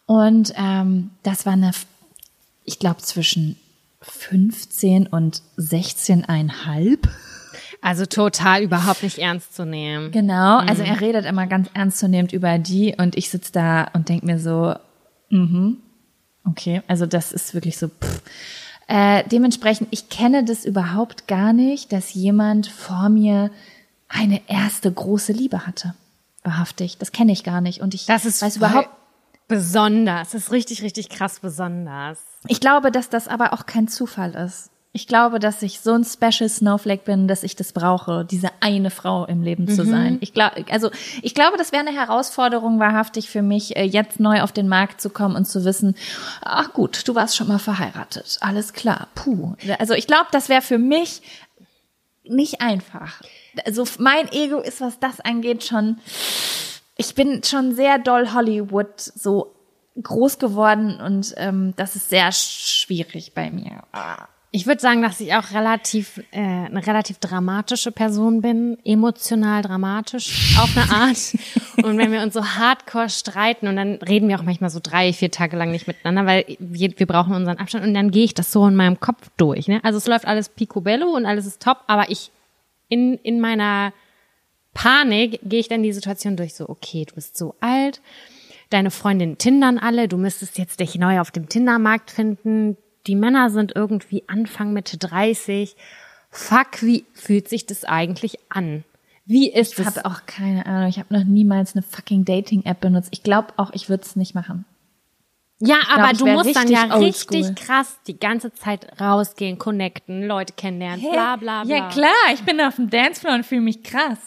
[0.06, 1.72] und ähm, das war eine,
[2.64, 3.56] ich glaube, zwischen
[4.02, 6.98] 15 und 16,5.
[7.82, 10.10] Also total überhaupt nicht ernst zu nehmen.
[10.10, 14.22] Genau, also er redet immer ganz ernstzunehmend über die und ich sitze da und denk
[14.22, 14.74] mir so,
[15.30, 15.78] mhm,
[16.44, 18.22] okay, also das ist wirklich so, pff.
[18.88, 23.50] Äh, dementsprechend, ich kenne das überhaupt gar nicht, dass jemand vor mir
[24.08, 25.94] eine erste große Liebe hatte.
[26.44, 28.88] Wahrhaftig, das kenne ich gar nicht und ich Das ist weiß überhaupt,
[29.48, 30.30] besonders.
[30.30, 32.20] Das ist richtig, richtig krass besonders.
[32.48, 34.70] ich glaube, dass das aber auch kein Zufall ist.
[34.96, 38.88] Ich glaube, dass ich so ein Special Snowflake bin, dass ich das brauche, diese eine
[38.88, 40.16] Frau im Leben zu sein.
[40.22, 40.90] Ich glaube, also
[41.20, 45.02] ich glaube, das wäre eine Herausforderung wahrhaftig für mich, äh, jetzt neu auf den Markt
[45.02, 45.96] zu kommen und zu wissen,
[46.40, 49.54] ach gut, du warst schon mal verheiratet, alles klar, puh.
[49.78, 51.20] Also ich glaube, das wäre für mich
[52.24, 53.20] nicht einfach.
[53.66, 55.98] Also mein Ego ist, was das angeht, schon.
[56.96, 59.54] Ich bin schon sehr doll Hollywood so
[60.02, 63.82] groß geworden und ähm, das ist sehr schwierig bei mir.
[64.50, 70.56] Ich würde sagen, dass ich auch relativ äh, eine relativ dramatische Person bin, emotional dramatisch
[70.58, 71.34] auf eine Art.
[71.84, 75.12] und wenn wir uns so hardcore streiten und dann reden wir auch manchmal so drei,
[75.12, 78.34] vier Tage lang nicht miteinander, weil wir, wir brauchen unseren Abstand und dann gehe ich
[78.34, 79.68] das so in meinem Kopf durch.
[79.68, 79.80] Ne?
[79.82, 82.30] Also es läuft alles picobello und alles ist top, aber ich
[82.88, 83.92] in in meiner
[84.76, 86.54] Panik gehe ich dann die Situation durch.
[86.54, 88.02] So okay, du bist so alt.
[88.68, 92.76] Deine Freundinnen tindern alle, du müsstest jetzt dich neu auf dem Tindermarkt finden.
[93.06, 95.76] Die Männer sind irgendwie Anfang Mitte 30.
[96.30, 98.84] Fuck, wie fühlt sich das eigentlich an?
[99.24, 99.86] Wie ist Ich es?
[99.86, 100.88] habe auch keine Ahnung.
[100.88, 103.08] Ich habe noch niemals eine fucking Dating-App benutzt.
[103.12, 104.64] Ich glaube auch, ich würde es nicht machen.
[105.58, 110.26] Ja, aber ich du wär musst dann ja richtig krass die ganze Zeit rausgehen, connecten,
[110.26, 111.74] Leute kennenlernen, bla bla bla.
[111.74, 114.18] Ja klar, ich bin auf dem Dancefloor und fühle mich krass.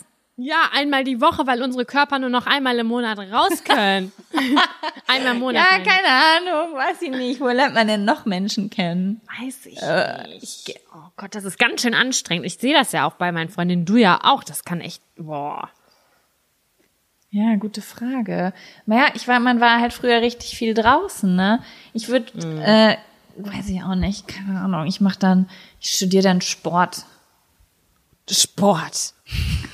[0.42, 4.14] Ja, einmal die Woche, weil unsere Körper nur noch einmal im Monat raus können.
[5.08, 5.66] einmal im Monat.
[5.70, 5.86] Ja, ich.
[5.86, 7.42] keine Ahnung, weiß ich nicht.
[7.42, 9.20] Wo lernt man denn noch Menschen kennen?
[9.42, 9.82] Weiß ich
[10.32, 10.80] nicht.
[10.96, 12.46] Oh Gott, das ist ganz schön anstrengend.
[12.46, 13.84] Ich sehe das ja auch bei meinen Freundinnen.
[13.84, 14.46] Du ja auch.
[14.46, 15.70] Das kann echt, boah.
[17.32, 18.54] Ja, gute Frage.
[18.86, 21.62] Naja, ich war, man war halt früher richtig viel draußen, ne?
[21.94, 22.32] Ich würde,
[22.64, 22.96] äh,
[23.36, 24.86] weiß ich auch nicht, keine Ahnung.
[24.88, 25.50] Ich mache dann,
[25.82, 27.04] ich studiere dann Sport.
[28.30, 29.14] Sport.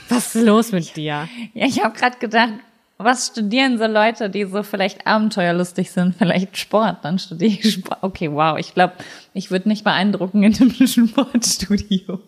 [0.10, 1.28] Was ist los mit dir?
[1.54, 2.54] Ja, ich habe gerade gedacht,
[2.98, 6.16] was studieren so Leute, die so vielleicht abenteuerlustig sind?
[6.16, 8.00] Vielleicht Sport, dann studiere ich Sport.
[8.02, 8.94] Okay, wow, ich glaube,
[9.34, 12.22] ich würde nicht beeindrucken in einem Sportstudio.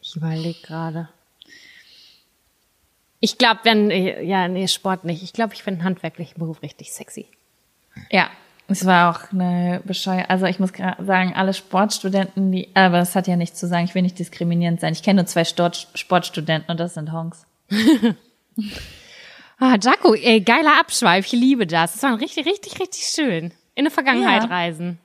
[0.00, 1.08] Ich überlege gerade.
[3.20, 5.22] Ich glaube, wenn, äh, ja, nee, Sport nicht.
[5.22, 7.26] Ich glaube, ich finde einen handwerklichen Beruf richtig sexy.
[8.10, 8.30] Ja,
[8.72, 13.26] es war auch eine bescheuerte, also ich muss sagen, alle Sportstudenten, die, aber das hat
[13.26, 14.92] ja nichts zu sagen, ich will nicht diskriminierend sein.
[14.92, 17.46] Ich kenne nur zwei Stort, Sportstudenten und das sind Honks.
[19.58, 21.26] Ah, Jaco, ey, geiler Abschweif.
[21.26, 21.92] Ich liebe das.
[21.92, 23.52] Das war richtig, richtig, richtig schön.
[23.76, 24.48] In der Vergangenheit Ja.
[24.48, 24.98] reisen.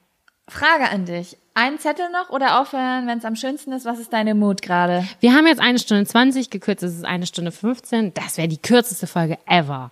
[0.47, 1.37] Frage an dich.
[1.53, 3.85] Ein Zettel noch oder aufhören, wenn es am schönsten ist?
[3.85, 5.07] Was ist deine Mut gerade?
[5.19, 8.15] Wir haben jetzt eine Stunde 20, gekürzt ist es eine Stunde 15.
[8.15, 9.91] Das wäre die kürzeste Folge ever.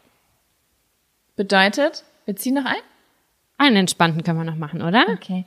[1.35, 2.81] Bedeutet, wir ziehen noch ein?
[3.57, 5.06] Einen entspannten können wir noch machen, oder?
[5.14, 5.45] Okay.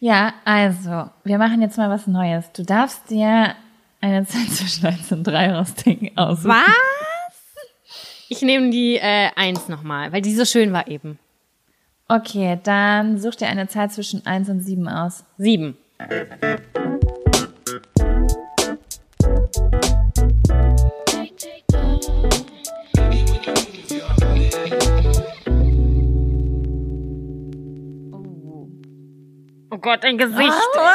[0.00, 2.50] Ja, also, wir machen jetzt mal was Neues.
[2.52, 3.54] Du darfst dir
[4.00, 6.44] eine Zeit zwischen 1 und 3 rausdenken aus.
[6.44, 6.64] Was?
[8.28, 11.18] Ich nehme die äh, 1 nochmal, weil die so schön war eben.
[12.08, 15.24] Okay, dann such dir eine Zahl zwischen 1 und 7 aus.
[15.38, 15.76] 7.
[29.74, 30.38] Oh Gott, ein Gesicht.
[30.38, 30.94] Oh Mann,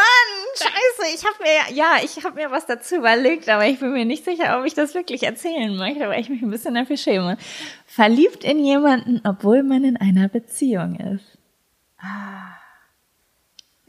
[0.55, 4.05] scheiße, ich habe mir, ja, ich habe mir was dazu überlegt, aber ich bin mir
[4.05, 7.37] nicht sicher, ob ich das wirklich erzählen möchte, weil ich mich ein bisschen dafür schäme.
[7.85, 11.25] Verliebt in jemanden, obwohl man in einer Beziehung ist.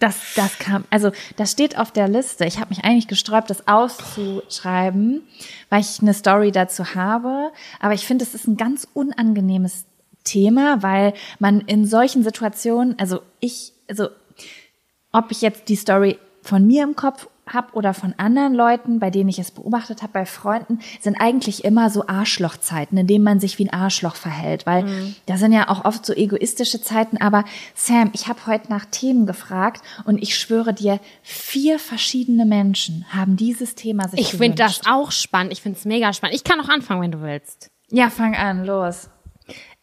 [0.00, 2.44] Das, das kam, also das steht auf der Liste.
[2.46, 5.22] Ich habe mich eigentlich gesträubt, das auszuschreiben,
[5.68, 7.52] weil ich eine Story dazu habe.
[7.78, 9.84] Aber ich finde, es ist ein ganz unangenehmes
[10.24, 14.08] Thema, weil man in solchen Situationen, also ich, also
[15.12, 19.10] ob ich jetzt die Story von mir im Kopf habe oder von anderen Leuten, bei
[19.10, 23.40] denen ich es beobachtet habe, bei Freunden, sind eigentlich immer so Arschlochzeiten, in denen man
[23.40, 25.16] sich wie ein Arschloch verhält, weil mhm.
[25.26, 27.16] da sind ja auch oft so egoistische Zeiten.
[27.18, 33.04] Aber Sam, ich habe heute nach Themen gefragt und ich schwöre dir, vier verschiedene Menschen
[33.10, 35.52] haben dieses Thema sich Ich finde das auch spannend.
[35.52, 36.36] Ich finde es mega spannend.
[36.36, 37.70] Ich kann auch anfangen, wenn du willst.
[37.90, 39.10] Ja, fang an, los.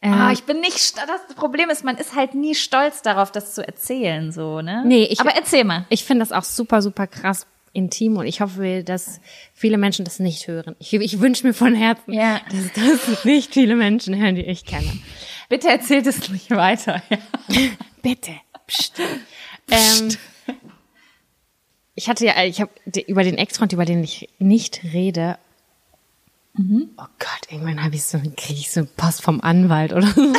[0.02, 3.54] Ähm, ah, ich bin nicht, das Problem ist, man ist halt nie stolz darauf, das
[3.56, 4.84] zu erzählen, so, ne?
[4.86, 5.86] Nee, ich, aber erzähl mal.
[5.90, 9.22] Ich finde das auch super, super krass intim und ich hoffe, dass
[9.54, 10.76] viele Menschen das nicht hören.
[10.80, 12.42] Ich, ich wünsche mir von Herzen, ja.
[12.50, 14.92] dass das nicht viele Menschen hören, die ich kenne.
[15.50, 17.02] Bitte erzählt es nicht weiter.
[17.10, 17.18] Ja.
[18.02, 18.32] Bitte.
[18.66, 19.00] Psst.
[19.70, 20.10] Ähm,
[21.96, 22.72] ich hatte ja, ich habe
[23.08, 25.38] über den Ex-Freund, über den ich nicht rede,
[26.58, 26.90] Mhm.
[26.98, 30.22] Oh Gott, irgendwann habe ich so, kriege ich so Post vom Anwalt oder so.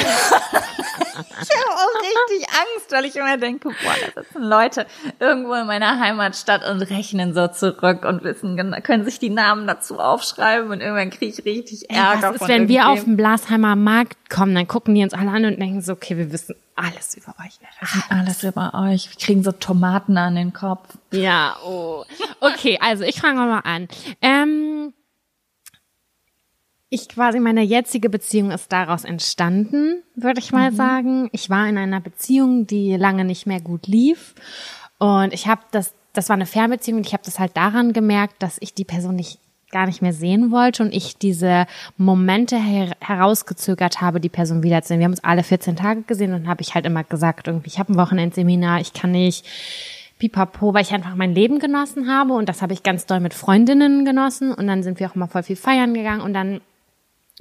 [1.19, 4.87] ich habe auch richtig Angst, weil ich immer denke, boah, da sitzen Leute
[5.21, 9.99] irgendwo in meiner Heimatstadt und rechnen so zurück und wissen, können sich die Namen dazu
[9.99, 12.29] aufschreiben und irgendwann kriege ich richtig Ärger.
[12.29, 15.31] Ey, was ist, wenn wir auf den Blasheimer Markt kommen, dann gucken die uns alle
[15.31, 17.59] an und denken so, okay, wir wissen alles über euch.
[17.81, 19.11] Alles, alles über euch.
[19.11, 20.97] Wir kriegen so Tomaten an den Kopf.
[21.11, 22.05] Ja, oh.
[22.41, 23.89] Okay, also ich fange mal an.
[24.23, 24.93] Ähm,
[26.91, 30.77] ich quasi meine jetzige Beziehung ist daraus entstanden, würde ich mal mhm.
[30.77, 31.29] sagen.
[31.33, 34.35] Ich war in einer Beziehung, die lange nicht mehr gut lief
[34.99, 38.43] und ich habe das das war eine Fernbeziehung und ich habe das halt daran gemerkt,
[38.43, 39.39] dass ich die Person nicht
[39.71, 41.67] gar nicht mehr sehen wollte und ich diese
[41.97, 44.99] Momente her herausgezögert habe, die Person wiederzusehen.
[44.99, 47.79] Wir haben uns alle 14 Tage gesehen und habe ich halt immer gesagt, irgendwie, ich
[47.79, 49.47] habe ein Wochenendseminar, ich kann nicht
[50.19, 53.35] pipapo, weil ich einfach mein Leben genossen habe und das habe ich ganz doll mit
[53.35, 56.61] Freundinnen genossen und dann sind wir auch immer voll viel feiern gegangen und dann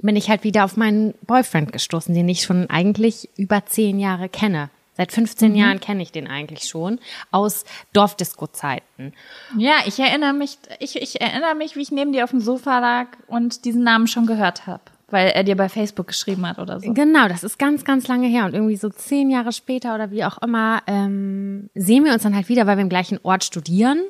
[0.02, 4.28] bin ich halt wieder auf meinen Boyfriend gestoßen, den ich schon eigentlich über zehn Jahre
[4.28, 4.70] kenne.
[4.98, 5.56] Seit 15 mhm.
[5.56, 6.98] Jahren kenne ich den eigentlich schon
[7.30, 9.12] aus Dorfdisco-Zeiten.
[9.56, 12.80] Ja, ich erinnere mich, ich, ich erinnere mich, wie ich neben dir auf dem Sofa
[12.80, 16.80] lag und diesen Namen schon gehört habe, weil er dir bei Facebook geschrieben hat oder
[16.80, 16.92] so.
[16.92, 20.24] Genau, das ist ganz, ganz lange her und irgendwie so zehn Jahre später oder wie
[20.24, 24.00] auch immer ähm, sehen wir uns dann halt wieder, weil wir im gleichen Ort studieren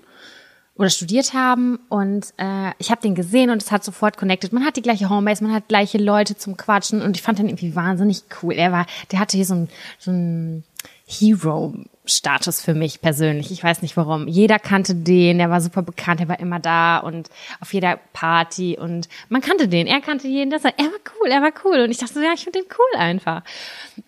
[0.79, 4.53] oder studiert haben und äh, ich habe den gesehen und es hat sofort connected.
[4.53, 7.49] Man hat die gleiche Homebase, man hat gleiche Leute zum Quatschen und ich fand den
[7.49, 8.55] irgendwie wahnsinnig cool.
[8.55, 9.69] Er war, der hatte hier so ein,
[9.99, 10.63] so ein
[11.07, 13.51] Hero-Status für mich persönlich.
[13.51, 14.29] Ich weiß nicht warum.
[14.29, 17.29] Jeder kannte den, der war super bekannt, er war immer da und
[17.61, 21.43] auf jeder Party und man kannte den, er kannte jeden, das er war cool, er
[21.43, 23.43] war cool und ich dachte so, ja, ich finde den cool einfach.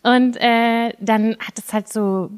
[0.04, 2.30] Und äh, dann hat es halt so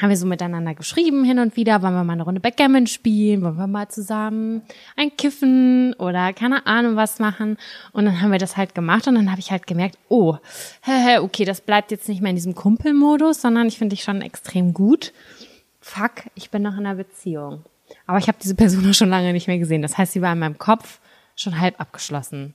[0.00, 3.42] haben wir so miteinander geschrieben hin und wieder, wollen wir mal eine Runde Backgammon spielen,
[3.42, 4.62] wollen wir mal zusammen
[4.96, 7.56] ein Kiffen oder keine Ahnung was machen.
[7.92, 10.36] Und dann haben wir das halt gemacht und dann habe ich halt gemerkt, oh,
[11.20, 14.74] okay, das bleibt jetzt nicht mehr in diesem Kumpelmodus, sondern ich finde dich schon extrem
[14.74, 15.12] gut.
[15.80, 17.64] Fuck, ich bin noch in einer Beziehung.
[18.06, 19.82] Aber ich habe diese Person schon lange nicht mehr gesehen.
[19.82, 21.00] Das heißt, sie war in meinem Kopf
[21.36, 22.54] schon halb abgeschlossen.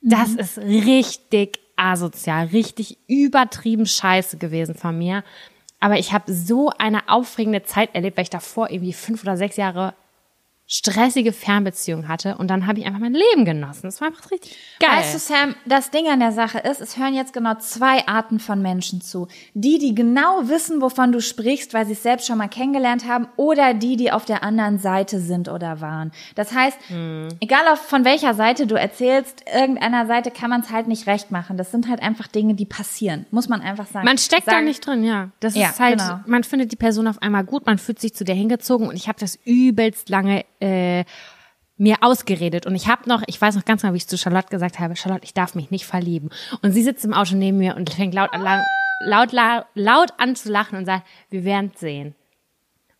[0.00, 0.38] Das mhm.
[0.38, 5.24] ist richtig asozial, richtig übertrieben scheiße gewesen von mir,
[5.82, 9.56] aber ich habe so eine aufregende Zeit erlebt, weil ich davor irgendwie fünf oder sechs
[9.56, 9.94] Jahre
[10.72, 13.82] stressige Fernbeziehung hatte und dann habe ich einfach mein Leben genossen.
[13.82, 14.88] Das war einfach richtig geil.
[15.00, 18.40] Weißt du, Sam, das Ding an der Sache ist, es hören jetzt genau zwei Arten
[18.40, 19.28] von Menschen zu.
[19.52, 23.28] Die, die genau wissen, wovon du sprichst, weil sie es selbst schon mal kennengelernt haben
[23.36, 26.10] oder die, die auf der anderen Seite sind oder waren.
[26.36, 27.28] Das heißt, hm.
[27.40, 31.30] egal auf, von welcher Seite du erzählst, irgendeiner Seite kann man es halt nicht recht
[31.30, 31.58] machen.
[31.58, 34.06] Das sind halt einfach Dinge, die passieren, muss man einfach sagen.
[34.06, 35.28] Man steckt sagen, da nicht drin, ja.
[35.40, 36.20] Das ja, ist halt, genau.
[36.24, 39.08] man findet die Person auf einmal gut, man fühlt sich zu der hingezogen und ich
[39.08, 41.04] habe das übelst lange äh,
[41.76, 44.48] mir ausgeredet und ich habe noch, ich weiß noch ganz genau, wie ich zu Charlotte
[44.48, 46.30] gesagt habe, Charlotte, ich darf mich nicht verlieben.
[46.62, 48.42] Und sie sitzt im Auto neben mir und fängt laut an,
[49.04, 52.14] laut, laut, laut an zu lachen und sagt, wir werden sehen.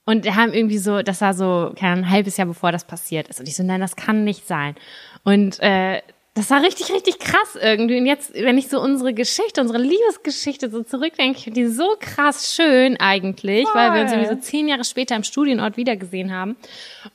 [0.05, 3.39] Und wir haben irgendwie so, das war so, ein halbes Jahr bevor das passiert ist.
[3.39, 4.75] Und ich so, nein, das kann nicht sein.
[5.23, 6.03] Und äh,
[6.35, 7.99] das war richtig, richtig krass irgendwie.
[7.99, 11.95] Und jetzt, wenn ich so unsere Geschichte, unsere Liebesgeschichte so zurückdenke, ich finde die so
[12.01, 13.75] krass schön eigentlich, Voll.
[13.75, 16.57] weil wir uns irgendwie so zehn Jahre später im Studienort wiedergesehen haben.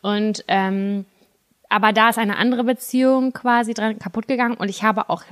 [0.02, 1.06] Und ähm,
[1.70, 5.24] aber da ist eine andere Beziehung quasi dran kaputt gegangen und ich habe auch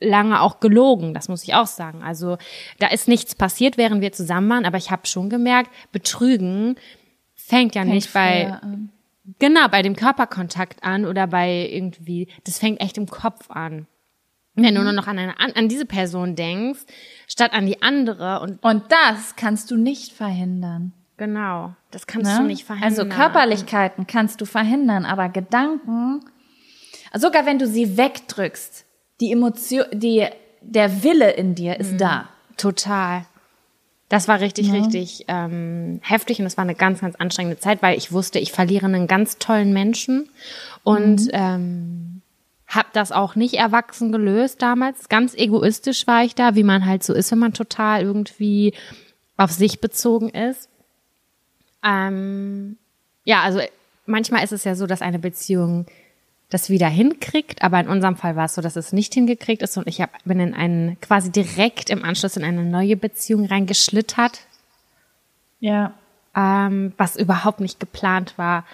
[0.00, 2.02] lange auch gelogen, das muss ich auch sagen.
[2.02, 2.38] Also
[2.78, 6.76] da ist nichts passiert, während wir zusammen waren, aber ich habe schon gemerkt, Betrügen
[7.34, 8.58] fängt ja fängt nicht bei
[9.38, 13.86] genau bei dem Körperkontakt an oder bei irgendwie, das fängt echt im Kopf an.
[14.54, 14.86] Wenn du mhm.
[14.86, 16.80] nur noch an, eine, an diese Person denkst,
[17.26, 20.92] statt an die andere und und das kannst du nicht verhindern.
[21.16, 22.38] Genau, das kannst ne?
[22.38, 22.90] du nicht verhindern.
[22.90, 26.20] Also Körperlichkeiten kannst du verhindern, aber Gedanken,
[27.14, 28.84] sogar wenn du sie wegdrückst,
[29.20, 30.26] die Emotion, die,
[30.60, 31.98] der Wille in dir ist mhm.
[31.98, 32.28] da.
[32.56, 33.24] Total.
[34.12, 34.74] Das war richtig, ja.
[34.74, 38.52] richtig ähm, heftig und es war eine ganz, ganz anstrengende Zeit, weil ich wusste, ich
[38.52, 40.28] verliere einen ganz tollen Menschen
[40.84, 41.30] und mhm.
[41.32, 42.22] ähm,
[42.66, 45.08] habe das auch nicht erwachsen gelöst damals.
[45.08, 48.74] Ganz egoistisch war ich da, wie man halt so ist, wenn man total irgendwie
[49.38, 50.68] auf sich bezogen ist.
[51.82, 52.76] Ähm,
[53.24, 53.60] ja, also
[54.04, 55.86] manchmal ist es ja so, dass eine Beziehung
[56.52, 59.76] das wieder hinkriegt, aber in unserem Fall war es so, dass es nicht hingekriegt ist
[59.76, 64.40] und ich hab, bin in einen quasi direkt im Anschluss in eine neue Beziehung reingeschlittert.
[65.60, 65.94] Ja.
[66.34, 68.64] Ähm, was überhaupt nicht geplant war,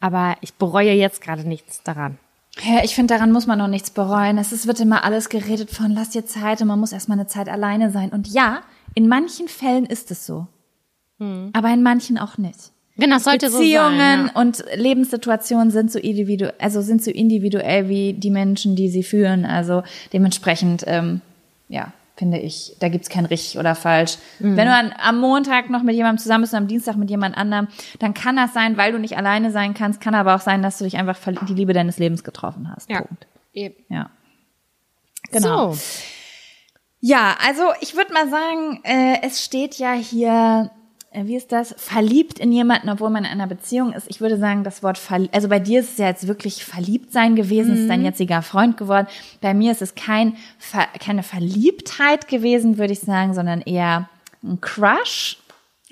[0.00, 2.18] aber ich bereue jetzt gerade nichts daran.
[2.62, 4.38] Ja, ich finde, daran muss man noch nichts bereuen.
[4.38, 7.28] Es ist, wird immer alles geredet von, lass dir Zeit und man muss erstmal eine
[7.28, 8.10] Zeit alleine sein.
[8.10, 8.62] Und ja,
[8.94, 10.46] in manchen Fällen ist es so.
[11.18, 11.50] Hm.
[11.52, 12.72] Aber in manchen auch nicht.
[12.98, 14.40] Genau, sollte Beziehungen so sein, ja.
[14.40, 19.44] und Lebenssituationen sind so individuell, also sind so individuell wie die Menschen, die sie führen.
[19.44, 21.20] Also dementsprechend, ähm,
[21.68, 24.18] ja, finde ich, da gibt's kein richtig oder falsch.
[24.40, 24.56] Mhm.
[24.56, 27.36] Wenn du an, am Montag noch mit jemandem zusammen bist und am Dienstag mit jemand
[27.36, 27.68] anderem,
[28.00, 30.78] dann kann das sein, weil du nicht alleine sein kannst, kann aber auch sein, dass
[30.78, 31.16] du dich einfach
[31.48, 32.90] die Liebe deines Lebens getroffen hast.
[32.90, 33.02] Ja.
[33.02, 33.28] Punkt.
[33.52, 33.76] Eben.
[33.88, 34.10] Ja.
[35.30, 35.72] Genau.
[35.72, 35.80] So.
[37.00, 40.72] Ja, also ich würde mal sagen, äh, es steht ja hier
[41.26, 44.08] wie ist das, verliebt in jemanden, obwohl man in einer Beziehung ist.
[44.08, 47.12] Ich würde sagen, das Wort verliebt, also bei dir ist es ja jetzt wirklich verliebt
[47.12, 47.80] sein gewesen, mhm.
[47.80, 49.06] ist dein jetziger Freund geworden.
[49.40, 50.36] Bei mir ist es kein,
[51.00, 54.08] keine Verliebtheit gewesen, würde ich sagen, sondern eher
[54.42, 55.38] ein Crush,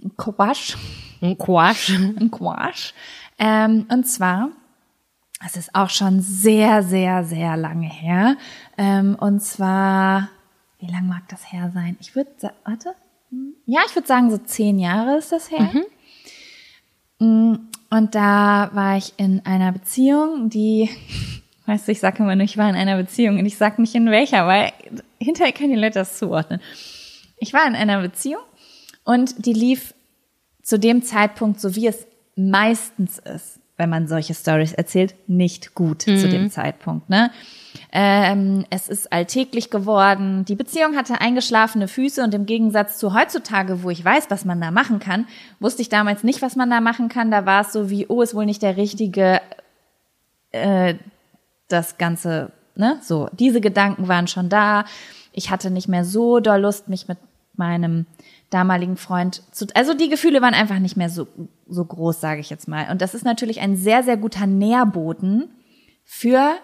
[0.02, 0.76] ein Quash.
[1.22, 1.90] Ein Quash.
[2.20, 2.92] Ein Quash.
[3.38, 4.50] Ähm, und zwar,
[5.44, 8.36] es ist auch schon sehr, sehr, sehr lange her.
[8.76, 10.28] Ähm, und zwar,
[10.78, 11.96] wie lang mag das her sein?
[12.00, 12.30] Ich würde,
[12.64, 12.94] warte,
[13.66, 15.70] ja, ich würde sagen, so zehn Jahre ist das her.
[17.18, 17.52] Mhm.
[17.52, 20.88] Mm, und da war ich in einer Beziehung, die,
[21.66, 23.94] weißt du, ich sage immer nur, ich war in einer Beziehung und ich sage nicht
[23.94, 24.72] in welcher, weil
[25.18, 26.60] hinterher können die Leute das zuordnen.
[27.38, 28.42] Ich war in einer Beziehung
[29.04, 29.94] und die lief
[30.62, 32.06] zu dem Zeitpunkt, so wie es
[32.36, 36.18] meistens ist, wenn man solche Stories erzählt, nicht gut mhm.
[36.18, 37.10] zu dem Zeitpunkt.
[37.10, 37.30] Ne?
[37.92, 40.44] Ähm, es ist alltäglich geworden.
[40.46, 44.60] Die Beziehung hatte eingeschlafene Füße und im Gegensatz zu heutzutage, wo ich weiß, was man
[44.60, 45.26] da machen kann,
[45.60, 47.30] wusste ich damals nicht, was man da machen kann.
[47.30, 49.40] Da war es so wie, oh, ist wohl nicht der richtige,
[50.52, 50.94] äh,
[51.68, 52.98] das Ganze, ne?
[53.02, 54.84] So, diese Gedanken waren schon da.
[55.32, 57.18] Ich hatte nicht mehr so doll Lust, mich mit
[57.54, 58.06] meinem
[58.50, 61.26] damaligen Freund zu, also die Gefühle waren einfach nicht mehr so,
[61.68, 62.90] so groß, sage ich jetzt mal.
[62.90, 65.50] Und das ist natürlich ein sehr, sehr guter Nährboden
[66.04, 66.54] für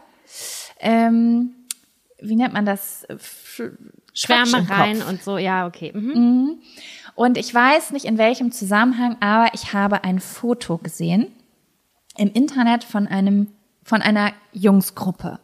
[0.79, 1.55] ähm,
[2.21, 3.07] wie nennt man das?
[4.15, 5.93] Schwärmereien und so, ja, okay.
[5.95, 6.13] Mhm.
[6.13, 6.59] Mhm.
[7.15, 11.29] Und ich weiß nicht in welchem Zusammenhang, aber ich habe ein Foto gesehen
[12.17, 13.49] im Internet von einem,
[13.83, 15.41] von einer Jungsgruppe.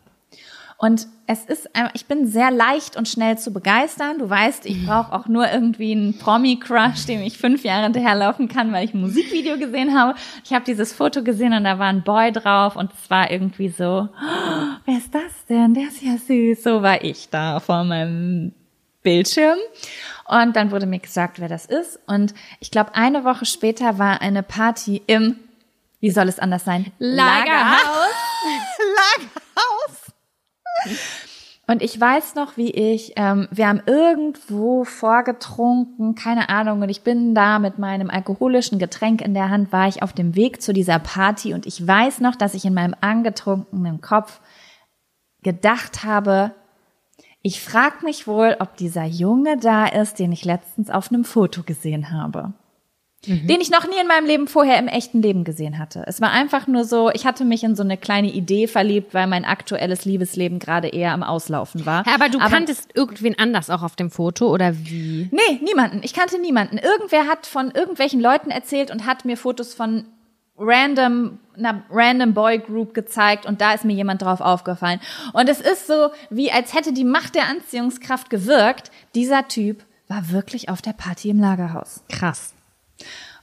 [0.77, 4.19] Und es ist, ich bin sehr leicht und schnell zu begeistern.
[4.19, 8.73] Du weißt, ich brauche auch nur irgendwie einen Promi-Crush, dem ich fünf Jahre hinterherlaufen kann,
[8.73, 10.19] weil ich ein Musikvideo gesehen habe.
[10.43, 13.69] Ich habe dieses Foto gesehen und da war ein Boy drauf und es war irgendwie
[13.69, 15.75] so, oh, wer ist das denn?
[15.75, 16.63] Der ist ja süß.
[16.63, 18.55] So war ich da vor meinem
[19.03, 19.59] Bildschirm.
[20.25, 22.01] Und dann wurde mir gesagt, wer das ist.
[22.07, 25.37] Und ich glaube, eine Woche später war eine Party im,
[26.01, 26.91] wie soll es anders sein?
[26.99, 27.83] Lagerhaus.
[29.19, 29.33] Lagerhaus.
[31.67, 37.03] Und ich weiß noch, wie ich, ähm, wir haben irgendwo vorgetrunken, keine Ahnung, und ich
[37.03, 40.73] bin da mit meinem alkoholischen Getränk in der Hand, war ich auf dem Weg zu
[40.73, 44.41] dieser Party und ich weiß noch, dass ich in meinem angetrunkenen Kopf
[45.43, 46.53] gedacht habe,
[47.43, 51.63] ich frage mich wohl, ob dieser Junge da ist, den ich letztens auf einem Foto
[51.63, 52.55] gesehen habe.
[53.27, 56.05] Den ich noch nie in meinem Leben vorher im echten Leben gesehen hatte.
[56.07, 59.27] Es war einfach nur so, ich hatte mich in so eine kleine Idee verliebt, weil
[59.27, 62.07] mein aktuelles Liebesleben gerade eher am Auslaufen war.
[62.07, 65.29] Aber du kanntest irgendwen anders auch auf dem Foto oder wie?
[65.33, 66.01] Nee, niemanden.
[66.05, 66.79] Ich kannte niemanden.
[66.79, 70.05] Irgendwer hat von irgendwelchen Leuten erzählt und hat mir Fotos von
[70.57, 75.01] random, einer random Boy Group gezeigt und da ist mir jemand drauf aufgefallen.
[75.33, 78.93] Und es ist so, wie als hätte die Macht der Anziehungskraft gewirkt.
[79.17, 82.03] Dieser Typ war wirklich auf der Party im Lagerhaus.
[82.09, 82.55] Krass.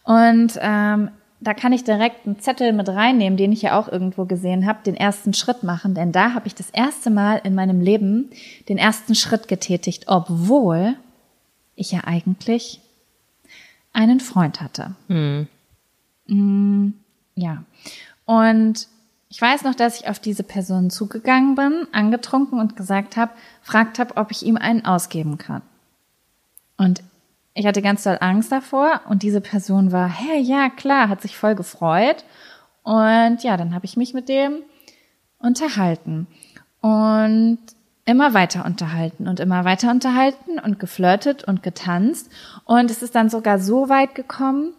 [0.04, 1.10] Und ähm,
[1.42, 4.80] da kann ich direkt einen Zettel mit reinnehmen, den ich ja auch irgendwo gesehen habe,
[4.84, 8.30] den ersten Schritt machen, denn da habe ich das erste Mal in meinem Leben
[8.70, 10.96] den ersten Schritt getätigt, obwohl
[11.76, 12.80] ich ja eigentlich
[13.94, 14.96] einen Freund hatte.
[15.08, 15.48] Hm.
[16.28, 16.94] Mm,
[17.36, 17.64] ja.
[18.26, 18.88] Und
[19.30, 24.00] ich weiß noch, dass ich auf diese Person zugegangen bin, angetrunken und gesagt habe, fragt
[24.00, 25.62] habe, ob ich ihm einen ausgeben kann.
[26.78, 27.04] Und
[27.56, 31.38] ich hatte ganz doll Angst davor und diese Person war, hey, ja, klar, hat sich
[31.38, 32.26] voll gefreut.
[32.84, 34.62] Und ja, dann habe ich mich mit dem
[35.40, 36.28] unterhalten
[36.82, 37.60] und
[38.04, 42.30] immer weiter unterhalten und immer weiter unterhalten und geflirtet und getanzt.
[42.66, 44.74] Und es ist dann sogar so weit gekommen,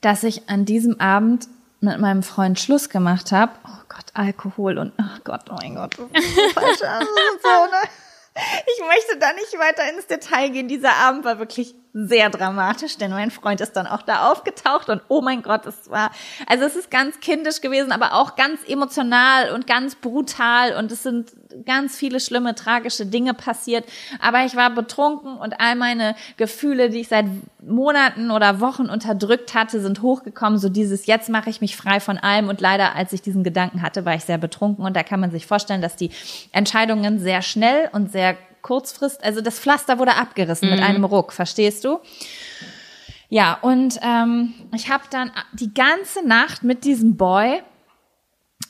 [0.00, 1.48] dass ich an diesem Abend
[1.80, 3.52] mit meinem Freund Schluss gemacht habe.
[3.66, 6.84] Oh Gott, Alkohol und oh Gott, oh mein Gott, das ist
[8.36, 10.68] Ich möchte da nicht weiter ins Detail gehen.
[10.68, 15.00] Dieser Abend war wirklich sehr dramatisch, denn mein Freund ist dann auch da aufgetaucht und
[15.08, 16.10] oh mein Gott, es war,
[16.46, 21.02] also es ist ganz kindisch gewesen, aber auch ganz emotional und ganz brutal und es
[21.02, 21.32] sind
[21.64, 23.86] ganz viele schlimme, tragische Dinge passiert.
[24.20, 27.24] Aber ich war betrunken und all meine Gefühle, die ich seit
[27.62, 30.58] Monaten oder Wochen unterdrückt hatte, sind hochgekommen.
[30.58, 32.48] So dieses, jetzt mache ich mich frei von allem.
[32.48, 34.84] Und leider, als ich diesen Gedanken hatte, war ich sehr betrunken.
[34.84, 36.10] Und da kann man sich vorstellen, dass die
[36.52, 38.36] Entscheidungen sehr schnell und sehr
[38.66, 40.74] kurzfrist, also das Pflaster wurde abgerissen mhm.
[40.74, 42.00] mit einem Ruck, verstehst du?
[43.28, 47.62] Ja, und ähm, ich habe dann die ganze Nacht mit diesem Boy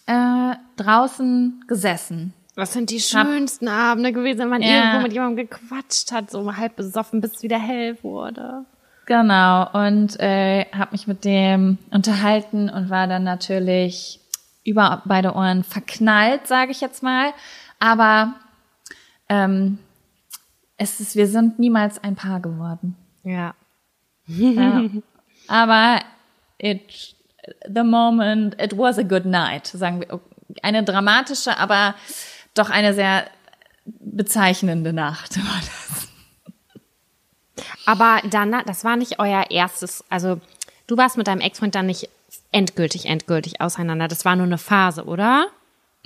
[0.07, 2.35] äh, draußen gesessen.
[2.57, 4.69] Was sind die schönsten hab, Abende gewesen, wenn man ja.
[4.69, 8.65] irgendwo mit jemandem gequatscht hat, so halb besoffen, bis es wieder hell wurde.
[9.07, 14.21] Genau, und äh, habe mich mit dem unterhalten und war dann natürlich
[14.65, 17.33] über beide Ohren verknallt, sage ich jetzt mal.
[17.79, 18.35] Aber
[19.29, 19.79] ähm,
[20.77, 22.97] es ist, wir sind niemals ein Paar geworden.
[23.23, 23.55] Ja.
[24.27, 24.85] ja.
[25.49, 26.01] Aber
[26.59, 27.15] it,
[27.67, 30.21] the moment, it was a good night, sagen wir.
[30.63, 31.95] Eine dramatische, aber
[32.55, 33.27] doch eine sehr
[33.85, 36.09] bezeichnende Nacht war das.
[37.85, 40.41] Aber dann, das war nicht euer erstes, also
[40.87, 42.09] du warst mit deinem Ex-Freund dann nicht
[42.53, 44.09] endgültig, endgültig auseinander.
[44.09, 45.47] Das war nur eine Phase, oder?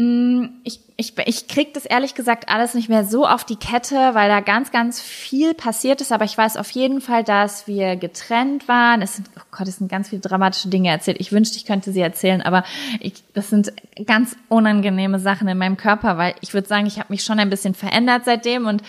[0.01, 4.15] Mm, ich, ich, ich krieg das ehrlich gesagt alles nicht mehr so auf die Kette,
[4.15, 6.11] weil da ganz, ganz viel passiert ist.
[6.11, 9.03] Aber ich weiß auf jeden Fall, dass wir getrennt waren.
[9.03, 11.19] Es sind, oh Gott, es sind ganz viele dramatische Dinge erzählt.
[11.21, 12.65] Ich wünschte, ich könnte sie erzählen, aber
[12.99, 13.75] ich, das sind
[14.07, 17.51] ganz unangenehme Sachen in meinem Körper, weil ich würde sagen, ich habe mich schon ein
[17.51, 18.83] bisschen verändert seitdem und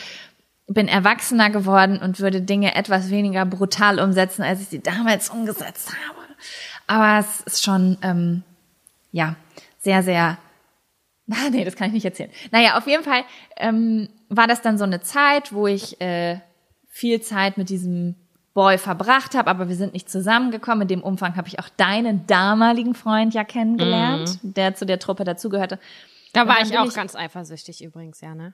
[0.67, 5.89] bin erwachsener geworden und würde Dinge etwas weniger brutal umsetzen, als ich sie damals umgesetzt
[6.07, 6.19] habe.
[6.87, 8.43] Aber es ist schon, ähm,
[9.11, 9.35] ja,
[9.79, 10.37] sehr, sehr
[11.45, 12.29] Ah, nee, das kann ich nicht erzählen.
[12.51, 13.23] Naja, auf jeden Fall
[13.57, 16.39] ähm, war das dann so eine Zeit, wo ich äh,
[16.89, 18.15] viel Zeit mit diesem
[18.53, 20.83] Boy verbracht habe, aber wir sind nicht zusammengekommen.
[20.83, 24.53] In dem Umfang habe ich auch deinen damaligen Freund ja kennengelernt, mhm.
[24.53, 25.79] der zu der Truppe dazugehörte.
[26.33, 28.53] Da war ich auch ich, ganz eifersüchtig übrigens, ja, ne?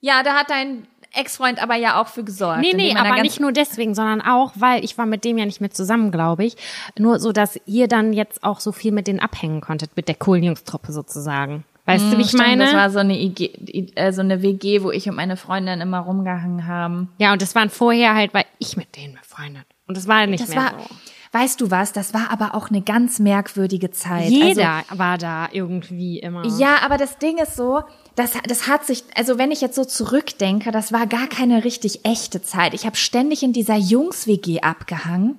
[0.00, 2.60] Ja, da hat dein Ex-Freund aber ja auch für gesorgt.
[2.60, 5.60] Nee, nee, aber nicht nur deswegen, sondern auch, weil ich war mit dem ja nicht
[5.60, 6.56] mehr zusammen, glaube ich.
[6.96, 10.14] Nur so, dass ihr dann jetzt auch so viel mit denen abhängen konntet, mit der
[10.14, 11.64] Kohlenjungstruppe sozusagen.
[11.88, 12.64] Weißt hm, du, wie ich stimmt, meine?
[12.66, 13.46] Das war so eine, IG,
[13.94, 17.08] äh, so eine WG, wo ich und meine Freundin immer rumgehangen haben.
[17.16, 19.64] Ja, und das waren vorher halt, weil ich mit denen befreundet.
[19.86, 20.94] Und das war nicht das mehr war, so.
[21.32, 24.28] Weißt du was, das war aber auch eine ganz merkwürdige Zeit.
[24.28, 26.44] Jeder also, war da irgendwie immer.
[26.58, 27.80] Ja, aber das Ding ist so,
[28.16, 32.04] das, das hat sich, also wenn ich jetzt so zurückdenke, das war gar keine richtig
[32.04, 32.74] echte Zeit.
[32.74, 35.38] Ich habe ständig in dieser Jungs-WG abgehangen.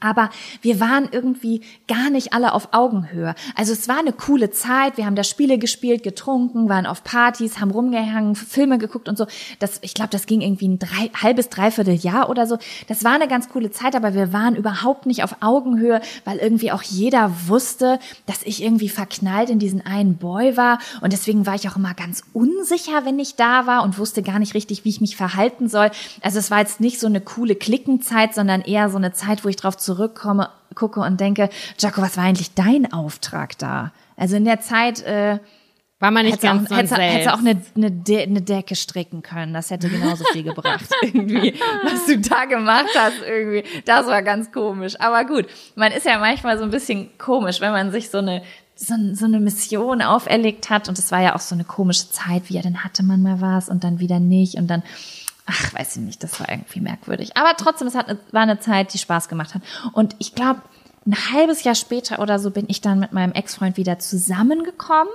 [0.00, 0.28] Aber
[0.60, 3.34] wir waren irgendwie gar nicht alle auf Augenhöhe.
[3.54, 4.96] Also es war eine coole Zeit.
[4.98, 9.26] Wir haben da Spiele gespielt, getrunken, waren auf Partys, haben rumgehangen, Filme geguckt und so.
[9.58, 12.58] Das, ich glaube, das ging irgendwie ein drei, halbes, dreiviertel Jahr oder so.
[12.86, 16.70] Das war eine ganz coole Zeit, aber wir waren überhaupt nicht auf Augenhöhe, weil irgendwie
[16.70, 20.80] auch jeder wusste, dass ich irgendwie verknallt in diesen einen Boy war.
[21.00, 24.38] Und deswegen war ich auch immer ganz unsicher, wenn ich da war und wusste gar
[24.38, 25.90] nicht richtig, wie ich mich verhalten soll.
[26.20, 29.48] Also es war jetzt nicht so eine coole Klickenzeit, sondern eher so eine Zeit, wo
[29.48, 31.48] ich drauf zurückkomme, gucke und denke,
[31.78, 33.92] Jaco, was war eigentlich dein Auftrag da?
[34.16, 35.38] Also in der Zeit äh,
[36.00, 39.52] War man nicht ganz auch, hätte, hätte auch eine, eine, De eine Decke stricken können.
[39.52, 40.84] Das hätte genauso viel gebracht.
[41.02, 43.64] irgendwie, was du da gemacht hast, irgendwie.
[43.84, 44.94] Das war ganz komisch.
[45.00, 48.42] Aber gut, man ist ja manchmal so ein bisschen komisch, wenn man sich so eine,
[48.76, 50.88] so, so eine Mission auferlegt hat.
[50.88, 53.40] Und es war ja auch so eine komische Zeit, wie ja, dann hatte man mal
[53.40, 54.84] was und dann wieder nicht und dann,
[55.48, 57.36] ach, weiß ich nicht, das war irgendwie merkwürdig.
[57.36, 59.62] Aber trotzdem, es hat, eine- war eine Zeit, die Spaß gemacht hat.
[59.92, 60.62] Und ich glaube,
[61.06, 65.12] ein halbes Jahr später oder so bin ich dann mit meinem Ex-Freund wieder zusammengekommen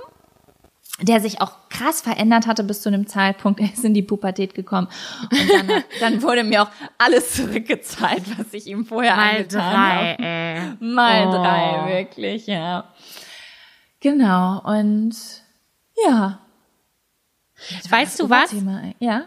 [1.00, 3.58] der sich auch krass verändert hatte bis zu einem Zeitpunkt.
[3.58, 4.86] Er ist in die Pubertät gekommen
[5.22, 9.72] und dann, hat, dann wurde mir auch alles zurückgezahlt, was ich ihm vorher Mal angetan
[9.72, 10.22] drei, habe.
[10.22, 10.76] ey.
[10.94, 11.32] Mal Oh.
[11.32, 12.84] drei, wirklich, ja.
[13.98, 15.16] Genau, und
[16.06, 16.38] ja.
[17.88, 18.50] Weißt du was?
[18.50, 19.24] Thema, ja.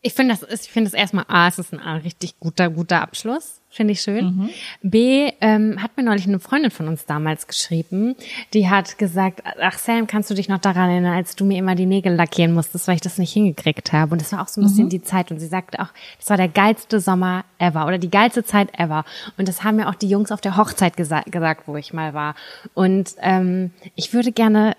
[0.00, 2.70] Ich finde das ist, ich finde das erstmal A, es ist ein A, richtig guter,
[2.70, 3.60] guter Abschluss.
[3.68, 4.24] Finde ich schön.
[4.24, 4.50] Mhm.
[4.80, 8.14] B, ähm, hat mir neulich eine Freundin von uns damals geschrieben,
[8.54, 11.74] die hat gesagt, ach Sam, kannst du dich noch daran erinnern, als du mir immer
[11.74, 14.12] die Nägel lackieren musstest, weil ich das nicht hingekriegt habe.
[14.12, 14.90] Und das war auch so ein bisschen Mhm.
[14.90, 15.30] die Zeit.
[15.32, 15.88] Und sie sagte auch,
[16.18, 19.04] das war der geilste Sommer ever oder die geilste Zeit ever.
[19.36, 22.14] Und das haben mir auch die Jungs auf der Hochzeit gesa gesagt, wo ich mal
[22.14, 22.36] war.
[22.74, 24.76] Und ähm, ich würde gerne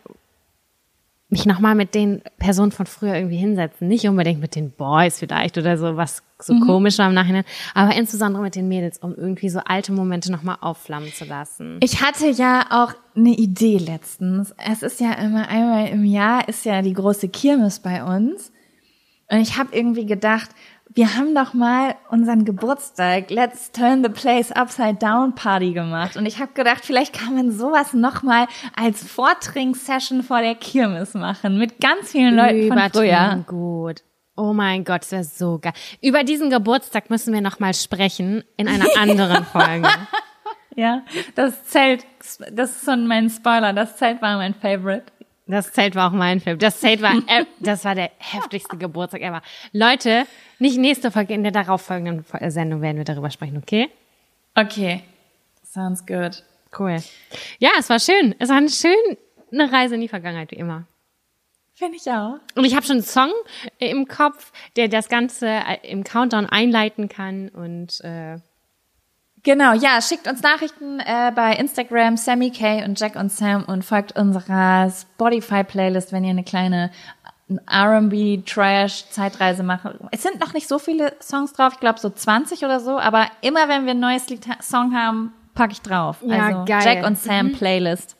[1.29, 3.87] mich nochmal mit den Personen von früher irgendwie hinsetzen.
[3.87, 7.43] Nicht unbedingt mit den Boys vielleicht oder so was so komisch war im Nachhinein,
[7.73, 11.79] aber insbesondere mit den Mädels, um irgendwie so alte Momente nochmal aufflammen zu lassen.
[11.81, 14.55] Ich hatte ja auch eine Idee letztens.
[14.57, 18.53] Es ist ja immer einmal im Jahr ist ja die große Kirmes bei uns.
[19.29, 20.49] Und ich habe irgendwie gedacht,
[20.91, 26.17] wir haben doch mal unseren Geburtstag Let's Turn the Place Upside Down Party gemacht.
[26.17, 31.13] Und ich habe gedacht, vielleicht kann man sowas noch mal als Vortrinksession vor der Kirmes
[31.13, 33.43] machen mit ganz vielen Leuten von Übertrieben früher.
[33.47, 34.03] gut.
[34.35, 35.73] Oh mein Gott, das wäre so geil.
[36.01, 39.87] Über diesen Geburtstag müssen wir nochmal sprechen in einer anderen Folge.
[40.75, 41.03] Ja,
[41.35, 42.05] das Zelt,
[42.51, 43.73] das ist so mein Spoiler.
[43.73, 45.03] Das Zelt war mein Favorite.
[45.51, 46.59] Das Zelt war auch mein Film.
[46.59, 49.41] Das Zelt war, äh, das war der heftigste Geburtstag ever.
[49.73, 50.25] Leute,
[50.59, 53.89] nicht nächste Folge, in der darauffolgenden Fo- Sendung werden wir darüber sprechen, okay?
[54.55, 55.03] Okay,
[55.63, 56.43] sounds good.
[56.77, 56.97] Cool.
[57.57, 58.35] Ja, es war schön.
[58.37, 60.85] Es war eine schöne Reise in die Vergangenheit, wie immer.
[61.73, 62.35] Finde ich auch.
[62.55, 63.31] Und ich habe schon einen Song
[63.79, 67.49] im Kopf, der das Ganze äh, im Countdown einleiten kann.
[67.49, 68.37] Und äh,
[69.43, 73.85] Genau, ja, schickt uns Nachrichten äh, bei Instagram Sammy K und Jack und Sam und
[73.85, 76.91] folgt unserer Spotify-Playlist, wenn ihr eine kleine
[77.67, 79.85] R&B Trash Zeitreise macht.
[80.11, 83.27] Es sind noch nicht so viele Songs drauf, ich glaube so 20 oder so, aber
[83.41, 86.17] immer wenn wir ein neues Lied Song haben, packe ich drauf.
[86.21, 86.81] Ja, also geil.
[86.83, 88.17] Jack und Sam Playlist.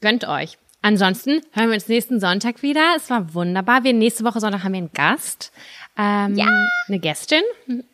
[0.00, 0.58] gönnt euch.
[0.80, 2.94] Ansonsten hören wir uns nächsten Sonntag wieder.
[2.96, 3.82] Es war wunderbar.
[3.82, 5.52] Wir nächste Woche Sonntag haben wir einen Gast.
[5.98, 6.46] Ähm, ja.
[6.86, 7.42] Eine Gästin.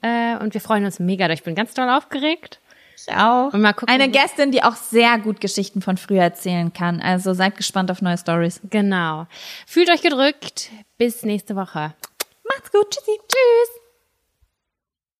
[0.03, 1.29] Äh, und wir freuen uns mega.
[1.31, 2.61] Ich bin ganz doll aufgeregt.
[2.97, 3.53] Ich auch.
[3.53, 7.01] Und mal gucken, Eine Gästin, die auch sehr gut Geschichten von früher erzählen kann.
[7.01, 8.61] Also seid gespannt auf neue Stories.
[8.71, 9.27] Genau.
[9.67, 10.71] Fühlt euch gedrückt.
[10.99, 11.95] Bis nächste Woche.
[12.45, 13.19] Macht's gut, tschüssi.
[13.29, 13.84] Tschüss.